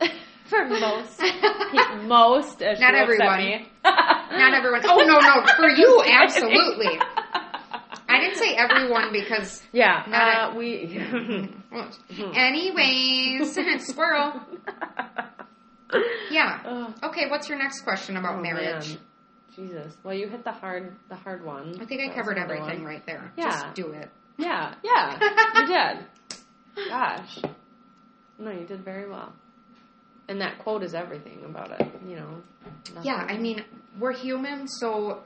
For 0.48 0.64
most. 0.68 1.20
most. 2.04 2.62
As 2.62 2.80
Not 2.80 2.94
everyone. 2.94 3.66
Not 3.84 4.54
everyone. 4.54 4.80
Oh 4.84 4.98
no, 4.98 5.18
no, 5.20 5.46
for 5.56 5.68
you, 5.70 6.02
absolutely. 6.08 6.98
I 8.08 8.20
didn't 8.20 8.36
say 8.36 8.54
everyone 8.54 9.12
because 9.12 9.62
Yeah. 9.72 10.04
Not 10.08 10.52
uh, 10.52 10.56
we. 10.56 11.50
anyways, 12.34 13.58
squirrel. 13.86 14.40
Yeah. 16.30 16.60
Oh, 16.64 16.94
Okay, 17.08 17.28
what's 17.28 17.48
your 17.48 17.58
next 17.58 17.82
question 17.82 18.16
about 18.16 18.38
oh, 18.38 18.42
marriage? 18.42 18.88
man. 18.90 18.98
Jesus. 19.54 19.96
Well, 20.04 20.14
you 20.14 20.28
hit 20.28 20.44
the 20.44 20.52
hard, 20.52 20.94
the 21.08 21.14
hard 21.16 21.44
one. 21.44 21.78
I 21.80 21.86
think 21.86 22.00
I 22.02 22.08
That 22.08 22.16
was 22.16 22.16
covered 22.16 22.38
everything 22.38 22.82
one. 22.82 22.84
right 22.84 23.06
there. 23.06 23.32
Yeah. 23.36 23.44
Just 23.50 23.74
do 23.74 23.90
it. 23.92 24.10
Yeah. 24.36 24.74
Yeah. 24.82 25.18
you 25.54 25.66
did. 25.66 26.88
Gosh. 26.90 27.38
No, 28.38 28.50
you 28.50 28.66
did 28.66 28.84
very 28.84 29.08
well. 29.08 29.32
And 30.28 30.40
that 30.40 30.58
quote 30.58 30.82
is 30.82 30.94
everything 30.94 31.44
about 31.44 31.70
it. 31.80 31.86
You 32.06 32.16
know. 32.16 32.42
Yeah, 33.02 33.14
I 33.28 33.36
mean, 33.38 33.62
we're 33.98 34.12
human, 34.12 34.66
so 34.68 35.22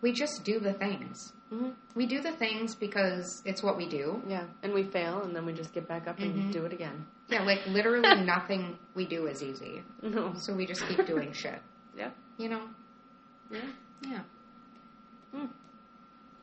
we 0.00 0.12
just 0.12 0.44
do 0.44 0.60
the 0.60 0.72
things. 0.74 1.32
Mhm. 1.52 1.72
We 1.94 2.06
do 2.06 2.20
the 2.20 2.32
things 2.32 2.74
because 2.74 3.42
it's 3.44 3.62
what 3.62 3.76
we 3.76 3.88
do. 3.88 4.22
Yeah, 4.28 4.44
and 4.62 4.72
we 4.72 4.84
fail, 4.84 5.22
and 5.22 5.34
then 5.34 5.44
we 5.46 5.52
just 5.52 5.72
get 5.72 5.88
back 5.88 6.06
up 6.06 6.18
and 6.20 6.34
Mhm. 6.34 6.52
do 6.52 6.64
it 6.66 6.72
again. 6.72 7.06
Yeah, 7.28 7.42
like 7.42 7.66
literally 7.66 8.20
nothing 8.24 8.78
we 8.94 9.06
do 9.06 9.26
is 9.26 9.42
easy. 9.42 9.82
No. 10.02 10.34
So 10.36 10.54
we 10.54 10.66
just 10.66 10.86
keep 10.86 11.04
doing 11.06 11.32
shit. 11.42 11.60
Yeah. 11.96 12.10
You 12.36 12.48
know? 12.50 12.62
Yeah. 13.50 13.60
Yeah. 14.02 14.20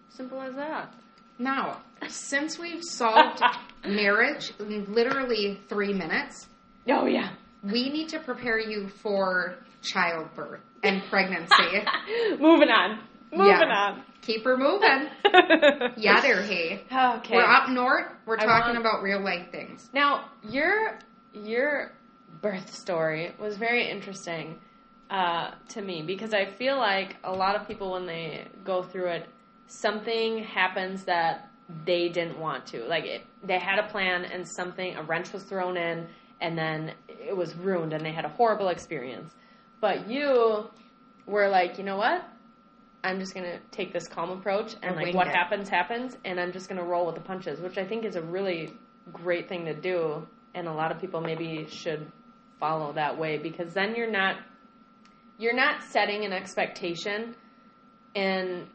Simple 0.10 0.42
as 0.42 0.56
that. 0.56 0.94
Now, 1.38 1.82
since 2.08 2.58
we've 2.58 2.84
solved 2.84 3.42
marriage 3.86 4.52
in 4.60 4.94
literally 4.94 5.60
three 5.70 5.94
minutes, 5.94 6.48
Oh 6.88 7.06
yeah. 7.06 7.32
We 7.72 7.90
need 7.90 8.10
to 8.10 8.20
prepare 8.20 8.60
you 8.60 8.90
for 9.02 9.56
childbirth 9.82 10.62
and 10.84 11.02
pregnancy. 11.10 11.84
Moving 12.40 12.70
on. 12.70 13.00
Moving 13.32 13.48
Yeah. 13.48 14.02
Keep 14.22 14.44
her 14.46 14.58
moving. 14.58 14.90
on. 14.90 15.92
Yeah, 15.98 16.22
there, 16.22 16.42
hey. 16.42 16.84
Okay. 16.92 17.36
We're 17.36 17.44
up 17.46 17.70
north. 17.70 18.08
We're 18.26 18.38
I 18.38 18.46
talking 18.46 18.74
want- 18.74 18.78
about 18.80 19.04
real 19.04 19.24
life 19.24 19.52
things. 19.52 19.90
Now, 19.94 20.26
your 20.44 21.00
your 21.34 21.92
birth 22.42 22.74
story 22.74 23.34
was 23.40 23.58
very 23.58 23.90
interesting 23.90 24.60
uh, 25.10 25.52
to 25.70 25.82
me 25.82 26.02
because 26.02 26.34
I 26.34 26.46
feel 26.46 26.78
like 26.78 27.18
a 27.24 27.32
lot 27.32 27.56
of 27.56 27.68
people, 27.68 27.92
when 27.92 28.06
they 28.06 28.46
go 28.64 28.82
through 28.84 29.10
it, 29.10 29.30
something 29.68 30.44
happens 30.44 31.04
that 31.06 31.50
they 31.86 32.10
didn't 32.10 32.40
want 32.40 32.66
to. 32.68 32.84
Like 32.86 33.06
it, 33.06 33.22
they 33.44 33.60
had 33.60 33.80
a 33.80 33.88
plan, 33.90 34.24
and 34.26 34.48
something 34.48 34.96
a 34.96 35.04
wrench 35.04 35.34
was 35.34 35.44
thrown 35.44 35.78
in, 35.78 36.08
and 36.42 36.58
then 36.58 36.94
it 37.08 37.36
was 37.36 37.56
ruined, 37.56 37.94
and 37.94 38.06
they 38.06 38.12
had 38.12 38.26
a 38.26 38.30
horrible 38.30 38.70
experience. 38.70 39.34
But 39.82 40.10
you 40.10 40.70
were 41.26 41.50
like, 41.50 41.78
you 41.78 41.84
know 41.84 41.98
what? 41.98 42.24
I'm 43.04 43.20
just 43.20 43.36
gonna 43.36 43.60
take 43.72 43.94
this 43.94 44.08
calm 44.08 44.32
approach, 44.32 44.76
and 44.82 44.96
like 44.96 45.14
what 45.14 45.28
it. 45.28 45.36
happens 45.36 45.70
happens, 45.70 46.18
and 46.26 46.40
I'm 46.40 46.52
just 46.52 46.68
gonna 46.68 46.84
roll 46.84 47.06
with 47.06 47.16
the 47.16 47.22
punches, 47.22 47.60
which 47.60 47.78
I 47.78 47.86
think 47.86 48.04
is 48.04 48.16
a 48.16 48.22
really 48.22 48.74
great 49.14 49.48
thing 49.48 49.66
to 49.66 49.74
do, 49.74 50.28
and 50.56 50.68
a 50.68 50.74
lot 50.74 50.92
of 50.92 51.00
people 51.00 51.22
maybe 51.22 51.68
should 51.70 52.12
follow 52.60 52.94
that 52.94 53.18
way 53.18 53.38
because 53.38 53.74
then 53.74 53.96
you're 53.96 54.10
not 54.10 54.38
you're 55.38 55.56
not 55.56 55.84
setting 55.84 56.26
an 56.26 56.34
expectation, 56.34 57.36
and 58.16 58.68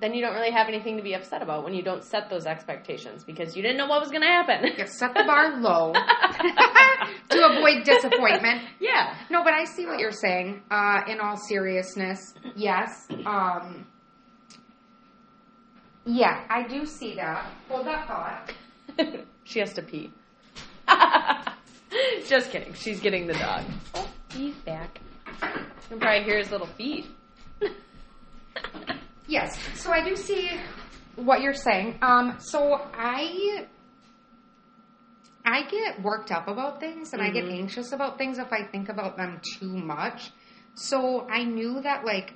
then 0.00 0.14
you 0.14 0.22
don't 0.22 0.34
really 0.34 0.50
have 0.50 0.68
anything 0.68 0.96
to 0.96 1.02
be 1.02 1.14
upset 1.14 1.42
about 1.42 1.64
when 1.64 1.74
you 1.74 1.82
don't 1.82 2.04
set 2.04 2.30
those 2.30 2.46
expectations 2.46 3.24
because 3.24 3.56
you 3.56 3.62
didn't 3.62 3.76
know 3.78 3.86
what 3.86 4.00
was 4.00 4.10
gonna 4.10 4.26
happen. 4.26 4.70
Yeah, 4.76 4.84
set 4.86 5.14
the 5.14 5.24
bar 5.24 5.60
low 5.60 5.92
to 7.30 7.46
avoid 7.46 7.84
disappointment. 7.84 8.62
yeah. 8.80 9.16
No, 9.30 9.42
but 9.44 9.52
I 9.52 9.64
see 9.64 9.86
what 9.86 9.98
you're 9.98 10.12
saying. 10.12 10.62
Uh, 10.70 11.00
in 11.08 11.20
all 11.20 11.36
seriousness, 11.36 12.34
yes. 12.54 13.06
Um, 13.26 13.86
yeah, 16.04 16.44
I 16.48 16.66
do 16.66 16.86
see 16.86 17.14
that. 17.16 17.50
Hold 17.68 17.86
that 17.86 18.06
thought. 18.06 18.52
she 19.44 19.58
has 19.60 19.72
to 19.74 19.82
pee. 19.82 20.10
Just 22.26 22.50
kidding. 22.50 22.72
She's 22.74 23.00
getting 23.00 23.26
the 23.26 23.34
dog. 23.34 23.64
Oh, 23.94 24.08
he's 24.32 24.54
back. 24.56 25.00
You 25.42 25.48
can 25.90 26.00
probably 26.00 26.24
hear 26.24 26.38
his 26.38 26.50
little 26.50 26.66
feet. 26.66 27.06
Yes, 29.28 29.58
so 29.74 29.92
I 29.92 30.02
do 30.02 30.16
see 30.16 30.50
what 31.16 31.42
you're 31.42 31.52
saying. 31.54 31.98
Um, 32.02 32.36
so 32.38 32.80
I 32.94 33.66
I 35.44 35.62
get 35.62 36.02
worked 36.02 36.30
up 36.32 36.48
about 36.48 36.80
things 36.80 37.12
and 37.12 37.22
I 37.22 37.30
get 37.30 37.44
Mhm. 37.44 37.58
anxious 37.60 37.92
about 37.92 38.18
things 38.18 38.38
if 38.38 38.52
I 38.52 38.64
think 38.64 38.88
about 38.88 39.16
them 39.16 39.40
too 39.58 39.76
much. 39.76 40.30
So 40.74 41.26
I 41.28 41.44
knew 41.44 41.80
that 41.82 42.04
like 42.04 42.34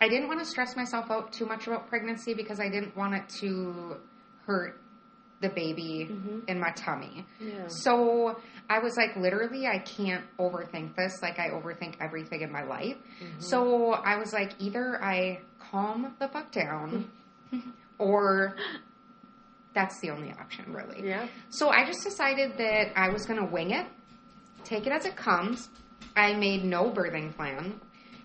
I 0.00 0.08
didn't 0.08 0.28
want 0.28 0.40
to 0.40 0.46
stress 0.46 0.76
myself 0.76 1.10
out 1.10 1.32
too 1.32 1.44
much 1.44 1.66
about 1.66 1.88
pregnancy 1.88 2.32
because 2.32 2.60
I 2.60 2.68
didn't 2.68 2.96
want 2.96 3.14
it 3.14 3.28
to 3.40 3.96
hurt 4.46 4.80
the 5.40 5.48
baby 5.48 6.06
Mhm. 6.10 6.48
in 6.48 6.58
my 6.60 6.70
tummy. 6.72 7.26
Yeah. 7.40 7.66
So 7.68 8.40
I 8.70 8.78
was 8.80 8.96
like, 8.96 9.16
literally, 9.16 9.66
I 9.66 9.78
can't 9.78 10.24
overthink 10.38 10.94
this. 10.96 11.20
Like, 11.22 11.38
I 11.38 11.50
overthink 11.50 11.94
everything 12.00 12.40
in 12.42 12.50
my 12.52 12.62
life. 12.64 12.96
Mm-hmm. 13.20 13.40
So 13.40 13.92
I 13.92 14.16
was 14.16 14.32
like, 14.32 14.52
either 14.60 15.02
I 15.02 15.40
calm 15.70 16.14
the 16.18 16.28
fuck 16.28 16.50
down, 16.52 17.10
or 17.98 18.56
that's 19.74 20.00
the 20.00 20.10
only 20.10 20.32
option, 20.32 20.72
really. 20.72 21.06
Yeah. 21.08 21.26
So 21.50 21.68
I 21.70 21.84
just 21.86 22.02
decided 22.02 22.56
that 22.58 22.92
I 22.98 23.08
was 23.10 23.26
going 23.26 23.38
to 23.38 23.46
wing 23.46 23.70
it, 23.72 23.86
take 24.64 24.86
it 24.86 24.92
as 24.92 25.04
it 25.04 25.16
comes. 25.16 25.68
I 26.16 26.32
made 26.34 26.64
no 26.64 26.90
birthing 26.90 27.34
plan 27.36 27.80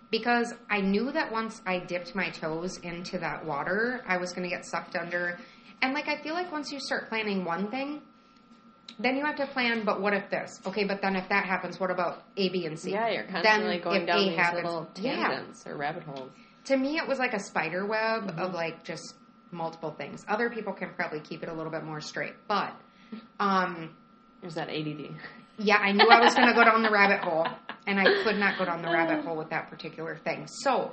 because 0.10 0.54
I 0.70 0.82
knew 0.82 1.12
that 1.12 1.32
once 1.32 1.62
I 1.66 1.80
dipped 1.80 2.16
my 2.16 2.30
toes 2.30 2.78
into 2.80 3.18
that 3.20 3.46
water, 3.46 4.04
I 4.08 4.18
was 4.18 4.32
going 4.32 4.44
to 4.44 4.56
get 4.56 4.66
sucked 4.66 4.96
under. 4.96 5.38
And 5.82 5.94
like, 5.94 6.08
I 6.08 6.22
feel 6.22 6.34
like 6.34 6.52
once 6.52 6.72
you 6.72 6.80
start 6.80 7.10
planning 7.10 7.44
one 7.46 7.70
thing, 7.70 8.02
then 9.00 9.18
you 9.18 9.26
have 9.26 9.36
to 9.38 9.48
plan, 9.48 9.84
but 9.86 10.02
what 10.02 10.14
if 10.14 10.30
this? 10.30 10.60
Okay, 10.66 10.86
but 10.86 11.02
then 11.02 11.16
if 11.16 11.28
that 11.30 11.46
happens, 11.46 11.80
what 11.80 11.90
about 11.92 12.24
A, 12.38 12.50
B, 12.50 12.66
and 12.66 12.80
C? 12.80 12.92
Yeah, 12.92 13.10
you're 13.10 13.24
constantly 13.24 13.76
Then 13.78 13.84
going 13.84 14.06
down 14.06 14.20
A 14.20 14.30
these 14.30 14.38
happens- 14.38 14.64
little 14.66 14.90
Yeah. 15.00 15.16
tangents 15.28 15.66
or 15.68 15.76
rabbit 15.78 16.04
holes. 16.04 16.32
To 16.66 16.78
me, 16.78 16.98
it 16.98 17.08
was 17.08 17.20
like 17.20 17.34
a 17.34 17.40
spider 17.40 17.86
web 17.86 18.28
Mm-hmm. 18.28 18.40
of 18.40 18.54
like 18.54 18.84
just 18.84 19.16
multiple 19.52 19.92
things. 19.92 20.24
Other 20.28 20.50
people 20.50 20.74
can 20.74 20.90
probably 20.96 21.20
keep 21.20 21.44
it 21.44 21.50
a 21.50 21.54
little 21.54 21.72
bit 21.72 21.84
more 21.84 22.02
straight, 22.02 22.34
but 22.48 22.74
um, 23.40 23.90
There's 24.42 24.56
that 24.56 24.70
ADD. 24.70 25.16
yeah, 25.58 25.78
I 25.78 25.92
knew 25.92 26.10
I 26.10 26.22
was 26.22 26.34
going 26.34 26.48
to 26.48 26.54
go 26.56 26.64
down 26.64 26.82
the 26.82 26.90
rabbit 26.90 27.20
hole, 27.20 27.48
and 27.88 28.00
I 28.00 28.06
could 28.24 28.38
not 28.38 28.58
go 28.58 28.66
down 28.66 28.82
the 28.82 28.90
rabbit 28.90 29.24
hole 29.26 29.36
with 29.38 29.50
that 29.50 29.70
particular 29.70 30.18
thing. 30.24 30.48
So, 30.48 30.92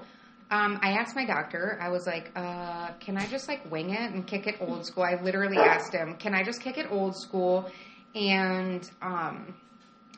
um, 0.51 0.78
I 0.82 0.92
asked 0.92 1.14
my 1.14 1.24
doctor. 1.24 1.78
I 1.80 1.88
was 1.90 2.07
like, 2.07 2.32
uh, 2.36 2.90
"Can 2.99 3.16
I 3.16 3.26
just 3.28 3.47
like 3.49 3.70
wing 3.70 3.90
it 3.90 4.11
and 4.12 4.26
kick 4.26 4.47
it 4.49 4.57
old 4.61 4.84
school?" 4.84 5.05
I 5.05 5.14
literally 5.22 5.57
asked 5.59 5.95
him, 5.95 6.16
"Can 6.16 6.34
I 6.34 6.42
just 6.42 6.61
kick 6.61 6.76
it 6.76 6.86
old 6.90 7.16
school 7.16 7.70
and 8.14 8.90
um, 9.01 9.55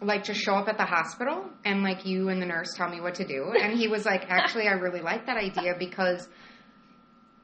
like 0.03 0.25
just 0.25 0.41
show 0.41 0.55
up 0.55 0.69
at 0.69 0.77
the 0.79 0.85
hospital 0.85 1.45
and 1.65 1.83
like 1.83 2.05
you 2.07 2.29
and 2.29 2.41
the 2.43 2.47
nurse 2.47 2.75
tell 2.77 2.89
me 2.89 3.01
what 3.01 3.15
to 3.17 3.27
do?" 3.27 3.53
And 3.61 3.73
he 3.79 3.89
was 3.89 4.05
like, 4.05 4.25
"Actually, 4.29 4.69
I 4.69 4.73
really 4.73 5.01
like 5.01 5.27
that 5.27 5.37
idea 5.37 5.75
because 5.79 6.29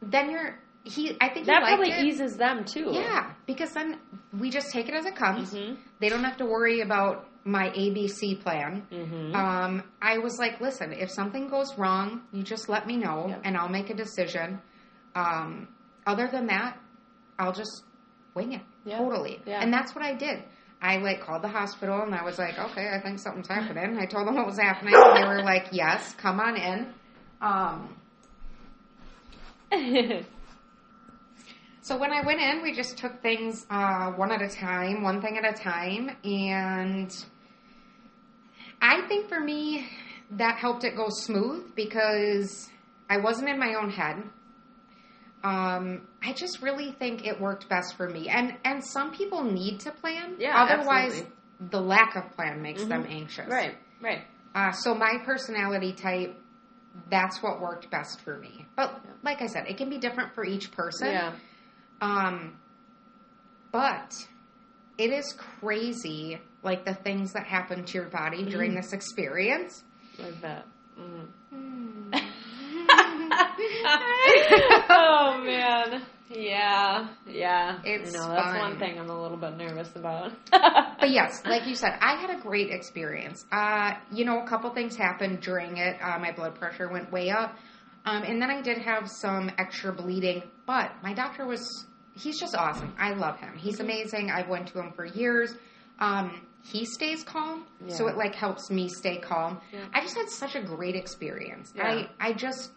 then 0.02 0.30
you're." 0.30 0.58
He, 0.84 1.16
I 1.20 1.28
think 1.28 1.46
That 1.46 1.62
probably 1.64 1.90
it. 1.90 2.04
eases 2.06 2.36
them 2.38 2.64
too. 2.64 2.90
Yeah, 2.92 3.32
because 3.46 3.72
then 3.72 3.98
we 4.38 4.48
just 4.48 4.70
take 4.72 4.88
it 4.88 4.94
as 4.94 5.04
it 5.04 5.16
comes. 5.16 5.52
Mhm. 5.52 5.76
They 6.00 6.08
don't 6.08 6.24
have 6.24 6.38
to 6.38 6.46
worry 6.46 6.80
about 6.80 7.26
my 7.44 7.68
ABC 7.70 8.36
plan. 8.42 8.86
Mhm. 8.90 9.34
Um, 9.34 9.82
I 10.00 10.18
was 10.18 10.38
like, 10.38 10.60
listen, 10.62 10.92
if 10.92 11.10
something 11.10 11.48
goes 11.48 11.76
wrong, 11.76 12.22
you 12.32 12.42
just 12.42 12.68
let 12.70 12.86
me 12.86 12.96
know 12.96 13.34
and 13.44 13.56
I'll 13.56 13.68
make 13.68 13.90
a 13.90 13.94
decision. 13.94 14.60
Um, 15.14 15.68
other 16.06 16.26
than 16.28 16.46
that, 16.46 16.78
I'll 17.38 17.52
just 17.52 17.84
wing 18.34 18.52
it 18.52 18.62
Yeah. 18.84 18.98
totally. 18.98 19.42
Yeah. 19.44 19.60
And 19.60 19.72
that's 19.72 19.94
what 19.94 20.04
I 20.04 20.14
did. 20.14 20.42
I 20.80 20.98
like 20.98 21.20
called 21.20 21.42
the 21.42 21.48
hospital 21.48 22.02
and 22.02 22.14
I 22.14 22.22
was 22.22 22.38
like, 22.38 22.58
okay, 22.58 22.88
I 22.94 23.00
think 23.00 23.18
something's 23.18 23.48
happening. 23.48 23.98
I 23.98 24.06
told 24.06 24.28
them 24.28 24.36
what 24.36 24.46
was 24.46 24.58
happening. 24.58 24.94
And 24.94 25.16
they 25.16 25.24
were 25.26 25.42
like, 25.42 25.68
yes, 25.72 26.14
come 26.14 26.38
on 26.38 26.56
in. 26.56 26.94
Um, 27.40 27.96
so 31.82 31.98
when 31.98 32.12
I 32.12 32.24
went 32.24 32.40
in, 32.40 32.62
we 32.62 32.72
just 32.74 32.96
took 32.96 33.20
things 33.22 33.66
uh, 33.70 34.12
one 34.12 34.32
at 34.32 34.40
a 34.40 34.48
time, 34.48 35.02
one 35.02 35.20
thing 35.20 35.36
at 35.36 35.44
a 35.44 35.52
time, 35.52 36.16
and 36.24 37.14
I 38.80 39.06
think 39.08 39.28
for 39.28 39.40
me 39.40 39.88
that 40.30 40.56
helped 40.58 40.84
it 40.84 40.96
go 40.96 41.08
smooth 41.10 41.74
because 41.74 42.70
I 43.10 43.18
wasn't 43.18 43.48
in 43.48 43.58
my 43.58 43.74
own 43.74 43.90
head. 43.90 44.22
Um, 45.44 46.02
I 46.22 46.32
just 46.32 46.60
really 46.62 46.90
think 46.92 47.26
it 47.26 47.40
worked 47.40 47.68
best 47.68 47.96
for 47.96 48.08
me, 48.08 48.28
and 48.28 48.54
and 48.64 48.84
some 48.84 49.12
people 49.12 49.44
need 49.44 49.80
to 49.80 49.92
plan. 49.92 50.34
Yeah, 50.38 50.60
otherwise, 50.64 51.12
absolutely. 51.12 51.32
the 51.70 51.80
lack 51.80 52.16
of 52.16 52.30
plan 52.32 52.60
makes 52.60 52.84
them 52.84 53.04
Mhm. 53.04 53.10
anxious. 53.10 53.48
right, 53.48 53.76
right. 54.00 54.22
Uh, 54.54 54.72
so 54.72 54.94
my 54.94 55.18
personality 55.24 55.92
type, 55.92 56.34
that's 57.10 57.40
what 57.42 57.60
worked 57.60 57.88
best 57.90 58.20
for 58.22 58.36
me. 58.38 58.66
But 58.74 59.00
Yeah. 59.04 59.10
like 59.22 59.40
I 59.42 59.46
said, 59.46 59.66
it 59.68 59.76
can 59.76 59.88
be 59.88 59.98
different 59.98 60.34
for 60.34 60.44
each 60.44 60.72
person. 60.72 61.08
Yeah. 61.12 61.32
Um, 62.00 62.56
but 63.70 64.12
it 64.96 65.10
is 65.10 65.32
crazy, 65.60 66.40
like 66.64 66.84
the 66.84 66.94
things 66.94 67.32
that 67.34 67.46
happen 67.46 67.84
to 67.84 67.94
your 67.98 68.08
body 68.08 68.44
during 68.44 68.74
this 68.74 68.92
experience. 68.92 69.84
Like 70.18 70.40
that. 70.40 70.66
Mm. 70.98 71.28
it's 72.90 74.27
oh 74.90 75.42
man. 75.44 76.02
Yeah. 76.30 77.08
Yeah. 77.26 77.80
It's 77.84 78.12
know, 78.12 78.28
that's 78.28 78.42
fun. 78.42 78.58
one 78.58 78.78
thing 78.78 78.98
I'm 78.98 79.08
a 79.08 79.20
little 79.20 79.36
bit 79.36 79.56
nervous 79.56 79.90
about. 79.96 80.32
But 80.50 81.10
yes, 81.10 81.42
like 81.44 81.66
you 81.66 81.74
said, 81.74 81.96
I 82.00 82.16
had 82.16 82.30
a 82.30 82.40
great 82.40 82.70
experience. 82.70 83.44
Uh, 83.50 83.92
you 84.12 84.24
know, 84.24 84.42
a 84.42 84.46
couple 84.46 84.70
things 84.70 84.96
happened 84.96 85.40
during 85.40 85.78
it. 85.78 85.96
Uh, 86.02 86.18
my 86.18 86.32
blood 86.32 86.54
pressure 86.54 86.88
went 86.88 87.10
way 87.10 87.30
up. 87.30 87.56
Um, 88.04 88.22
and 88.22 88.40
then 88.40 88.50
I 88.50 88.62
did 88.62 88.78
have 88.78 89.08
some 89.10 89.50
extra 89.58 89.92
bleeding, 89.92 90.42
but 90.66 90.92
my 91.02 91.12
doctor 91.12 91.46
was, 91.46 91.86
he's 92.14 92.38
just 92.38 92.54
awesome. 92.54 92.94
I 92.98 93.12
love 93.12 93.38
him. 93.38 93.54
He's 93.56 93.80
amazing. 93.80 94.30
I've 94.30 94.48
went 94.48 94.68
to 94.68 94.78
him 94.78 94.92
for 94.92 95.04
years. 95.04 95.54
Um, 95.98 96.46
he 96.62 96.84
stays 96.84 97.22
calm, 97.24 97.66
so 97.88 98.08
it 98.08 98.16
like 98.16 98.34
helps 98.34 98.70
me 98.70 98.88
stay 98.88 99.18
calm. 99.18 99.60
Yeah. 99.72 99.86
I 99.92 100.00
just 100.02 100.16
had 100.16 100.28
such 100.28 100.54
a 100.54 100.62
great 100.62 100.96
experience. 100.96 101.72
Yeah. 101.74 102.04
I, 102.20 102.28
I 102.28 102.32
just, 102.32 102.70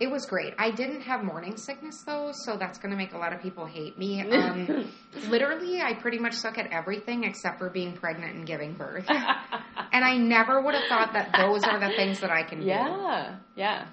it 0.00 0.10
was 0.10 0.26
great. 0.26 0.54
I 0.58 0.70
didn't 0.72 1.02
have 1.02 1.22
morning 1.22 1.56
sickness 1.56 2.02
though, 2.04 2.32
so 2.44 2.56
that's 2.56 2.78
going 2.78 2.90
to 2.90 2.96
make 2.96 3.12
a 3.14 3.18
lot 3.18 3.32
of 3.32 3.40
people 3.40 3.64
hate 3.66 3.96
me. 3.96 4.22
Um, 4.32 4.90
literally, 5.28 5.80
I 5.80 5.94
pretty 5.94 6.18
much 6.18 6.34
suck 6.34 6.58
at 6.58 6.72
everything 6.72 7.24
except 7.24 7.58
for 7.58 7.70
being 7.70 7.92
pregnant 7.96 8.34
and 8.34 8.46
giving 8.46 8.74
birth. 8.74 9.06
and 9.92 10.04
I 10.04 10.16
never 10.16 10.60
would 10.60 10.74
have 10.74 10.88
thought 10.88 11.12
that 11.12 11.32
those 11.38 11.62
are 11.64 11.78
the 11.78 11.94
things 11.96 12.20
that 12.20 12.30
I 12.30 12.42
can 12.42 12.60
do. 12.60 12.66
yeah. 12.66 13.36
Yeah. 13.54 13.86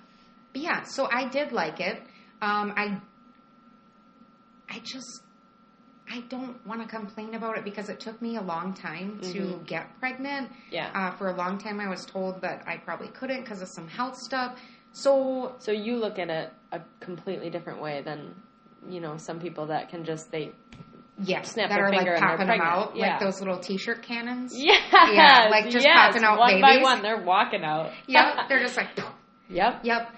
But 0.54 0.62
yeah, 0.64 0.84
so 0.84 1.08
I 1.10 1.30
did 1.30 1.52
like 1.52 1.80
it. 1.80 1.97
Um, 2.41 2.74
I, 2.76 2.99
I 4.70 4.80
just, 4.80 5.22
I 6.12 6.22
don't 6.30 6.66
want 6.66 6.82
to 6.82 6.88
complain 6.88 7.36
about 7.36 7.58
it 7.58 7.64
because 7.64 7.89
it 7.89 7.99
took 7.99 8.22
me 8.22 8.38
a 8.38 8.41
long 8.41 8.74
time 8.74 9.20
to 9.22 9.39
Mhm. 9.39 9.66
get 9.68 9.97
pregnant. 9.99 10.52
Yeah. 10.72 10.89
Uh, 10.93 11.12
for 11.18 11.30
a 11.30 11.36
long 11.36 11.58
time, 11.58 11.80
I 11.80 11.88
was 11.88 12.06
told 12.06 12.41
that 12.41 12.64
I 12.68 12.78
probably 12.78 13.10
couldn't 13.10 13.41
because 13.43 13.62
of 13.62 13.70
some 13.70 13.88
health 13.88 14.18
stuff. 14.18 14.58
So 14.91 15.55
So 15.59 15.71
you 15.71 15.97
look 15.97 16.19
at 16.19 16.29
it 16.29 16.51
a 16.71 16.81
completely 16.99 17.49
different 17.49 17.81
way 17.81 18.01
than 18.01 18.35
you 18.89 18.99
know 18.99 19.17
some 19.17 19.39
people 19.39 19.67
that 19.67 19.89
can 19.89 20.03
just 20.03 20.31
they 20.31 20.51
yes, 21.19 21.51
Snap 21.51 21.69
that 21.69 21.75
their 21.75 21.85
are 21.85 21.89
like 21.89 21.99
finger 21.99 22.13
and 22.13 22.21
they're 22.23 22.37
popping 22.37 22.47
them 22.47 22.61
out 22.61 22.95
Yeah. 22.95 23.11
like 23.11 23.19
those 23.19 23.39
little 23.39 23.59
T-shirt 23.59 24.01
cannons. 24.03 24.53
yeah 24.57 24.73
Yeah, 25.11 25.47
like 25.51 25.69
just 25.69 25.85
popping 25.85 26.23
out 26.23 26.39
one 26.39 26.61
by 26.61 26.77
one 26.81 27.01
they're 27.01 27.21
walking 27.23 27.63
out. 27.63 27.91
Yep, 28.07 28.49
they're 28.49 28.59
just 28.61 28.77
like. 28.77 28.89
yep. 29.49 29.81
Yep. 29.83 30.11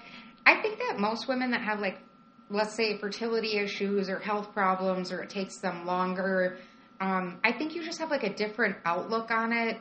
I 0.46 0.60
think 0.62 0.78
that 0.78 0.98
most 0.98 1.28
women 1.28 1.50
that 1.52 1.62
have 1.62 1.80
like 1.80 1.98
let's 2.50 2.74
say 2.74 2.98
fertility 2.98 3.56
issues 3.58 4.08
or 4.08 4.18
health 4.18 4.52
problems 4.52 5.10
or 5.10 5.22
it 5.22 5.30
takes 5.30 5.58
them 5.58 5.86
longer, 5.86 6.58
um, 7.00 7.38
I 7.42 7.52
think 7.52 7.74
you 7.74 7.82
just 7.82 7.98
have 7.98 8.10
like 8.10 8.22
a 8.22 8.32
different 8.34 8.76
outlook 8.84 9.30
on 9.30 9.52
it. 9.52 9.78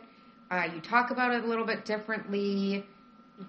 Uh, 0.49 0.63
you 0.73 0.81
talk 0.81 1.11
about 1.11 1.33
it 1.33 1.43
a 1.43 1.47
little 1.47 1.65
bit 1.65 1.83
differently. 1.85 2.85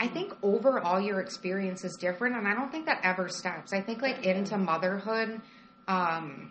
I 0.01 0.09
think 0.09 0.34
overall 0.42 1.01
your 1.01 1.20
experience 1.20 1.84
is 1.84 1.97
different, 1.97 2.36
and 2.36 2.47
I 2.49 2.55
don't 2.55 2.70
think 2.70 2.86
that 2.86 3.01
ever 3.03 3.28
stops. 3.28 3.72
I 3.72 3.80
think 3.80 4.03
like 4.03 4.24
into 4.24 4.57
motherhood, 4.59 5.40
um, 5.88 6.51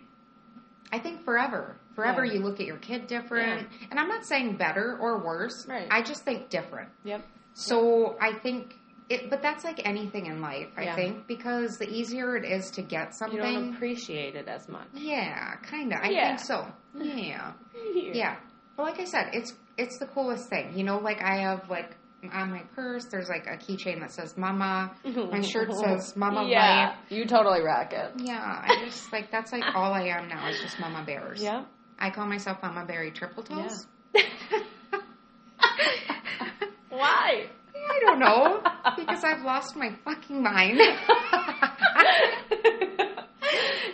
I 0.92 0.98
think 0.98 1.24
forever, 1.24 1.76
forever 1.94 2.24
Yeah. 2.24 2.34
you 2.34 2.40
look 2.40 2.60
at 2.60 2.66
your 2.66 2.76
kid 2.78 3.06
different, 3.06 3.68
and 3.90 3.98
I'm 3.98 4.08
not 4.08 4.24
saying 4.24 4.56
better 4.56 4.96
or 5.00 5.18
worse. 5.24 5.66
Right. 5.68 5.88
I 5.90 6.02
just 6.02 6.24
think 6.24 6.48
different. 6.50 6.90
Yep. 7.04 7.22
So 7.54 8.16
I 8.20 8.32
think 8.34 8.74
it, 9.08 9.28
but 9.28 9.42
that's 9.42 9.64
like 9.64 9.86
anything 9.86 10.26
in 10.26 10.40
life. 10.40 10.68
I 10.76 10.84
Yeah. 10.84 10.96
think 10.96 11.26
because 11.26 11.76
the 11.78 11.88
easier 11.88 12.36
it 12.36 12.44
is 12.44 12.70
to 12.72 12.82
get 12.82 13.08
You 13.08 13.12
something, 13.12 13.38
don't 13.40 13.74
appreciate 13.74 14.34
it 14.34 14.48
as 14.48 14.66
much. 14.68 14.88
yeah, 14.94 15.56
kind 15.56 15.92
of. 15.92 16.00
I 16.02 16.08
Yeah. 16.10 16.28
think 16.36 16.38
so. 16.40 16.66
Yeah, 16.94 17.52
yeah. 17.84 18.36
But 18.76 18.84
like 18.84 19.00
I 19.00 19.04
said, 19.04 19.30
it's 19.34 19.52
it's 19.76 19.98
the 19.98 20.06
coolest 20.06 20.48
thing. 20.48 20.76
You 20.78 20.84
know, 20.84 20.98
like 20.98 21.20
I 21.22 21.36
have 21.38 21.68
like 21.68 21.96
on 22.32 22.50
my 22.50 22.62
purse, 22.74 23.04
there's 23.10 23.28
like 23.28 23.46
a 23.46 23.56
keychain 23.56 24.00
that 24.00 24.12
says 24.12 24.36
"Mama." 24.36 24.94
My 25.04 25.40
shirt 25.52 25.72
says 25.74 26.14
"Mama 26.16 26.44
Yeah. 26.48 26.88
Life." 26.88 26.96
You 27.10 27.26
totally 27.26 27.62
rock 27.62 27.92
it. 27.92 28.12
Yeah, 28.16 28.40
I 28.40 28.84
just 28.84 29.12
like 29.12 29.30
that's 29.30 29.52
like 29.52 29.64
all 29.74 29.92
I 29.92 30.02
am 30.04 30.28
now 30.28 30.48
is 30.48 30.60
just 30.60 30.78
Mama 30.80 31.02
Bears. 31.04 31.42
Yeah. 31.42 31.64
I 31.98 32.10
call 32.10 32.26
myself 32.26 32.58
Mama 32.62 32.84
Berry 32.86 33.10
Triple 33.12 33.42
Toes. 33.44 33.86
Why? 36.90 37.46
I 37.90 38.00
don't 38.00 38.18
know 38.18 38.62
because 38.96 39.24
I've 39.24 39.42
lost 39.42 39.76
my 39.76 39.90
fucking 40.04 40.42
mind. 40.42 40.80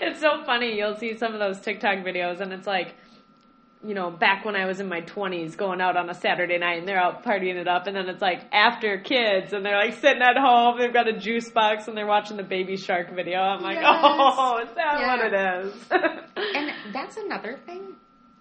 it's 0.00 0.20
so 0.20 0.42
funny. 0.44 0.76
You'll 0.76 0.96
see 0.96 1.16
some 1.16 1.32
of 1.34 1.40
those 1.40 1.60
TikTok 1.60 1.98
videos, 2.04 2.40
and 2.40 2.52
it's 2.52 2.66
like, 2.66 2.94
you 3.82 3.94
know, 3.94 4.10
back 4.10 4.44
when 4.44 4.56
I 4.56 4.66
was 4.66 4.78
in 4.80 4.88
my 4.88 5.00
20s, 5.00 5.56
going 5.56 5.80
out 5.80 5.96
on 5.96 6.10
a 6.10 6.14
Saturday 6.14 6.58
night, 6.58 6.78
and 6.80 6.86
they're 6.88 7.00
out 7.00 7.24
partying 7.24 7.56
it 7.56 7.66
up, 7.66 7.86
and 7.86 7.96
then 7.96 8.08
it's 8.08 8.20
like 8.20 8.40
after 8.52 8.98
kids, 8.98 9.52
and 9.54 9.64
they're 9.64 9.78
like 9.78 9.94
sitting 9.94 10.20
at 10.22 10.36
home, 10.36 10.78
they've 10.78 10.92
got 10.92 11.08
a 11.08 11.18
juice 11.18 11.50
box, 11.50 11.88
and 11.88 11.96
they're 11.96 12.06
watching 12.06 12.36
the 12.36 12.42
Baby 12.42 12.76
Shark 12.76 13.14
video. 13.14 13.38
I'm 13.40 13.62
like, 13.62 13.78
Yes. 13.80 13.86
oh, 14.02 14.58
is 14.62 14.70
that 14.74 15.00
Yeah. 15.00 15.16
what 15.16 15.32
it 15.32 15.66
is? 15.66 15.86
And 16.56 16.94
that's 16.94 17.16
another 17.16 17.58
thing 17.66 17.94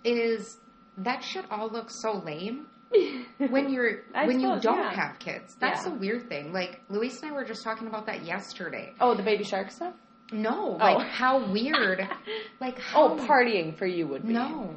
is 0.03 0.57
that 0.97 1.23
shit 1.23 1.45
all 1.51 1.69
looks 1.69 2.01
so 2.01 2.13
lame 2.25 2.67
when 3.49 3.69
you're 3.69 4.03
when 4.25 4.39
you 4.39 4.59
don't 4.61 4.77
yeah. 4.77 4.93
have 4.93 5.19
kids. 5.19 5.55
That's 5.59 5.85
Yeah. 5.85 5.91
the 5.91 5.99
weird 5.99 6.27
thing. 6.29 6.51
Like 6.53 6.81
Luis 6.89 7.21
and 7.21 7.31
I 7.31 7.35
were 7.35 7.43
just 7.45 7.63
talking 7.63 7.87
about 7.87 8.05
that 8.07 8.25
yesterday. 8.25 8.93
oh, 8.99 9.15
the 9.15 9.23
Baby 9.23 9.43
Shark 9.43 9.71
stuff? 9.71 9.93
No, 10.31 10.77
Oh. 10.79 10.93
like 10.93 11.07
how 11.07 11.51
weird. 11.51 12.01
Like 12.61 12.77
oh, 12.93 13.17
how 13.17 13.23
Oh, 13.23 13.27
partying 13.27 13.77
for 13.77 13.85
you 13.85 14.07
would 14.07 14.25
be. 14.27 14.33
No, 14.33 14.75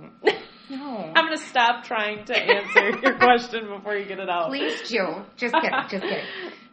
no. 0.73 1.13
I'm 1.15 1.25
gonna 1.25 1.37
stop 1.37 1.85
trying 1.85 2.25
to 2.25 2.37
answer 2.37 2.99
your 3.03 3.19
question 3.19 3.69
before 3.69 3.97
you 3.97 4.05
get 4.07 4.19
it 4.19 4.29
out. 4.29 4.49
Please, 4.49 4.89
Joe. 4.89 5.25
Just 5.37 5.55
kidding. 5.55 5.71
Just 5.91 6.03
kidding. 6.03 6.25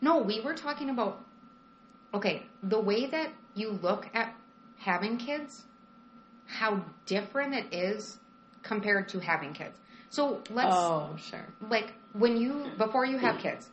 No, 0.01 0.19
we 0.19 0.41
were 0.41 0.53
talking 0.53 0.89
about. 0.89 1.19
Okay, 2.13 2.43
the 2.63 2.79
way 2.79 3.05
that 3.07 3.31
you 3.53 3.71
look 3.83 4.07
at 4.13 4.33
having 4.77 5.17
kids, 5.17 5.65
how 6.47 6.83
different 7.05 7.53
it 7.53 7.73
is 7.73 8.17
compared 8.63 9.09
to 9.09 9.19
having 9.19 9.53
kids. 9.53 9.77
So 10.09 10.41
let's 10.49 10.73
Oh, 10.73 11.15
sure. 11.17 11.45
like 11.69 11.93
when 12.13 12.37
you 12.37 12.65
before 12.77 13.05
you 13.05 13.17
have 13.17 13.35
mm. 13.35 13.41
kids, 13.41 13.69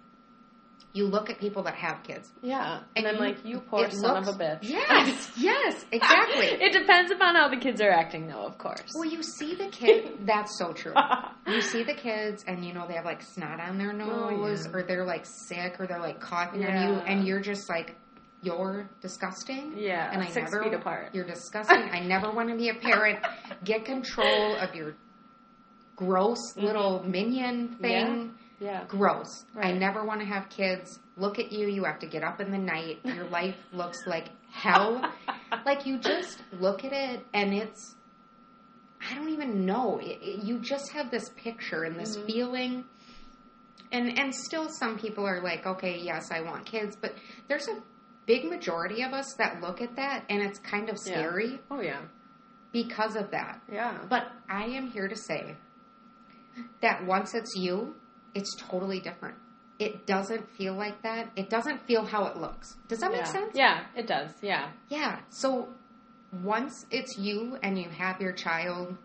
you 0.96 1.06
look 1.06 1.28
at 1.28 1.38
people 1.38 1.62
that 1.64 1.74
have 1.74 2.02
kids. 2.02 2.32
Yeah. 2.42 2.80
And, 2.96 3.06
And 3.06 3.16
I'm 3.16 3.20
like, 3.22 3.44
you 3.44 3.60
poor 3.60 3.90
son 3.90 4.14
looks- 4.14 4.28
of 4.28 4.36
a 4.36 4.38
bitch. 4.38 4.58
Yes, 4.62 5.30
yes, 5.36 5.84
exactly. 5.92 6.46
it 6.46 6.72
depends 6.72 7.10
upon 7.12 7.34
how 7.36 7.48
the 7.48 7.58
kids 7.58 7.80
are 7.82 7.90
acting, 7.90 8.26
though, 8.28 8.46
of 8.46 8.56
course. 8.56 8.82
well, 8.94 9.04
you 9.08 9.22
see 9.22 9.54
the 9.54 9.66
kid. 9.80 10.26
That's 10.26 10.58
so 10.58 10.72
true. 10.72 10.94
You 11.48 11.60
see 11.60 11.84
the 11.84 11.94
kids, 11.94 12.42
and 12.48 12.64
you 12.64 12.72
know 12.74 12.88
they 12.88 12.94
have 12.94 13.04
like 13.04 13.22
snot 13.22 13.60
on 13.60 13.78
their 13.78 13.90
Oh, 13.92 14.30
nose, 14.30 14.66
yeah. 14.66 14.72
or 14.76 14.82
they're 14.82 15.04
like 15.06 15.24
sick, 15.24 15.76
or 15.78 15.86
they're 15.86 16.00
like 16.00 16.18
coughing 16.20 16.64
on 16.66 16.72
you, 16.88 16.94
and 17.06 17.24
you're 17.24 17.38
just 17.38 17.68
like, 17.68 17.94
you're 18.42 18.88
disgusting. 19.00 19.74
yeah, 19.76 20.10
and 20.12 20.20
I 20.22 20.26
six 20.26 20.50
never, 20.50 20.64
feet 20.64 20.74
apart. 20.74 21.10
You're 21.14 21.24
disgusting. 21.24 21.88
I 21.92 22.00
never 22.00 22.32
want 22.32 22.48
to 22.48 22.56
be 22.56 22.68
a 22.70 22.74
parent. 22.74 23.20
Get 23.64 23.84
control 23.84 24.56
of 24.56 24.74
your 24.74 24.96
gross 25.94 26.38
mm-hmm. 26.52 26.66
little 26.66 27.02
minion 27.04 27.76
thing. 27.80 27.90
Yeah. 27.90 28.42
Gross. 28.88 29.44
I 29.60 29.72
never 29.72 30.04
want 30.04 30.20
to 30.20 30.26
have 30.26 30.48
kids. 30.48 30.98
Look 31.16 31.38
at 31.38 31.52
you. 31.52 31.68
You 31.68 31.84
have 31.84 31.98
to 32.00 32.06
get 32.06 32.22
up 32.24 32.40
in 32.40 32.50
the 32.50 32.58
night. 32.58 33.00
Your 33.04 33.24
life 33.26 33.56
looks 33.72 33.98
like 34.06 34.28
hell. 34.50 35.02
like 35.64 35.86
you 35.86 35.98
just 35.98 36.42
look 36.58 36.84
at 36.84 36.92
it 36.92 37.24
and 37.34 37.52
it's 37.54 37.94
I 39.10 39.14
don't 39.14 39.28
even 39.28 39.64
know. 39.66 39.98
It, 39.98 40.18
it- 40.22 40.44
you 40.44 40.58
just 40.58 40.92
have 40.92 41.10
this 41.10 41.28
picture 41.36 41.84
and 41.84 41.98
this 41.98 42.16
Mhm. 42.16 42.26
feeling. 42.26 42.84
And 43.92 44.18
and 44.18 44.34
still 44.34 44.68
some 44.68 44.98
people 44.98 45.24
are 45.26 45.40
like, 45.42 45.64
"Okay, 45.66 45.98
yes, 46.00 46.30
I 46.32 46.40
want 46.40 46.66
kids," 46.66 46.96
but 46.96 47.14
there's 47.48 47.68
a 47.68 47.80
big 48.26 48.44
majority 48.44 49.02
of 49.02 49.12
us 49.12 49.32
that 49.38 49.60
look 49.60 49.80
at 49.80 49.94
that 49.96 50.24
and 50.28 50.42
it's 50.42 50.58
kind 50.58 50.88
of 50.88 50.96
Yeah. 51.06 51.12
scary 51.14 51.60
Oh 51.70 51.80
yeah. 51.80 52.00
because 52.72 53.14
of 53.14 53.30
that. 53.30 53.60
Yeah. 53.70 53.98
But 54.08 54.32
I 54.48 54.64
am 54.64 54.88
here 54.88 55.06
to 55.06 55.14
say 55.14 55.54
that 56.80 57.04
once 57.06 57.34
it's 57.34 57.54
you, 57.54 57.94
it's 58.36 58.54
totally 58.56 59.00
different. 59.00 59.36
It 59.78 60.06
doesn't 60.06 60.48
feel 60.56 60.74
like 60.74 61.02
that. 61.02 61.30
It 61.36 61.50
doesn't 61.50 61.86
feel 61.86 62.04
how 62.04 62.26
it 62.26 62.36
looks. 62.36 62.76
Does 62.88 63.00
that 63.00 63.10
yeah. 63.10 63.16
make 63.16 63.26
sense? 63.26 63.50
Yeah, 63.54 63.84
it 63.96 64.06
does. 64.06 64.30
Yeah. 64.42 64.70
Yeah. 64.88 65.18
So 65.30 65.68
once 66.42 66.86
it's 66.90 67.18
you 67.18 67.58
and 67.62 67.78
you 67.78 67.88
have 67.90 68.20
your 68.20 68.32
child, 68.32 68.96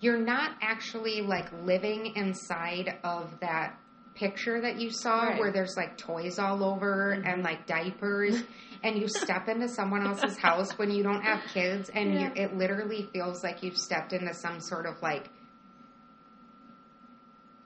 you're 0.00 0.18
not 0.18 0.52
actually 0.60 1.22
like 1.22 1.46
living 1.64 2.12
inside 2.16 2.98
of 3.04 3.38
that 3.40 3.78
picture 4.14 4.60
that 4.62 4.80
you 4.80 4.90
saw 4.90 5.24
Right. 5.24 5.38
where 5.38 5.52
there's 5.52 5.76
like 5.76 5.98
toys 5.98 6.38
all 6.38 6.64
over 6.64 7.14
mm-hmm. 7.14 7.28
and 7.28 7.42
like 7.42 7.66
diapers 7.66 8.42
and 8.82 8.98
you 8.98 9.08
step 9.08 9.48
into 9.52 9.68
someone 9.68 10.06
else's 10.06 10.38
house 10.38 10.72
when 10.78 10.90
you 10.90 11.02
don't 11.02 11.22
have 11.22 11.40
kids 11.52 11.90
and 11.90 12.14
Yeah. 12.14 12.20
you, 12.20 12.42
it 12.44 12.56
literally 12.56 13.08
feels 13.12 13.44
like 13.44 13.62
you've 13.62 13.76
stepped 13.76 14.12
into 14.12 14.32
some 14.32 14.60
sort 14.60 14.86
of 14.86 15.00
like 15.02 15.28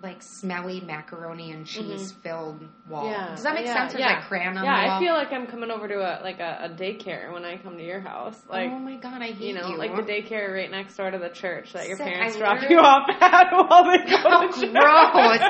like 0.02 0.22
smelly 0.22 0.80
macaroni 0.80 1.52
and 1.52 1.66
cheese 1.66 2.12
filled 2.22 2.62
wall. 2.88 3.04
Mm-hmm. 3.04 3.10
Yeah. 3.12 3.28
Does 3.34 3.42
that 3.42 3.54
make 3.54 3.66
Yeah, 3.66 3.74
sense? 3.74 3.92
There's 3.92 4.00
yeah. 4.00 4.14
like 4.16 4.24
crayon 4.28 4.56
on 4.56 4.64
Yeah, 4.64 4.80
the 4.80 4.86
wall. 4.88 4.96
I 4.96 5.00
feel 5.00 5.12
like 5.12 5.30
I'm 5.32 5.46
coming 5.46 5.70
over 5.70 5.86
to 5.88 5.94
a 5.96 6.22
like 6.22 6.40
a, 6.40 6.58
a 6.64 6.68
daycare 6.70 7.30
when 7.32 7.44
I 7.44 7.58
come 7.58 7.76
to 7.76 7.84
your 7.84 8.00
house. 8.00 8.40
Like 8.48 8.70
oh 8.72 8.78
my 8.78 8.96
god, 8.96 9.20
I 9.20 9.26
hate 9.32 9.40
you 9.40 9.54
know, 9.54 9.68
like 9.70 9.94
the 9.94 10.02
daycare 10.02 10.54
right 10.54 10.70
next 10.70 10.96
door 10.96 11.10
to 11.10 11.18
the 11.18 11.28
church 11.28 11.74
that 11.74 11.86
your 11.86 11.98
Sick, 11.98 12.06
parents 12.06 12.36
I 12.36 12.38
drop 12.38 12.70
you 12.70 12.78
off 12.78 13.08
at 13.20 13.52
while 13.52 13.84
they 13.84 14.10
go 14.10 14.16
Oh, 14.24 14.46
to 14.48 14.60
church. 14.60 14.72
gross. 14.72 15.40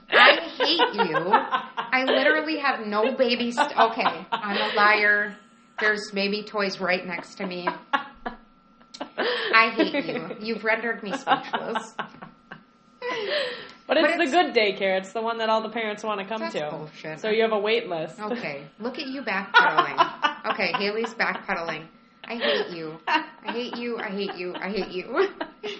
I 0.10 0.40
hate 0.58 1.08
you. 1.08 1.32
I 1.92 2.04
literally 2.04 2.58
have 2.58 2.86
no 2.86 3.16
babies. 3.16 3.56
St- 3.56 3.78
okay, 3.78 4.26
I'm 4.30 4.56
a 4.58 4.74
liar. 4.74 5.36
There's 5.80 6.10
baby 6.10 6.42
toys 6.42 6.78
right 6.80 7.06
next 7.06 7.36
to 7.36 7.46
me. 7.46 7.66
I 9.54 9.70
hate 9.70 10.04
you. 10.06 10.36
You've 10.40 10.64
rendered 10.64 11.02
me 11.02 11.12
speechless. 11.16 11.94
But 13.90 13.96
it's 13.98 14.16
But 14.16 14.24
the 14.24 14.30
good 14.30 14.54
daycare. 14.54 14.98
It's 14.98 15.12
the 15.12 15.20
one 15.20 15.38
that 15.38 15.48
all 15.48 15.62
the 15.62 15.68
parents 15.68 16.04
want 16.04 16.20
to 16.20 16.24
come 16.26 16.40
That's 16.40 16.54
to. 16.54 16.70
bullshit. 16.70 17.18
So 17.18 17.28
you 17.28 17.42
have 17.42 17.50
a 17.50 17.58
wait 17.58 17.88
list. 17.88 18.20
Okay, 18.20 18.62
look 18.78 19.00
at 19.00 19.06
you 19.08 19.22
backpedaling. 19.22 19.98
Okay, 20.52 20.72
Haley's 20.78 21.12
backpedaling. 21.14 21.86
I 22.24 22.36
hate 22.36 22.68
you. 22.70 22.98
I 23.08 23.24
hate 23.46 23.76
you. 23.76 23.98
I 23.98 24.08
hate 24.10 24.34
you. 24.36 24.54
I 24.54 24.70
hate 24.70 24.88
you. 24.92 25.28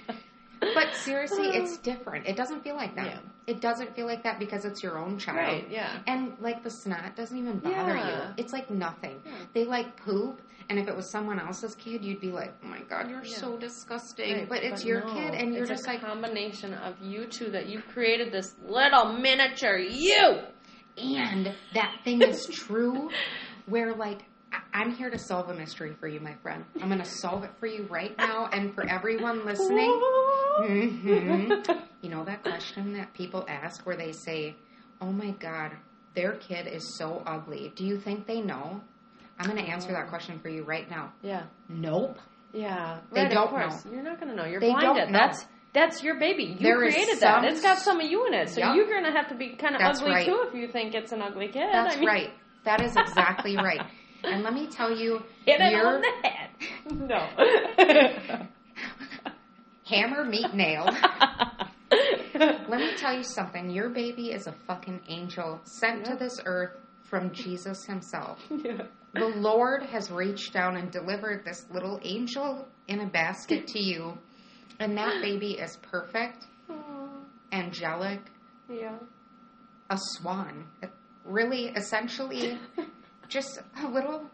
But 0.61 0.94
seriously, 0.94 1.46
it's 1.48 1.78
different. 1.78 2.26
It 2.26 2.36
doesn't 2.36 2.62
feel 2.62 2.74
like 2.76 2.94
that. 2.96 3.06
Yeah. 3.06 3.18
It 3.46 3.61
doesn't 3.62 3.94
feel 3.96 4.06
like 4.06 4.24
that 4.24 4.38
because 4.38 4.64
it's 4.66 4.82
your 4.82 4.98
own 4.98 5.18
child. 5.18 5.38
Right, 5.38 5.66
yeah. 5.70 6.00
And 6.06 6.36
like 6.40 6.62
the 6.62 6.68
snot 6.70 7.16
doesn't 7.16 7.36
even 7.36 7.58
bother 7.61 7.96
Yeah. 7.96 8.28
you. 8.28 8.34
It's 8.36 8.52
like 8.52 8.70
nothing. 8.70 9.22
Yeah. 9.24 9.32
They 9.54 9.64
like 9.64 9.96
poop, 10.04 10.42
and 10.70 10.78
if 10.78 10.88
it 10.88 10.96
was 10.96 11.10
someone 11.10 11.38
else's 11.40 11.74
kid, 11.74 12.02
you'd 12.04 12.20
be 12.20 12.30
like, 12.30 12.54
"Oh 12.64 12.68
my 12.68 12.80
god, 12.88 13.10
you're 13.10 13.24
Yeah. 13.24 13.36
so 13.36 13.56
disgusting." 13.58 14.32
Right, 14.32 14.48
but 14.48 14.62
it's 14.62 14.84
your 14.84 15.00
no, 15.00 15.14
kid, 15.14 15.34
and 15.34 15.52
you're 15.52 15.62
it's 15.64 15.70
just 15.70 15.86
a 15.86 15.90
like, 15.92 16.00
combination 16.00 16.72
of 16.74 16.94
you 17.02 17.26
two 17.26 17.50
that 17.50 17.66
you've 17.66 17.86
created 17.88 18.32
this 18.32 18.54
little 18.66 19.12
miniature 19.12 19.76
you. 19.78 20.38
and 20.96 21.52
that 21.74 21.96
thing 22.04 22.22
is 22.22 22.46
true. 22.52 23.10
Where 23.66 23.94
like. 23.94 24.22
I'm 24.72 24.92
here 24.92 25.10
to 25.10 25.18
solve 25.18 25.48
a 25.48 25.54
mystery 25.54 25.94
for 26.00 26.08
you, 26.08 26.18
my 26.18 26.34
friend. 26.42 26.64
I'm 26.80 26.88
going 26.88 27.00
to 27.00 27.04
solve 27.04 27.44
it 27.44 27.50
for 27.60 27.66
you 27.66 27.86
right 27.88 28.16
now, 28.18 28.48
and 28.52 28.74
for 28.74 28.84
everyone 28.88 29.44
listening. 29.44 29.90
hmm 30.56 31.50
You 32.02 32.08
know 32.08 32.24
that 32.24 32.42
question 32.44 32.94
that 32.94 33.12
people 33.14 33.44
ask 33.48 33.84
where 33.86 33.96
they 33.96 34.10
say, 34.12 34.56
"Oh 35.00 35.12
my 35.12 35.30
God, 35.32 35.72
their 36.14 36.32
kid 36.32 36.66
is 36.66 36.96
so 36.98 37.22
ugly." 37.26 37.72
Do 37.76 37.84
you 37.84 37.98
think 37.98 38.26
they 38.26 38.40
know? 38.40 38.80
I'm 39.41 39.51
going 39.51 39.64
to 39.64 39.70
answer 39.70 39.93
that 39.93 40.09
question 40.09 40.38
for 40.41 40.49
you 40.49 40.62
right 40.64 40.88
now. 40.91 41.12
Yeah. 41.22 41.45
Nope. 41.68 42.18
Yeah. 42.53 42.99
They 43.12 43.22
right, 43.22 43.30
don't 43.30 43.45
of 43.45 43.51
course. 43.51 43.84
You're 43.91 44.03
not 44.03 44.20
going 44.20 44.30
to 44.30 44.36
know. 44.36 44.45
You're 44.45 44.61
They 44.61 44.68
don't 44.70 44.80
blinded. 44.80 45.11
know. 45.11 45.18
That's 45.18 45.47
that's 45.72 46.03
your 46.03 46.18
baby. 46.18 46.45
You 46.45 46.57
There 46.59 46.76
created 46.78 47.20
that. 47.20 47.45
It's 47.45 47.62
got 47.62 47.78
some 47.78 48.01
of 48.01 48.11
you 48.11 48.26
in 48.26 48.34
it. 48.34 48.51
So 48.51 48.61
Yup. 48.61 48.74
you're 48.76 48.86
going 48.88 49.05
to 49.05 49.12
have 49.12 49.28
to 49.28 49.36
be 49.36 49.51
kind 49.51 49.76
of 49.76 49.80
ugly 49.82 50.11
right. 50.11 50.26
too 50.26 50.45
if 50.49 50.55
you 50.55 50.66
think 50.68 50.95
it's 50.95 51.12
an 51.12 51.22
ugly 51.22 51.47
kid. 51.49 51.62
That's 51.72 51.97
I 51.97 52.01
mean, 52.01 52.09
right. 52.09 52.30
That 52.64 52.82
is 52.82 52.95
exactly 52.97 53.57
right. 53.68 53.80
And 54.24 54.43
let 54.43 54.53
me 54.53 54.66
tell 54.66 54.91
you, 54.95 55.22
Hit 55.47 55.61
it 55.61 55.72
you're 55.72 55.86
on 55.86 56.01
the 56.03 56.28
head. 56.28 56.51
No. 56.91 58.47
hammer, 59.86 60.24
meat, 60.24 60.53
nail. 60.55 60.86
Let 62.34 62.68
me 62.80 62.95
tell 62.97 63.14
you 63.16 63.22
something. 63.22 63.70
Your 63.70 63.88
baby 63.91 64.30
is 64.32 64.47
a 64.47 64.53
fucking 64.66 65.01
angel 65.09 65.61
sent 65.64 66.05
to 66.07 66.16
this 66.16 66.41
earth 66.45 66.76
from 67.05 67.32
Jesus 67.32 67.84
himself. 67.84 68.38
yeah. 68.51 68.82
The 69.14 69.26
Lord 69.26 69.82
has 69.84 70.11
reached 70.11 70.52
down 70.52 70.76
and 70.76 70.90
delivered 70.90 71.44
this 71.44 71.66
little 71.72 71.98
angel 72.02 72.66
in 72.88 73.00
a 73.00 73.06
basket 73.06 73.66
to 73.68 73.80
you. 73.82 74.16
And 74.78 74.96
that 74.96 75.20
baby 75.20 75.52
is 75.52 75.76
perfect, 75.82 76.44
Aw, 76.70 77.08
angelic, 77.52 78.20
yeah. 78.72 78.96
a 79.90 79.98
swan. 79.98 80.66
Really, 81.24 81.66
essentially, 81.66 82.58
just 83.28 83.61
a 83.82 83.88
little. 83.88 84.24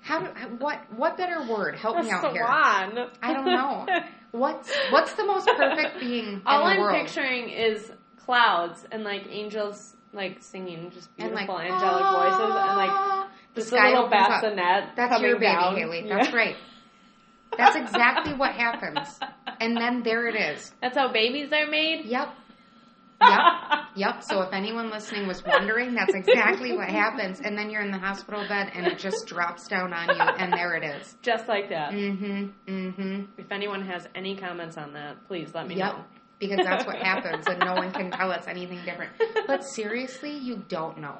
How 0.00 0.20
do 0.20 0.26
what? 0.58 0.80
What 0.96 1.16
better 1.16 1.46
word? 1.48 1.76
Help 1.76 1.98
me 1.98 2.10
A 2.10 2.14
out 2.14 2.32
here. 2.32 2.44
swan. 2.44 3.10
I 3.22 3.32
don't 3.32 3.44
know. 3.46 3.86
What's 4.32 4.70
what's 4.90 5.14
the 5.14 5.24
most 5.24 5.46
perfect 5.46 6.00
being 6.00 6.42
All 6.44 6.60
in 6.62 6.66
the 6.66 6.72
I'm 6.74 6.80
world? 6.80 6.96
picturing 7.06 7.48
is 7.48 7.90
clouds 8.22 8.84
and 8.92 9.02
like 9.02 9.22
angels 9.30 9.96
like 10.12 10.42
singing 10.42 10.90
just 10.90 11.14
beautiful 11.16 11.34
like 11.34 11.48
angelic 11.48 12.04
voices 12.04 12.56
and 12.56 12.76
like 12.76 13.17
the 13.58 13.66
sky 13.66 13.88
little 13.90 14.08
bassinet. 14.08 14.90
That's 14.96 15.20
your 15.20 15.34
baby, 15.36 15.46
down. 15.46 15.76
Haley. 15.76 16.04
Yeah. 16.06 16.16
That's 16.18 16.32
right. 16.34 16.56
That's 17.56 17.76
exactly 17.84 18.34
what 18.34 18.52
happens. 18.52 19.18
And 19.60 19.76
then 19.76 20.02
there 20.02 20.26
it 20.28 20.36
is. 20.36 20.72
That's 20.82 20.96
how 20.96 21.12
babies 21.12 21.50
are 21.52 21.66
made. 21.66 22.04
Yep. 22.06 22.28
Yep. 23.20 23.40
Yep. 23.96 24.22
So 24.22 24.42
if 24.42 24.52
anyone 24.52 24.90
listening 24.90 25.26
was 25.26 25.42
wondering, 25.44 25.92
that's 25.92 26.14
exactly 26.14 26.76
what 26.76 26.88
happens. 26.88 27.40
And 27.40 27.58
then 27.58 27.68
you're 27.68 27.82
in 27.82 27.90
the 27.90 27.98
hospital 27.98 28.46
bed 28.48 28.70
and 28.72 28.86
it 28.86 28.96
just 28.96 29.26
drops 29.26 29.66
down 29.66 29.92
on 29.92 30.06
you 30.14 30.22
and 30.22 30.52
there 30.52 30.76
it 30.76 30.84
is. 30.84 31.16
Just 31.20 31.48
like 31.48 31.68
that. 31.70 31.90
Mm-hmm. 31.90 32.72
Mm-hmm. 32.72 33.22
If 33.36 33.50
anyone 33.50 33.84
has 33.88 34.06
any 34.14 34.36
comments 34.36 34.76
on 34.76 34.92
that, 34.92 35.26
please 35.26 35.50
let 35.52 35.66
me 35.66 35.74
Yep. 35.74 35.94
know. 35.96 36.04
Because 36.38 36.60
that's 36.64 36.86
what 36.86 36.94
happens 37.02 37.44
and 37.48 37.58
no 37.58 37.74
one 37.74 37.90
can 37.90 38.12
tell 38.12 38.30
us 38.30 38.44
anything 38.46 38.78
different. 38.84 39.10
But 39.48 39.64
seriously, 39.64 40.38
you 40.38 40.62
don't 40.68 40.98
know. 40.98 41.18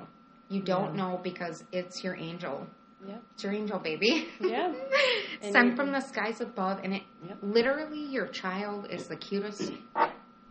You 0.49 0.61
don't 0.63 0.95
Yeah. 0.95 1.03
know 1.07 1.21
because 1.23 1.65
it's 1.73 2.03
your 2.03 2.17
angel. 2.17 2.67
Yep. 3.07 3.23
It's 3.35 3.45
your 3.45 3.53
angel 3.53 3.79
baby. 3.79 4.27
Yeah. 4.41 4.73
Sent 5.53 5.77
from 5.77 5.93
the 5.93 6.01
skies 6.01 6.41
above 6.41 6.81
and 6.83 6.95
it 6.95 7.03
Yep. 7.27 7.39
literally 7.43 8.05
your 8.05 8.27
child 8.27 8.87
is 8.91 9.07
the 9.09 9.17
cutest 9.17 9.73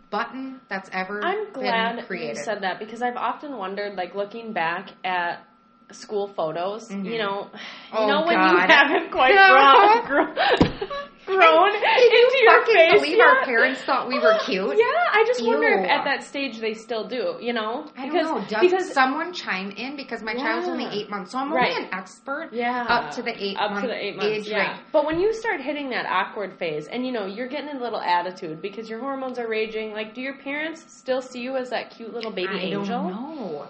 button 0.09 0.61
that's 0.69 0.89
ever 0.93 1.21
I'm 1.23 1.51
glad 1.51 2.05
you 2.09 2.35
said 2.35 2.61
that 2.61 2.79
because 2.79 3.01
I've 3.01 3.17
often 3.17 3.57
wondered, 3.57 3.95
like 3.95 4.15
looking 4.15 4.53
back 4.53 4.89
at 5.03 5.45
school 5.91 6.27
photos, 6.27 6.89
Mhm. 6.89 7.05
you 7.05 7.17
know, 7.17 7.49
Oh, 7.93 8.01
you 8.01 8.07
know 8.07 8.21
when 8.25 8.35
God. 8.35 8.51
you 8.69 8.75
haven't 8.75 9.11
quite 9.11 9.33
No. 9.33 10.01
grown, 10.05 10.35
grown, 10.35 10.35
Can 11.27 11.37
into 11.41 12.37
you 12.37 12.43
your 12.43 12.59
fucking 12.59 12.75
face 12.75 12.93
believe 12.93 13.17
yet? 13.17 13.27
our 13.27 13.43
parents 13.45 13.81
thought 13.83 14.07
we 14.07 14.19
were 14.19 14.37
cute? 14.45 14.77
Yeah, 14.77 14.85
I 15.13 15.23
just 15.27 15.45
wonder 15.45 15.67
if 15.67 15.89
at 15.89 16.03
that 16.05 16.23
stage 16.23 16.59
they 16.59 16.73
still 16.73 17.07
do. 17.07 17.37
You 17.41 17.53
know, 17.53 17.85
I 17.97 18.05
because 18.07 18.27
don't 18.27 18.41
know. 18.41 18.47
Does 18.61 18.71
because 18.71 18.93
someone 18.93 19.33
chime 19.33 19.71
in? 19.71 19.95
Because 19.97 20.23
my 20.23 20.33
child's 20.35 20.67
only 20.67 20.85
eight 20.85 21.09
months, 21.09 21.31
so 21.31 21.39
I'm 21.39 21.51
Right. 21.53 21.71
only 21.75 21.83
an 21.87 21.93
expert 21.93 22.49
yeah, 22.53 22.85
up 22.87 23.11
to 23.15 23.21
the 23.21 23.35
eight 23.43 23.57
up 23.57 23.71
month 23.71 23.81
to 23.83 23.87
the 23.87 23.95
eight 23.95 24.15
months, 24.15 24.31
age 24.31 24.47
yeah. 24.47 24.71
range. 24.71 24.81
But 24.91 25.05
when 25.05 25.19
you 25.19 25.33
start 25.33 25.61
hitting 25.61 25.89
that 25.89 26.05
awkward 26.05 26.57
phase, 26.57 26.87
and 26.87 27.05
you 27.05 27.11
know 27.11 27.25
you're 27.25 27.47
getting 27.47 27.75
a 27.75 27.79
little 27.79 27.99
attitude 27.99 28.61
because 28.61 28.89
your 28.89 28.99
hormones 28.99 29.37
are 29.39 29.47
raging, 29.49 29.91
like, 29.91 30.13
do 30.13 30.21
your 30.21 30.37
parents 30.37 30.85
still 30.87 31.21
see 31.21 31.41
you 31.41 31.55
as 31.57 31.69
that 31.71 31.91
cute 31.91 32.13
little 32.13 32.31
baby 32.31 32.53
I 32.53 32.57
angel? 32.59 32.83
don't 32.85 33.09
know. 33.11 33.67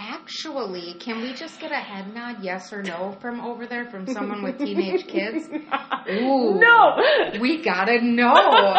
Actually, 0.00 0.94
can 1.00 1.20
we 1.22 1.32
just 1.34 1.58
get 1.58 1.72
a 1.72 1.76
head 1.76 2.14
nod, 2.14 2.36
yes 2.40 2.72
or 2.72 2.82
no, 2.84 3.16
from 3.20 3.40
over 3.40 3.66
there 3.66 3.84
from 3.90 4.06
someone 4.14 4.44
with 4.44 4.56
teenage 4.58 5.06
kids? 5.08 5.48
Ooh. 6.08 6.54
No. 6.60 7.02
We 7.40 7.62
gotta 7.62 8.00
know. 8.00 8.76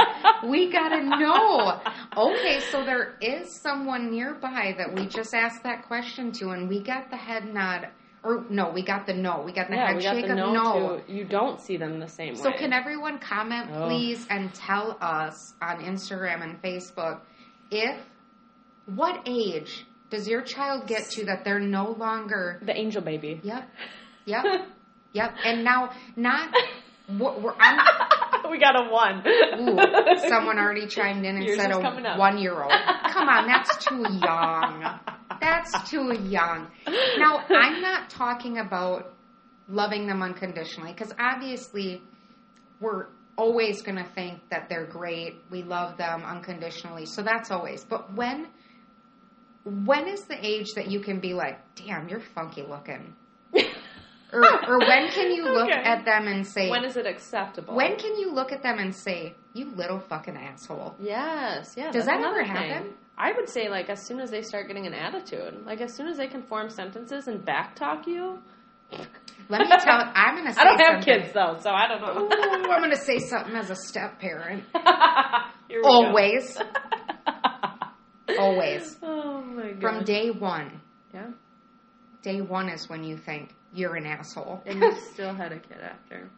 We 0.48 0.72
gotta 0.72 1.04
know. 1.04 1.82
Okay, 2.16 2.62
so 2.72 2.86
there 2.86 3.18
is 3.22 3.54
someone 3.62 4.12
nearby 4.12 4.76
that 4.78 4.96
we 4.96 5.08
just 5.08 5.34
asked 5.34 5.64
that 5.64 5.86
question 5.88 6.32
to, 6.34 6.52
and 6.52 6.70
we 6.70 6.82
got 6.82 7.10
the 7.10 7.18
head 7.18 7.54
nod. 7.54 7.90
Or 8.24 8.46
no, 8.50 8.70
we 8.72 8.82
got 8.84 9.06
the 9.06 9.14
no. 9.14 9.42
We 9.46 9.52
got 9.54 9.70
the 9.70 9.76
yeah, 9.76 9.94
head 9.94 10.02
shake 10.04 10.26
the 10.26 10.32
of 10.34 10.38
no, 10.38 10.54
no. 10.54 11.00
to 11.06 11.12
you 11.14 11.26
don't 11.26 11.60
see 11.62 11.76
them 11.78 12.00
the 12.00 12.08
same 12.08 12.36
So 12.36 12.50
way. 12.52 12.58
can 12.58 12.74
everyone 12.74 13.20
comment, 13.20 13.70
Oh. 13.74 13.88
please, 13.88 14.26
and 14.30 14.54
tell 14.54 14.98
us 15.02 15.54
on 15.62 15.78
Instagram 15.84 16.44
and 16.44 16.62
Facebook 16.62 17.20
if 17.72 17.98
what 18.88 19.22
age 19.26 19.86
does 20.10 20.28
your 20.28 20.41
child 20.41 20.88
get 20.88 21.10
to 21.12 21.26
that 21.26 21.43
they're 21.43 21.60
no 21.60 21.91
longer? 21.91 22.60
the 22.64 22.76
angel 22.76 23.01
baby. 23.01 23.39
Yep, 23.43 23.70
yep, 24.26 24.45
yep. 25.14 25.36
And 25.43 25.64
now, 25.64 25.91
not 26.16 26.53
we're. 27.20 27.53
I'm, 27.60 27.80
we 28.49 28.60
got 28.60 28.76
a 28.76 28.89
one. 28.89 29.24
ooh, 29.28 30.28
someone 30.28 30.57
already 30.57 30.88
chimed 30.88 31.26
in 31.26 31.36
and 31.36 31.43
Yours 31.45 31.57
said 31.60 31.72
a 31.72 31.80
one-year-old. 32.18 32.72
Come 33.10 33.30
on, 33.30 33.47
that's 33.47 33.86
too 33.86 33.95
young. 34.24 34.99
that's 35.39 35.89
too 35.89 36.14
young. 36.28 36.68
Now, 37.18 37.45
I'm 37.49 37.82
not 37.82 38.10
talking 38.10 38.57
about 38.57 39.14
loving 39.68 40.07
them 40.07 40.24
unconditionally 40.24 40.91
because 40.93 41.14
obviously 41.20 42.01
we're 42.82 43.07
always 43.38 43.82
going 43.82 43.97
to 43.97 44.10
think 44.16 44.39
that 44.49 44.68
they're 44.68 44.88
great. 44.88 45.36
We 45.51 45.64
love 45.64 45.97
them 45.97 46.24
unconditionally. 46.24 47.05
So 47.05 47.22
that's 47.22 47.51
always. 47.51 47.84
But 47.84 48.14
when 48.14 48.47
when 49.70 50.08
is 50.08 50.24
the 50.26 50.38
age 50.46 50.68
that 50.76 50.88
you 50.90 51.00
can 51.00 51.20
be 51.20 51.34
like, 51.34 51.60
"Damn, 51.76 52.10
you're 52.10 52.20
funky 52.36 52.64
looking." 52.64 53.16
or, 54.34 54.44
or 54.68 54.80
when 54.80 55.10
can 55.12 55.32
you 55.32 55.44
look 55.46 55.70
Okay. 55.70 55.82
at 55.82 56.06
them 56.06 56.28
and 56.28 56.46
say 56.46 56.70
When 56.70 56.86
is 56.86 56.96
it 56.98 57.06
acceptable? 57.08 57.76
when 57.76 57.96
can 57.98 58.16
you 58.18 58.32
look 58.32 58.52
at 58.52 58.62
them 58.64 58.78
and 58.80 58.96
say, 58.96 59.34
"You 59.54 59.72
little 59.76 60.00
fucking 60.00 60.38
asshole"? 60.38 60.96
Yes, 61.00 61.74
yeah. 61.78 61.92
Does 61.92 62.06
that 62.06 62.22
ever 62.22 62.44
happen? 62.44 62.84
thing. 62.84 62.94
I 63.18 63.34
would 63.34 63.50
say 63.50 63.70
like 63.70 63.90
as 63.90 64.06
soon 64.06 64.20
as 64.22 64.32
they 64.32 64.42
start 64.42 64.68
getting 64.68 64.86
an 64.88 64.94
attitude, 64.94 65.66
like 65.66 65.82
as 65.82 65.94
soon 65.96 66.08
as 66.08 66.18
they 66.18 66.28
can 66.28 66.42
form 66.44 66.70
sentences 66.70 67.28
and 67.28 67.44
backtalk 67.46 68.08
you. 68.08 68.40
Let 69.50 69.62
me 69.62 69.68
tell. 69.68 70.12
I'm 70.16 70.36
gonna. 70.38 70.54
Say 70.54 70.62
I 70.62 70.64
don't 70.64 70.80
have 70.80 71.04
something. 71.04 71.22
kids 71.22 71.34
though, 71.34 71.58
so 71.60 71.70
I 71.72 71.88
don't 71.88 72.02
know. 72.02 72.24
Ooh, 72.24 72.72
I'm 72.72 72.82
gonna 72.82 72.96
say 72.96 73.20
something 73.20 73.56
as 73.56 73.70
a 73.70 73.76
step 73.76 74.20
parent. 74.20 74.64
Here 75.68 75.78
we 75.78 75.84
go. 75.84 75.90
Always, 75.90 76.58
always. 78.38 78.96
Oh 79.02 79.39
my 79.60 79.72
god. 79.74 79.82
From 79.82 80.03
day 80.03 80.32
one. 80.32 80.82
yeah, 81.14 81.28
Day 82.22 82.41
one 82.41 82.70
is 82.70 82.89
when 82.89 83.03
you 83.03 83.18
think 83.18 83.53
you're 83.74 83.95
an 83.95 84.05
asshole. 84.05 84.62
and 84.66 84.80
you 84.82 84.93
still 85.14 85.34
had 85.34 85.51
a 85.51 85.60
kid 85.60 85.78
after. 85.82 86.30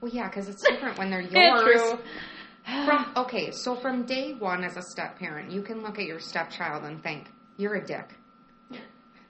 well, 0.00 0.10
yeah, 0.12 0.28
because 0.28 0.48
it's 0.48 0.62
different 0.68 0.98
when 0.98 1.10
they're 1.10 1.20
yours. 1.20 1.62
true. 1.62 1.98
From 2.86 3.12
okay, 3.16 3.50
so 3.52 3.74
from 3.76 4.04
day 4.04 4.34
one 4.34 4.64
as 4.64 4.76
a 4.76 4.82
step 4.82 5.18
parent, 5.18 5.50
you 5.50 5.62
can 5.62 5.82
look 5.82 5.98
at 5.98 6.04
your 6.04 6.20
stepchild 6.20 6.84
and 6.84 7.02
think 7.02 7.28
you're 7.56 7.74
a 7.74 7.84
dick. 7.86 8.14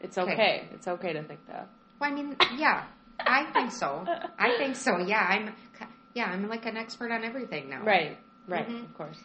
It's 0.00 0.18
okay. 0.18 0.68
It's 0.72 0.88
okay 0.88 1.12
to 1.12 1.22
think 1.22 1.46
that. 1.46 1.68
Well, 2.00 2.10
I 2.10 2.14
mean, 2.14 2.36
yeah, 2.56 2.84
I 3.20 3.44
think 3.52 3.70
so. 3.70 4.04
I 4.38 4.56
think 4.58 4.74
so. 4.76 4.98
Yeah, 4.98 5.20
I'm. 5.28 5.54
Yeah, 6.14 6.24
I'm 6.24 6.48
like 6.48 6.66
an 6.66 6.76
expert 6.76 7.10
on 7.12 7.24
everything 7.24 7.70
now. 7.70 7.82
Right. 7.84 8.18
Right. 8.48 8.68
Mhm. 8.68 8.84
Of 8.84 8.94
course. 8.94 9.18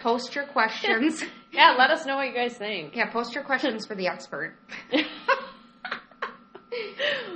Post 0.00 0.34
your 0.34 0.44
questions. 0.46 1.22
Yeah. 1.52 1.76
Let 1.78 1.90
us 1.90 2.04
know 2.04 2.16
what 2.16 2.26
you 2.26 2.34
guys 2.34 2.56
think. 2.56 2.96
yeah, 2.96 3.08
post 3.12 3.32
your 3.32 3.44
questions 3.44 3.86
for 3.86 3.94
the 3.94 4.08
expert. 4.08 4.56
oh, 4.92 5.06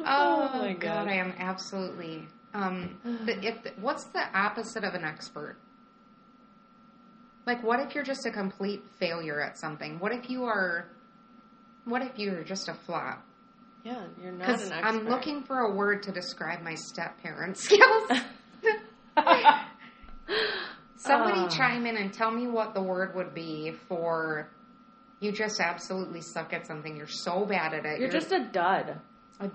Oh, 0.05 0.59
my 0.59 0.73
god, 0.73 0.81
god. 0.81 1.09
I 1.09 1.13
am 1.15 1.33
absolutely. 1.39 2.27
Um, 2.53 2.99
the, 3.05 3.39
if 3.47 3.55
what's 3.81 4.07
the 4.07 4.23
opposite 4.37 4.83
of 4.83 4.95
an 4.95 5.05
expert? 5.05 5.57
Like, 7.47 7.63
what 7.63 7.79
if 7.79 7.95
you're 7.95 8.03
just 8.03 8.27
a 8.27 8.33
complete 8.33 8.83
failure 8.99 9.41
at 9.41 9.57
something? 9.57 10.01
What 10.01 10.11
if 10.11 10.29
you 10.29 10.45
are? 10.45 10.89
What 11.85 12.03
if 12.03 12.19
you're 12.19 12.43
just 12.43 12.69
a 12.69 12.75
flop? 12.75 13.25
Yeah, 13.85 14.03
you're 14.21 14.33
not 14.33 14.49
an 14.49 14.55
expert. 14.55 14.85
I'm 14.85 15.09
looking 15.09 15.45
for 15.45 15.61
a 15.61 15.75
word 15.77 16.03
to 16.05 16.13
describe 16.13 16.61
my 16.63 16.75
step 16.75 17.23
parent 17.23 17.57
skills. 17.59 18.11
Somebody 20.99 21.41
Ah. 21.41 21.49
chime 21.49 21.87
in 21.87 21.97
and 21.97 22.13
tell 22.13 22.31
me 22.31 22.47
what 22.49 22.75
the 22.75 22.83
word 22.83 23.15
would 23.15 23.33
be 23.35 23.73
for. 23.89 24.51
You 25.21 25.33
just 25.33 25.61
absolutely 25.61 26.21
suck 26.21 26.53
at 26.53 26.67
something. 26.67 26.97
You're 26.97 27.07
so 27.09 27.45
bad 27.47 27.73
at 27.75 27.87
it. 27.87 28.01
You're 28.01 28.11
just 28.11 28.31
a 28.33 28.45
dud. 28.45 29.01
A, 29.41 29.51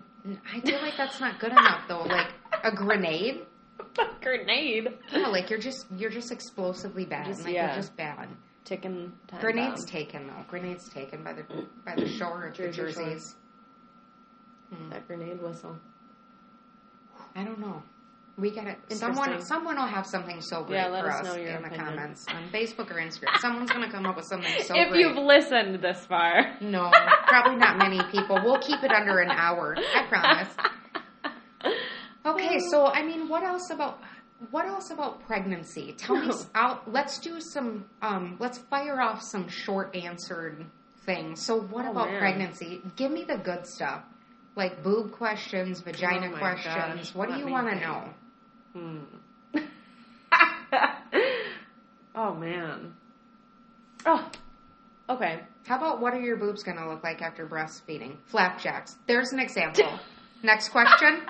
I 0.53 0.59
feel 0.61 0.81
like 0.81 0.95
that's 0.97 1.19
not 1.19 1.39
good 1.39 1.51
enough 1.51 1.87
though. 1.87 2.03
Like 2.03 2.27
a 2.63 2.71
grenade. 2.71 3.45
Grenade. 4.21 4.87
Yeah, 5.11 5.27
like 5.27 5.49
you're 5.49 5.59
just 5.59 5.85
you're 5.97 6.09
just 6.09 6.31
explosively 6.31 7.05
bad. 7.05 7.25
Just- 7.27 7.43
like 7.43 7.53
yeah. 7.53 7.67
you're 7.67 7.75
just 7.75 7.95
bad. 7.97 8.29
Ticking 8.65 9.11
time 9.27 9.41
Grenades 9.41 9.81
bomb. 9.83 9.91
taken 9.91 10.27
though. 10.27 10.45
Grenades 10.47 10.87
taken 10.89 11.23
by 11.23 11.33
the 11.33 11.43
by 11.85 11.95
the 11.95 12.07
shore 12.07 12.45
of 12.45 12.55
the 12.55 12.63
Jersey 12.71 12.93
Shore. 12.93 13.05
jerseys. 13.05 13.35
Hmm. 14.73 14.89
That 14.89 15.05
grenade 15.07 15.41
whistle. 15.41 15.75
I 17.35 17.43
don't 17.43 17.59
know. 17.59 17.83
We 18.35 18.49
got 18.49 18.65
it. 18.65 18.79
Someone 18.93 19.41
someone 19.41 19.75
will 19.75 19.85
have 19.85 20.07
something 20.07 20.41
so 20.41 20.63
great 20.63 20.77
Yeah, 20.77 20.87
let 20.87 21.03
for 21.03 21.11
us 21.11 21.27
us, 21.27 21.35
in 21.35 21.61
the 21.61 21.69
comments 21.69 22.25
on 22.29 22.49
Facebook 22.49 22.89
or 22.89 22.95
Instagram. 22.95 23.37
Someone's 23.39 23.69
gonna 23.71 23.91
come 23.91 24.07
up 24.07 24.15
with 24.15 24.25
something 24.25 24.51
so 24.63 24.73
if 24.75 24.89
great. 24.89 25.01
you've 25.01 25.17
listened 25.17 25.75
this 25.83 26.03
far. 26.07 26.57
No, 26.59 26.89
probably 27.27 27.57
not 27.57 27.77
many 27.77 28.01
people. 28.11 28.39
We'll 28.43 28.59
keep 28.59 28.81
it 28.83 28.91
under 28.91 29.19
an 29.19 29.29
hour. 29.29 29.75
I 29.77 30.03
promise. 30.07 30.49
Okay, 32.25 32.57
so 32.71 32.87
I 32.87 33.03
mean, 33.03 33.27
what 33.27 33.43
else 33.43 33.69
about 33.69 33.99
what 34.51 34.65
else 34.65 34.91
about 34.91 35.25
pregnancy? 35.25 35.93
Tell 35.97 36.15
me. 36.15 36.31
I'll, 36.55 36.81
let's 36.87 37.19
do 37.19 37.39
some. 37.41 37.85
Um, 38.01 38.37
let's 38.39 38.57
fire 38.57 39.01
off 39.01 39.21
some 39.21 39.47
short 39.49 39.93
answered 39.95 40.65
things. 41.05 41.41
So, 41.45 41.59
what 41.59 41.85
Oh, 41.85 41.91
about 41.91 42.09
man. 42.11 42.19
pregnancy? 42.19 42.81
Give 42.95 43.11
me 43.11 43.25
the 43.25 43.37
good 43.37 43.67
stuff, 43.67 44.03
like 44.55 44.83
boob 44.83 45.11
questions, 45.11 45.81
vagina 45.81 46.31
Oh, 46.33 46.37
questions. 46.37 46.73
gosh. 47.11 47.15
What 47.15 47.29
do 47.29 47.37
you 47.37 47.47
want 47.47 47.69
to 47.69 47.75
know? 47.75 48.09
Hmm. 48.73 48.99
oh 52.15 52.33
man. 52.33 52.93
Oh. 54.05 54.29
Okay. 55.09 55.41
How 55.67 55.77
about 55.77 56.01
what 56.01 56.13
are 56.13 56.19
your 56.19 56.37
boobs 56.37 56.63
going 56.63 56.77
to 56.77 56.87
look 56.89 57.03
like 57.03 57.21
after 57.21 57.45
breastfeeding? 57.47 58.17
Flapjacks. 58.25 58.97
There's 59.07 59.31
an 59.33 59.39
example. 59.39 59.99
Next 60.43 60.69
question. 60.69 61.21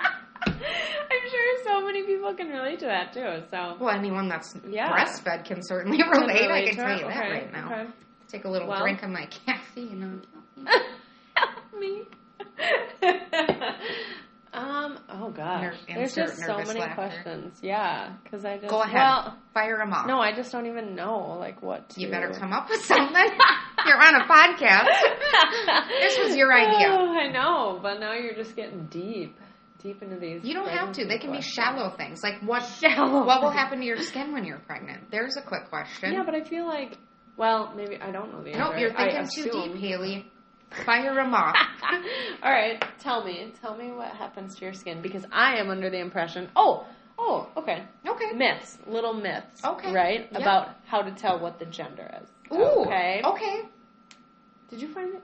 I'm 0.46 1.30
sure 1.30 1.64
so 1.64 1.84
many 1.84 2.02
people 2.02 2.34
can 2.34 2.48
relate 2.50 2.78
to 2.80 2.86
that 2.86 3.12
too. 3.12 3.42
So 3.50 3.76
Well, 3.80 3.94
anyone 3.94 4.28
that's 4.28 4.54
Yeah. 4.68 4.90
breastfed 4.90 5.44
can 5.44 5.62
certainly 5.62 5.98
relate. 6.10 6.42
I 6.42 6.46
relate 6.46 6.68
can 6.70 6.76
tell 6.76 6.98
you 6.98 7.04
that 7.06 7.16
Okay, 7.16 7.30
right 7.30 7.52
now. 7.52 7.66
okay. 7.72 7.86
Take 8.28 8.44
a 8.44 8.48
little 8.50 8.68
Well- 8.68 8.80
drink 8.80 9.02
of 9.02 9.10
my 9.10 9.26
caffeine. 9.26 10.22
Help 11.36 11.78
me. 11.78 12.02
Um. 14.54 14.98
Oh 15.08 15.30
gosh. 15.30 15.74
Ner- 15.88 15.94
There's 15.94 16.14
just 16.14 16.38
so 16.38 16.58
many 16.58 16.80
laughter. 16.80 16.94
questions. 16.94 17.58
Yeah. 17.62 18.14
Because 18.22 18.44
I 18.44 18.58
just. 18.58 18.68
Go 18.70 18.80
ahead. 18.82 18.94
Well, 18.94 19.36
Fire 19.52 19.78
them 19.78 19.92
off. 19.92 20.06
no, 20.06 20.18
I 20.18 20.34
just 20.34 20.50
don't 20.52 20.66
even 20.66 20.94
know 20.94 21.36
like 21.38 21.62
what. 21.62 21.88
To... 21.90 22.00
You 22.00 22.10
better 22.10 22.30
come 22.30 22.52
up 22.52 22.68
with 22.68 22.84
something. 22.84 23.14
You're 23.86 24.02
on 24.02 24.14
a 24.16 24.24
podcast. 24.24 24.88
This 26.00 26.18
was 26.18 26.36
your 26.36 26.52
idea. 26.52 26.88
Oh, 26.90 27.08
I 27.12 27.30
know, 27.30 27.78
but 27.82 28.00
now 28.00 28.12
you're 28.14 28.34
just 28.34 28.54
getting 28.56 28.86
deep, 28.86 29.36
deep 29.82 30.02
into 30.02 30.16
these. 30.16 30.44
You 30.44 30.54
don't 30.54 30.68
have 30.68 30.92
to. 30.92 31.06
They 31.06 31.18
can 31.18 31.32
be 31.32 31.40
shallow 31.40 31.90
things. 31.96 32.22
Like 32.22 32.40
what? 32.42 32.62
Shallow. 32.80 33.24
What 33.24 33.42
will 33.42 33.50
happen 33.50 33.78
to 33.80 33.84
your 33.84 33.98
skin 33.98 34.32
when 34.32 34.44
you're 34.44 34.58
pregnant? 34.58 35.10
There's 35.10 35.36
a 35.36 35.42
quick 35.42 35.68
question. 35.70 36.12
Yeah, 36.12 36.22
but 36.24 36.34
I 36.34 36.44
feel 36.44 36.66
like. 36.66 36.96
Well, 37.36 37.72
maybe 37.76 37.96
I 38.00 38.10
don't 38.12 38.32
know 38.32 38.42
the 38.42 38.50
answer. 38.50 38.60
nope, 38.60 38.74
you're 38.78 38.96
I 38.96 39.10
thinking 39.10 39.44
too 39.44 39.50
deep, 39.50 39.76
Haley. 39.76 40.26
Fire 40.84 41.14
them 41.14 41.34
off. 41.34 41.56
All 42.42 42.50
right, 42.50 42.82
tell 42.98 43.24
me, 43.24 43.52
tell 43.60 43.76
me 43.76 43.92
what 43.92 44.08
happens 44.08 44.56
to 44.56 44.64
your 44.64 44.74
skin 44.74 45.00
because 45.02 45.24
I 45.32 45.56
am 45.56 45.70
under 45.70 45.90
the 45.90 45.98
impression. 45.98 46.48
Oh, 46.56 46.86
oh, 47.18 47.48
okay. 47.56 47.84
Okay. 48.06 48.32
Myths, 48.34 48.78
little 48.86 49.14
myths. 49.14 49.64
Okay. 49.64 49.92
Right 49.92 50.28
Yeah. 50.32 50.38
about 50.38 50.68
how 50.86 51.02
to 51.02 51.10
tell 51.12 51.38
what 51.38 51.58
the 51.58 51.66
gender 51.66 52.10
is. 52.22 52.28
Ooh. 52.52 52.84
Okay. 52.86 53.22
Okay. 53.24 53.62
Did 54.70 54.80
you 54.82 54.92
find 54.92 55.14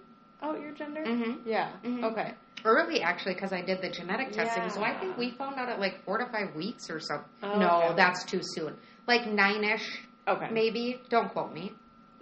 out 0.43 0.61
your 0.61 0.73
gender? 0.73 1.05
Mm-hmm. 1.05 1.49
Yeah. 1.49 1.71
Mhm. 1.85 2.05
Okay. 2.13 2.35
Early, 2.65 3.01
actually, 3.01 3.35
because 3.35 3.53
I 3.53 3.63
did 3.63 3.81
the 3.81 3.89
genetic 3.89 4.33
testing. 4.33 4.69
So 4.69 4.83
I 4.83 4.99
think 4.99 5.17
we 5.17 5.31
found 5.31 5.57
out 5.59 5.69
at 5.71 5.81
like 5.81 6.05
four 6.05 6.19
to 6.19 6.27
five 6.27 6.55
weeks 6.55 6.91
or 6.91 7.01
something. 7.01 7.27
Oh, 7.43 7.59
no, 7.59 7.83
okay. 7.85 7.97
that's 7.97 8.25
too 8.25 8.41
soon. 8.43 8.77
Like 9.07 9.27
nine 9.27 9.65
ish, 9.65 10.03
Okay. 10.29 10.49
maybe. 10.53 11.01
Don't 11.09 11.31
quote 11.33 11.55
me. 11.55 11.73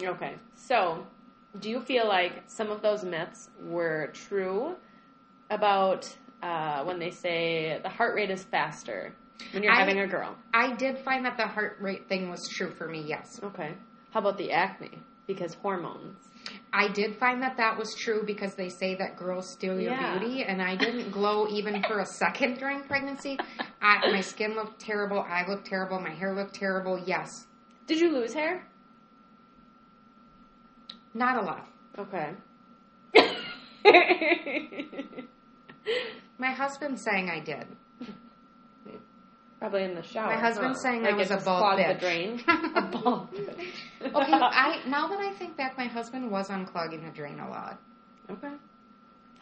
Okay. 0.01 0.37
So, 0.55 1.05
do 1.61 1.71
you 1.71 1.81
feel 1.81 2.07
like 2.07 2.43
some 2.47 2.71
of 2.71 2.83
those 2.83 3.05
myths 3.05 3.49
were 3.63 4.11
true 4.13 4.77
about 5.51 6.09
uh, 6.43 6.85
when 6.85 6.99
they 6.99 7.11
say 7.11 7.81
the 7.83 7.89
heart 7.89 8.15
rate 8.15 8.31
is 8.31 8.45
faster 8.45 9.13
when 9.53 9.63
you're 9.63 9.73
I- 9.73 9.81
having 9.81 10.01
a 10.01 10.07
girl? 10.07 10.37
I 10.53 10.75
did 10.77 10.99
find 10.99 11.25
that 11.25 11.37
the 11.37 11.47
heart 11.47 11.79
rate 11.81 12.09
thing 12.09 12.31
was 12.31 12.47
true 12.49 12.71
for 12.71 12.89
me, 12.89 13.05
yes. 13.07 13.41
Okay. 13.43 13.75
How 14.11 14.21
about 14.21 14.39
the 14.39 14.53
acne? 14.53 14.99
Because 15.27 15.55
hormones. 15.55 16.17
I 16.73 16.89
did 16.89 17.17
find 17.19 17.43
that 17.43 17.57
that 17.59 17.77
was 17.77 17.95
true 17.95 18.23
because 18.25 18.55
they 18.55 18.69
say 18.71 18.95
that 18.97 19.17
girls 19.17 19.51
steal 19.53 19.79
your 19.79 19.93
Yeah. 19.93 20.19
beauty, 20.19 20.45
and 20.45 20.63
I 20.63 20.77
didn't 20.77 21.11
glow 21.19 21.47
even 21.49 21.83
for 21.83 22.01
a 22.01 22.07
second 22.07 22.59
during 22.59 22.83
pregnancy. 22.85 23.39
I, 23.83 24.11
my 24.11 24.21
skin 24.21 24.55
looked 24.55 24.81
terrible, 24.81 25.21
I 25.29 25.47
looked 25.49 25.67
terrible, 25.67 26.01
my 26.01 26.15
hair 26.15 26.35
looked 26.35 26.55
terrible. 26.55 26.99
Yes, 27.05 27.47
Did 27.87 28.01
you 28.01 28.13
lose 28.13 28.33
hair? 28.35 28.67
Not 31.15 31.43
a 31.43 31.47
lot. 31.47 31.67
Okay. 31.99 32.33
My 36.39 36.53
husband's 36.53 37.03
saying 37.03 37.31
I 37.31 37.41
did. 37.41 37.67
Probably 39.59 39.83
in 39.83 39.97
the 39.97 40.03
shower. 40.05 40.33
My 40.35 40.39
husband's 40.41 40.79
huh? 40.79 40.83
saying 40.91 41.03
like 41.03 41.15
I 41.15 41.17
was 41.17 41.31
a 41.33 41.37
bald 41.39 41.81
bitch. 41.81 41.95
the 41.95 42.01
drain. 42.01 42.41
a 42.77 42.83
bald 42.83 43.29
bitch. 43.35 43.73
Okay, 44.03 44.33
I 44.33 44.83
now 44.87 45.09
that 45.09 45.19
I 45.19 45.33
think 45.33 45.57
back, 45.57 45.77
my 45.77 45.87
husband 45.87 46.31
was 46.31 46.49
unclogging 46.49 47.05
the 47.05 47.11
drain 47.13 47.41
a 47.41 47.49
lot. 47.51 47.81
okay. 48.31 48.53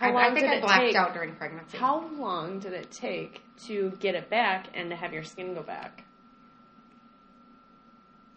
I, 0.01 0.07
How 0.07 0.12
long 0.14 0.23
I 0.23 0.29
think 0.29 0.41
did 0.41 0.51
I 0.51 0.55
it 0.57 0.62
blacked 0.62 0.83
take? 0.85 0.97
out 0.97 1.12
during 1.14 1.35
pregnancy. 1.37 1.77
How 1.77 2.09
long 2.19 2.61
did 2.61 2.73
it 2.73 2.91
take 2.91 3.43
to 3.67 3.91
get 3.99 4.14
it 4.14 4.31
back 4.31 4.69
and 4.75 4.89
to 4.91 4.97
have 4.97 5.12
your 5.12 5.23
skin 5.23 5.53
go 5.55 5.62
back? 5.62 6.05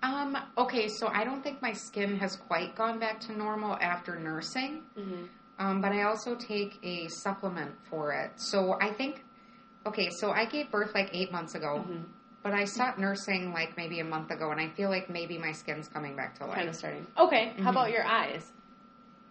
Um. 0.02 0.38
Okay, 0.58 0.88
so 0.88 1.08
I 1.08 1.24
don't 1.26 1.43
think 1.43 1.62
my 1.62 1.74
skin 1.74 2.18
has 2.18 2.36
quite 2.38 2.76
gone 2.76 3.00
back 3.00 3.20
to 3.22 3.38
normal 3.38 3.76
after 3.82 4.18
nursing. 4.18 4.84
Mm-hmm. 4.97 5.24
Um, 5.60 5.82
but 5.82 5.91
I 5.91 6.04
also 6.04 6.36
take 6.36 6.80
a 6.84 7.08
supplement 7.10 7.72
for 7.89 8.14
it. 8.14 8.32
So 8.38 8.78
I 8.80 8.93
think, 8.93 9.26
okay, 9.86 10.10
so 10.10 10.32
I 10.32 10.45
gave 10.45 10.72
birth 10.72 10.91
like 10.95 11.10
eight 11.12 11.34
months 11.34 11.54
ago, 11.54 11.84
Mhm. 11.86 12.06
but 12.43 12.54
I 12.54 12.64
stopped 12.64 12.97
nursing 12.97 13.52
like 13.52 13.76
maybe 13.76 14.00
a 14.00 14.06
month 14.06 14.32
ago, 14.32 14.52
and 14.52 14.62
I 14.62 14.70
feel 14.70 14.89
like 14.89 15.10
maybe 15.10 15.38
my 15.38 15.52
skin's 15.52 15.89
coming 15.89 16.16
back 16.16 16.36
to 16.39 16.45
life. 16.45 16.56
Kind 16.56 16.70
of 16.70 16.76
starting. 16.78 17.06
Okay. 17.18 17.47
Mm-hmm. 17.50 17.64
How 17.64 17.72
about 17.72 17.91
your 17.91 18.06
eyes? 18.06 18.50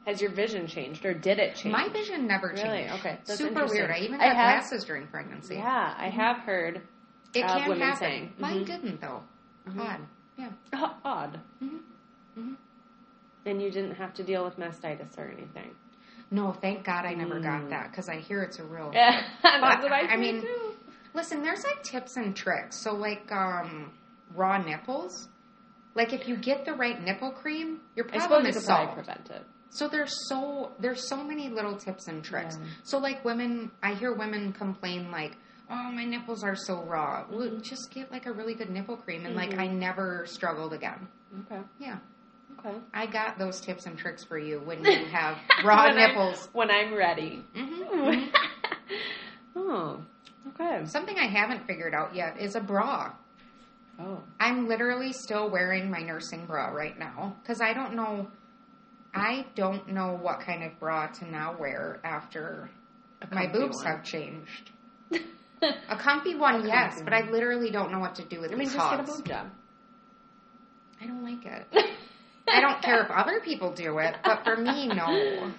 Has 0.05 0.21
your 0.21 0.31
vision 0.31 0.67
changed, 0.67 1.05
or 1.07 1.15
did 1.15 1.39
it 1.39 1.57
change? 1.57 1.73
My 1.73 1.89
vision 1.89 2.27
never 2.27 2.49
changed. 2.53 2.65
Really? 2.65 2.91
Okay. 2.91 3.19
That's 3.27 3.39
Super 3.39 3.65
weird. 3.67 3.91
I 3.91 4.01
even 4.01 4.21
I 4.21 4.27
got 4.29 4.37
have- 4.37 4.55
glasses 4.61 4.85
during 4.85 5.07
pregnancy. 5.07 5.55
Yeah, 5.57 5.95
I 5.97 6.09
have 6.11 6.39
heard. 6.41 6.83
It 7.35 7.43
uh, 7.45 7.59
can 7.59 7.69
women 7.71 7.87
happen. 7.89 7.99
saying. 7.99 8.33
Mine 8.39 8.65
didn't 8.65 9.01
though. 9.01 9.23
Mhm. 9.67 10.01
Yeah. 10.39 10.51
Odd. 11.05 11.41
Mhm. 11.63 11.81
Mhm. 12.39 12.57
And 13.45 13.61
you 13.63 13.71
didn't 13.71 13.97
have 13.97 14.15
to 14.15 14.23
deal 14.23 14.45
with 14.45 14.57
mastitis 14.59 15.19
or 15.19 15.25
anything. 15.29 15.75
No, 16.31 16.53
thank 16.53 16.85
God 16.85 17.05
I 17.07 17.15
never 17.15 17.41
Mm. 17.41 17.43
got 17.43 17.71
that 17.71 17.91
because 17.91 18.09
I 18.09 18.17
hear 18.17 18.43
it's 18.43 18.59
a 18.59 18.65
real. 18.65 18.91
Yeah, 18.95 19.23
that's 19.43 19.83
what 19.83 19.93
I, 19.93 20.01
I 20.13 20.17
mean, 20.17 20.43
too. 20.43 20.75
Listen, 21.15 21.43
there's 21.43 21.65
like 21.65 21.83
tips 21.83 22.17
and 22.17 22.37
tricks. 22.37 22.83
So 22.83 22.95
like 22.95 23.31
um, 23.33 23.91
raw 24.35 24.59
nipples. 24.59 25.29
Like 25.95 26.13
if 26.13 26.29
you 26.29 26.37
get 26.37 26.65
the 26.65 26.75
right 26.75 27.03
nipple 27.03 27.31
cream, 27.33 27.81
your 27.97 28.05
problem 28.05 28.47
is 28.47 28.63
solved. 28.65 28.93
prevent 28.95 29.31
it. 29.31 29.45
So 29.71 29.89
there's 29.89 30.13
so 30.29 30.73
there's 30.79 31.09
so 31.09 31.23
many 31.25 31.49
little 31.49 31.77
tips 31.77 32.07
and 32.09 32.23
tricks. 32.23 32.57
Yeah. 32.61 32.67
So 32.85 32.99
like 32.99 33.25
women, 33.25 33.71
I 33.83 33.95
hear 33.95 34.13
women 34.13 34.53
complain 34.53 35.11
like, 35.11 35.33
"Oh, 35.71 35.91
my 35.93 36.05
nipples 36.05 36.43
are 36.45 36.57
so 36.57 36.83
raw." 36.83 37.25
Well, 37.31 37.51
just 37.61 37.91
get 37.91 38.11
like 38.11 38.27
a 38.27 38.33
really 38.33 38.55
good 38.55 38.71
nipple 38.71 38.97
cream, 38.97 39.27
and 39.27 39.35
like 39.37 39.51
Mhm. 39.51 39.59
I 39.61 39.67
never 39.69 40.25
struggled 40.27 40.73
again. 40.73 41.09
Okay. 41.47 41.63
Yeah, 41.79 41.99
Okay. 42.59 42.77
I 42.95 43.07
got 43.07 43.39
those 43.39 43.61
tips 43.61 43.87
and 43.87 43.97
tricks 43.99 44.25
for 44.25 44.39
you 44.39 44.59
when 44.61 44.85
you 44.85 45.05
have 45.13 45.37
raw 45.65 45.85
When 45.87 45.99
I'm- 45.99 46.09
nipples. 46.09 46.49
when 46.53 46.71
I'm 46.71 46.95
ready. 46.95 47.45
hmm 47.55 48.29
oh. 49.57 50.03
Okay. 50.49 50.85
Something 50.87 51.19
I 51.19 51.27
haven't 51.27 51.67
figured 51.67 51.95
out 51.95 52.15
yet 52.15 52.41
is 52.41 52.55
a 52.57 52.61
bra. 52.61 53.13
Oh. 54.01 54.23
I'm 54.41 54.67
literally 54.69 55.13
still 55.13 55.51
wearing 55.51 55.91
my 55.91 56.01
nursing 56.01 56.47
bra 56.47 56.69
right 56.69 56.99
now 56.99 57.37
because 57.43 57.61
I 57.61 57.73
don't 57.75 57.95
know. 57.95 58.29
I 59.15 59.47
don't 59.55 59.89
know 59.89 60.17
what 60.21 60.41
kind 60.41 60.63
of 60.63 60.79
bra 60.79 61.09
to 61.09 61.31
now 61.31 61.57
wear 61.59 61.99
after 62.05 62.71
my 63.33 63.47
boobs 63.47 63.77
one. 63.79 63.87
have 63.87 64.05
changed. 64.05 64.71
A 65.89 65.97
comfy 65.97 66.35
one, 66.35 66.63
A 66.65 66.67
yes, 66.67 66.95
comfy 66.95 67.05
but 67.05 67.13
I 67.13 67.31
literally 67.31 67.71
don't 67.71 67.91
know 67.93 67.99
what 67.99 68.15
to 68.17 68.25
do 68.25 68.41
with 68.41 68.53
I 68.53 68.57
mean, 68.57 68.69
just 68.69 68.77
get 68.77 69.01
a 69.01 69.03
boob 69.03 69.27
job. 69.27 69.47
I 71.01 71.07
don't 71.07 71.23
like 71.23 71.45
it. 71.45 71.67
I 72.49 72.61
don't 72.61 72.83
care 72.83 73.03
if 73.03 73.11
other 73.11 73.41
people 73.41 73.73
do 73.73 73.99
it, 73.99 74.17
but 74.25 74.43
for 74.45 74.57
me, 74.57 74.89
no. 74.89 75.53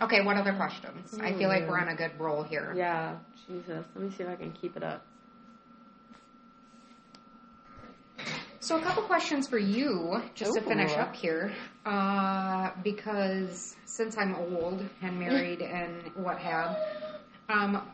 Okay, 0.00 0.22
what 0.22 0.36
other 0.36 0.52
questions? 0.52 1.18
I 1.20 1.32
feel 1.32 1.48
like 1.48 1.68
we're 1.68 1.78
on 1.78 1.88
a 1.88 1.94
good 1.94 2.12
roll 2.18 2.42
here. 2.42 2.74
Yeah. 2.76 3.16
Jesus. 3.46 3.84
Let 3.94 4.04
me 4.04 4.10
see 4.16 4.22
if 4.22 4.28
I 4.28 4.36
can 4.36 4.52
keep 4.52 4.76
it 4.76 4.82
up. 4.82 5.04
So, 8.60 8.78
a 8.78 8.82
couple 8.82 9.02
questions 9.02 9.46
for 9.46 9.58
you, 9.58 10.22
just 10.34 10.54
to 10.54 10.62
finish 10.62 10.92
up 10.92 11.14
here, 11.14 11.52
uh, 11.84 12.70
because 12.82 13.76
since 13.84 14.16
I'm 14.16 14.34
old 14.34 14.82
and 15.02 15.18
married 15.18 15.60
and 15.60 16.10
what 16.14 16.38
have, 16.38 16.78
um, 17.50 17.86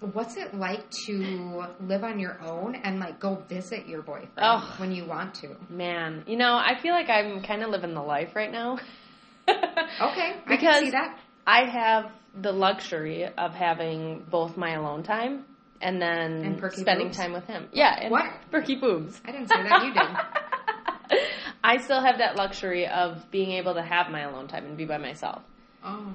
what's 0.00 0.36
it 0.36 0.54
like 0.54 0.88
to 1.06 1.64
live 1.80 2.04
on 2.04 2.18
your 2.18 2.40
own 2.42 2.74
and 2.76 3.00
like 3.00 3.18
go 3.18 3.34
visit 3.48 3.86
your 3.88 4.02
boyfriend 4.02 4.30
Oh. 4.38 4.74
when 4.78 4.92
you 4.92 5.04
want 5.04 5.34
to? 5.36 5.56
Man, 5.68 6.24
you 6.26 6.36
know, 6.36 6.54
I 6.56 6.78
feel 6.80 6.92
like 6.94 7.08
I'm 7.08 7.42
kind 7.42 7.62
of 7.62 7.70
living 7.70 7.94
the 7.94 8.02
life 8.02 8.34
right 8.36 8.50
now. 8.52 8.78
Okay, 9.48 10.34
I 10.36 10.42
Because 10.46 10.60
can 10.60 10.84
see 10.84 10.90
that. 10.90 11.18
I 11.46 11.64
have 11.64 12.12
the 12.34 12.52
luxury 12.52 13.24
of 13.26 13.54
having 13.54 14.24
both 14.30 14.56
my 14.56 14.72
alone 14.74 15.02
time 15.02 15.44
and 15.80 16.00
then 16.00 16.42
And 16.60 16.72
spending 16.74 17.06
boobs? 17.08 17.16
time 17.16 17.32
with 17.32 17.46
him. 17.46 17.68
Yeah, 17.72 17.96
and 17.98 18.10
What? 18.10 18.26
perky 18.50 18.76
boobs. 18.76 19.20
I 19.24 19.32
didn't 19.32 19.48
say 19.48 19.62
that. 19.62 19.82
You 19.84 19.92
did. 19.94 21.18
I 21.64 21.78
still 21.78 22.00
have 22.02 22.18
that 22.18 22.36
luxury 22.36 22.86
of 22.86 23.30
being 23.30 23.52
able 23.52 23.74
to 23.74 23.82
have 23.82 24.10
my 24.10 24.20
alone 24.20 24.46
time 24.48 24.66
and 24.66 24.76
be 24.76 24.84
by 24.84 24.98
myself. 24.98 25.42
Oh, 25.82 26.14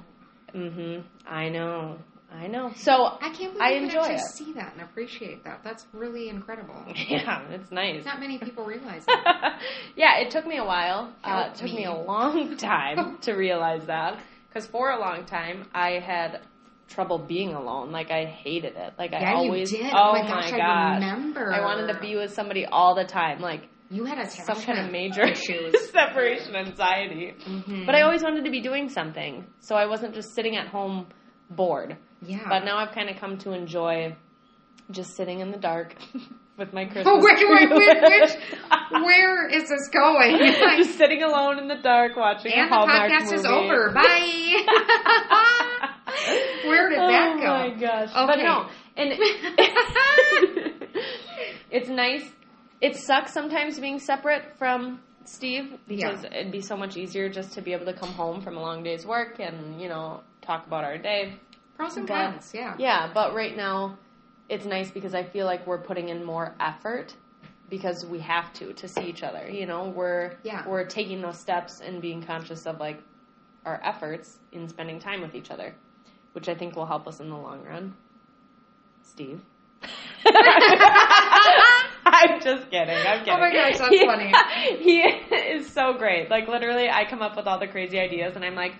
Mhm. 0.54 1.02
I 1.26 1.48
know. 1.48 1.98
I 2.34 2.46
know. 2.48 2.72
So 2.76 2.92
I 3.20 3.30
can't 3.30 3.52
believe 3.54 3.60
I 3.60 3.68
you 3.70 3.74
can 3.80 3.84
enjoy 3.84 4.00
actually 4.00 4.14
it. 4.16 4.20
see 4.34 4.52
that 4.54 4.72
and 4.72 4.82
appreciate 4.82 5.44
that. 5.44 5.60
That's 5.62 5.86
really 5.92 6.28
incredible. 6.28 6.74
yeah, 7.08 7.42
it's 7.50 7.70
nice. 7.70 8.04
Not 8.04 8.20
many 8.20 8.38
people 8.38 8.64
realize 8.64 9.04
that. 9.06 9.60
yeah, 9.96 10.18
it 10.18 10.30
took 10.30 10.46
me 10.46 10.56
a 10.58 10.64
while. 10.64 11.12
Uh, 11.22 11.50
it 11.52 11.54
took 11.56 11.66
me. 11.66 11.76
me. 11.76 11.84
a 11.84 11.94
long 11.94 12.56
time 12.58 13.18
to 13.22 13.32
realize 13.34 13.86
that 13.86 14.18
because 14.48 14.66
for 14.66 14.90
a 14.90 14.98
long 14.98 15.24
time 15.26 15.68
I 15.74 16.00
had 16.00 16.40
trouble 16.88 17.18
being 17.18 17.54
alone. 17.54 17.92
Like 17.92 18.10
I 18.10 18.24
hated 18.26 18.76
it. 18.76 18.94
Like 18.98 19.12
I 19.14 19.34
always. 19.34 19.72
you 19.72 19.78
did. 19.78 19.92
Oh, 19.94 20.12
my 20.12 20.22
gosh, 20.22 20.52
I 20.52 20.56
gosh. 20.56 20.94
remember. 20.96 21.52
I 21.52 21.60
wanted 21.60 21.92
to 21.92 21.98
be 22.00 22.16
with 22.16 22.32
somebody 22.32 22.66
all 22.66 22.94
the 22.94 23.04
time. 23.04 23.40
Like 23.40 23.68
You 23.90 24.04
had 24.04 24.22
some 24.30 24.60
kind 24.60 24.78
of 24.80 24.90
major 24.92 25.22
issues. 25.22 25.74
separation 25.90 26.54
anxiety. 26.56 27.34
Mhm. 27.46 27.86
But 27.86 27.94
I 27.94 28.02
always 28.02 28.22
wanted 28.22 28.44
to 28.44 28.50
be 28.50 28.60
doing 28.60 28.88
something, 28.88 29.46
so 29.60 29.76
I 29.76 29.86
wasn't 29.86 30.14
just 30.14 30.34
sitting 30.34 30.56
at 30.56 30.66
home 30.68 31.06
bored. 31.50 31.96
Yeah. 32.24 32.48
But 32.48 32.64
now 32.64 32.76
I've 32.78 32.92
kind 32.92 33.08
of 33.10 33.16
come 33.16 33.38
to 33.38 33.52
enjoy 33.52 34.16
just 34.90 35.16
sitting 35.16 35.40
in 35.40 35.50
the 35.50 35.58
dark 35.58 35.94
with 36.58 36.72
my 36.72 36.84
Christmas 36.84 37.06
Oh, 37.08 37.18
wait, 37.22 37.38
wait, 37.48 37.70
wait, 37.70 38.02
which, 38.02 38.30
where 39.04 39.46
is 39.48 39.68
this 39.68 39.88
going? 39.92 40.38
Like, 40.38 40.78
just 40.78 40.96
sitting 40.98 41.22
alone 41.22 41.58
in 41.58 41.68
the 41.68 41.76
dark 41.82 42.16
watching 42.16 42.52
and 42.52 42.70
the 42.70 42.74
podcast 42.76 43.24
movie. 43.24 43.34
is 43.36 43.44
over. 43.46 43.90
Bye. 43.92 44.64
Where 46.66 46.88
did 46.90 46.98
that 46.98 47.36
oh 47.36 47.40
go? 47.40 47.46
Oh 47.46 47.58
my 47.58 47.70
gosh! 47.80 48.08
Okay. 48.10 48.26
But 48.26 48.36
no, 48.38 48.68
and 48.96 49.12
it's 51.70 51.88
nice. 51.88 52.24
It 52.80 52.96
sucks 52.96 53.32
sometimes 53.32 53.78
being 53.80 53.98
separate 53.98 54.56
from 54.58 55.00
Steve 55.24 55.74
because 55.88 56.22
Yeah. 56.22 56.34
it'd 56.40 56.52
be 56.52 56.60
so 56.60 56.76
much 56.76 56.96
easier 56.96 57.28
just 57.28 57.52
to 57.54 57.62
be 57.62 57.72
able 57.72 57.86
to 57.86 57.94
come 57.94 58.10
home 58.10 58.40
from 58.42 58.56
a 58.56 58.60
long 58.60 58.82
day's 58.82 59.06
work 59.06 59.38
and 59.40 59.80
you 59.80 59.88
know 59.88 60.22
talk 60.42 60.66
about 60.66 60.84
our 60.84 60.98
day. 60.98 61.34
Pros 61.76 61.96
and 61.96 62.06
But- 62.06 62.14
cons, 62.32 62.52
yeah. 62.54 62.74
Yeah, 62.78 63.10
but 63.12 63.34
right 63.34 63.56
now 63.56 63.98
it's 64.48 64.64
nice 64.66 64.90
because 64.90 65.14
I 65.14 65.22
feel 65.24 65.46
like 65.46 65.66
we're 65.66 65.78
putting 65.82 66.08
in 66.08 66.22
more 66.24 66.54
effort 66.60 67.14
because 67.70 68.04
we 68.06 68.18
have 68.20 68.52
to 68.54 68.72
to 68.74 68.86
see 68.88 69.02
each 69.02 69.22
other. 69.22 69.48
You 69.50 69.66
know, 69.66 69.88
we're 69.88 70.36
Yeah. 70.42 70.68
we're 70.68 70.84
taking 70.84 71.20
those 71.22 71.38
steps 71.38 71.80
and 71.80 72.00
being 72.02 72.22
conscious 72.22 72.66
of 72.66 72.78
like 72.78 73.00
our 73.64 73.80
efforts 73.82 74.38
in 74.52 74.68
spending 74.68 74.98
time 75.00 75.20
with 75.22 75.34
each 75.34 75.50
other, 75.50 75.74
which 76.32 76.48
I 76.48 76.54
think 76.54 76.76
will 76.76 76.86
help 76.86 77.06
us 77.08 77.20
in 77.20 77.30
the 77.30 77.36
long 77.36 77.64
run. 77.64 77.94
Steve. 79.02 79.40
I'm 82.06 82.40
just 82.40 82.70
kidding. 82.70 82.90
I'm 83.06 83.18
kidding. 83.20 83.34
Oh 83.34 83.38
my 83.38 83.52
gosh, 83.52 83.78
that's 83.78 83.90
He- 83.90 84.06
funny. 84.06 84.32
He 84.78 85.00
is 85.00 85.68
so 85.70 85.94
great. 85.94 86.30
Like 86.30 86.48
literally, 86.48 86.88
I 86.88 87.04
come 87.08 87.22
up 87.22 87.36
with 87.36 87.46
all 87.46 87.58
the 87.58 87.66
crazy 87.68 87.98
ideas, 87.98 88.36
and 88.36 88.44
I'm 88.44 88.54
like, 88.54 88.74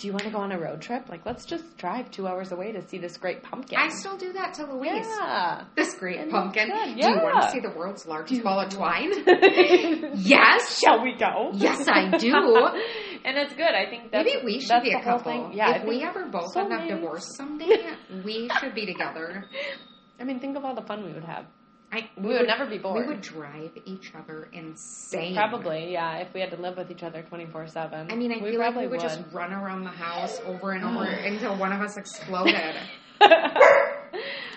"Do 0.00 0.06
you 0.06 0.12
want 0.14 0.24
to 0.24 0.30
go 0.30 0.38
on 0.38 0.50
a 0.50 0.58
road 0.58 0.80
trip? 0.80 1.08
Like, 1.10 1.26
let's 1.26 1.44
just 1.44 1.76
drive 1.76 2.10
two 2.10 2.26
hours 2.26 2.50
away 2.52 2.72
to 2.72 2.80
see 2.88 2.98
this 2.98 3.16
great 3.18 3.42
pumpkin." 3.42 3.78
I 3.78 3.88
still 3.88 4.16
do 4.16 4.32
that 4.32 4.54
to 4.54 4.64
Louise. 4.72 5.06
yeah. 5.06 5.64
This 5.76 5.94
great 5.94 6.18
And 6.20 6.30
pumpkin. 6.30 6.68
good, 6.68 6.96
Do 7.00 7.08
you 7.08 7.16
want 7.16 7.42
to 7.42 7.50
see 7.50 7.60
the 7.60 7.70
world's 7.76 8.06
largest 8.06 8.42
ball 8.42 8.60
of 8.60 8.70
twine? 8.70 9.12
yes. 10.14 10.80
Shall 10.80 11.02
we 11.02 11.14
go? 11.18 11.50
Yes, 11.54 11.86
I 11.88 12.16
do. 12.16 12.32
and 13.24 13.36
it's 13.38 13.54
good. 13.54 13.74
I 13.82 13.88
think 13.90 14.10
that's 14.10 14.24
Maybe 14.24 14.44
we 14.44 14.60
should 14.60 14.70
that's 14.70 14.84
be 14.84 14.92
a 14.92 15.02
couple. 15.02 15.30
thing. 15.32 15.52
Yeah. 15.52 15.76
If 15.82 15.86
we 15.86 16.02
ever 16.02 16.26
both 16.26 16.52
so 16.52 16.60
end 16.62 16.72
up 16.72 16.80
maybe. 16.84 16.94
divorced 16.94 17.28
someday, 17.36 17.94
we 18.24 18.48
should 18.58 18.74
be 18.74 18.86
together. 18.86 19.44
I 20.18 20.24
mean, 20.24 20.40
think 20.40 20.56
of 20.56 20.64
all 20.64 20.74
the 20.74 20.82
fun 20.82 21.04
we 21.04 21.12
would 21.12 21.24
have. 21.24 21.44
I, 21.92 22.08
We 22.16 22.28
would 22.28 22.46
never 22.46 22.66
be 22.66 22.78
bored. 22.78 23.04
We 23.04 23.12
would 23.12 23.20
drive 23.20 23.72
each 23.84 24.12
other 24.14 24.48
insane. 24.52 25.34
Probably, 25.34 25.92
yeah. 25.92 26.18
If 26.18 26.32
we 26.32 26.40
had 26.40 26.50
to 26.50 26.56
live 26.56 26.76
with 26.76 26.90
each 26.90 27.02
other 27.02 27.22
twenty 27.22 27.46
four 27.46 27.66
seven. 27.66 28.10
I 28.10 28.14
mean, 28.16 28.32
I 28.32 28.42
we 28.42 28.52
feel 28.52 28.60
like 28.60 28.76
we 28.76 28.86
would, 28.86 29.00
just 29.00 29.20
run 29.32 29.52
around 29.52 29.82
the 29.84 29.90
house 29.90 30.38
over 30.46 30.72
and 30.72 30.84
over 30.84 31.04
until 31.04 31.56
one 31.56 31.72
of 31.72 31.80
us 31.80 31.96
exploded. 31.96 32.76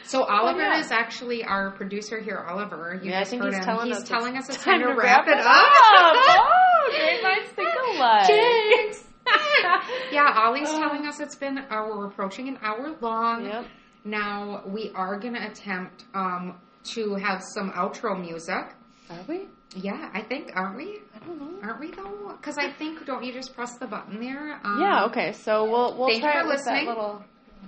So 0.05 0.25
Oliver 0.25 0.59
yeah. 0.59 0.79
is 0.79 0.91
actually 0.91 1.43
our 1.43 1.71
producer 1.71 2.19
here, 2.19 2.45
Oliver. 2.47 2.99
You 3.01 3.09
Yeah, 3.09 3.21
just 3.21 3.33
heard 3.33 3.45
he's 3.45 3.55
him. 3.57 3.63
telling 3.63 3.87
he's 3.87 3.97
us 3.97 4.03
telling 4.07 4.35
it's 4.35 4.47
us 4.49 4.55
it's 4.57 4.63
time 4.63 4.81
to 4.81 4.87
to 4.87 4.93
wrap 4.95 5.27
it 5.27 5.39
up. 5.39 5.45
oh, 5.47 6.89
great 6.91 7.23
minds 7.23 7.49
think 7.55 7.69
alike. 7.95 8.27
Jinx. 8.27 9.03
yeah, 10.11 10.33
Ollie's 10.37 10.69
telling 10.69 11.07
us 11.07 11.19
it's 11.19 11.35
been 11.35 11.57
uh, 11.57 11.87
we're 11.89 12.05
approaching 12.07 12.47
an 12.49 12.59
hour 12.61 12.95
long. 13.01 13.45
Yep. 13.45 13.65
Now 14.05 14.63
we 14.67 14.91
are 14.93 15.17
going 15.17 15.33
to 15.33 15.47
attempt 15.49 16.03
um, 16.13 16.59
to 16.83 17.15
have 17.15 17.41
some 17.53 17.71
outro 17.71 18.19
music. 18.19 18.65
Are 19.09 19.19
we? 19.27 19.47
Yeah, 19.75 20.09
I 20.13 20.21
think 20.21 20.51
aren't 20.55 20.77
we? 20.77 20.99
I 21.15 21.19
don't 21.25 21.39
know. 21.39 21.59
Aren't 21.67 21.79
we 21.79 21.91
though? 21.91 22.33
Because 22.37 22.57
I 22.57 22.71
think 22.71 23.05
don't 23.05 23.23
you 23.23 23.33
just 23.33 23.55
press 23.55 23.77
the 23.77 23.87
button 23.87 24.19
there? 24.19 24.59
Um, 24.63 24.79
Yeah. 24.81 25.05
Okay. 25.05 25.31
So 25.33 25.63
we'll 25.69 25.97
we'll 25.97 26.19
try 26.19 26.41
it 26.41 26.47
with 26.47 26.63
that 26.65 26.85
little 26.85 27.23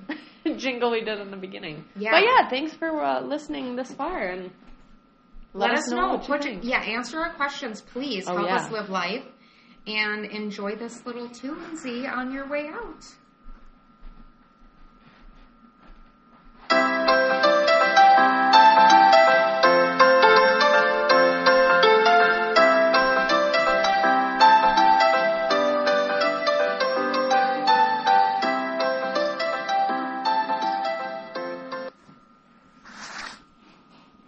jingle 0.58 0.92
we 0.92 1.02
did 1.04 1.20
in 1.20 1.32
the 1.32 1.38
beginning. 1.38 1.84
Yeah. 1.96 2.12
But 2.12 2.24
yeah, 2.24 2.50
thanks 2.50 2.74
for 2.74 3.04
uh, 3.04 3.22
listening 3.22 3.76
this 3.76 3.92
far 3.94 4.20
and 4.20 4.52
Let, 5.54 5.72
us 5.72 5.90
know. 5.90 6.18
what 6.28 6.46
you 6.46 6.60
yeah, 6.62 6.82
answer 6.82 7.20
our 7.20 7.34
questions, 7.34 7.82
please. 7.82 8.26
Oh, 8.28 8.36
Help 8.36 8.48
yeah. 8.48 8.56
us 8.58 8.72
live 8.72 8.90
life. 8.90 9.24
and 9.88 10.26
enjoy 10.26 10.76
this 10.76 11.06
little 11.06 11.26
and 11.28 11.78
Z 11.78 12.08
on 12.08 12.32
your 12.34 12.48
way 12.48 12.68
out. 12.68 13.04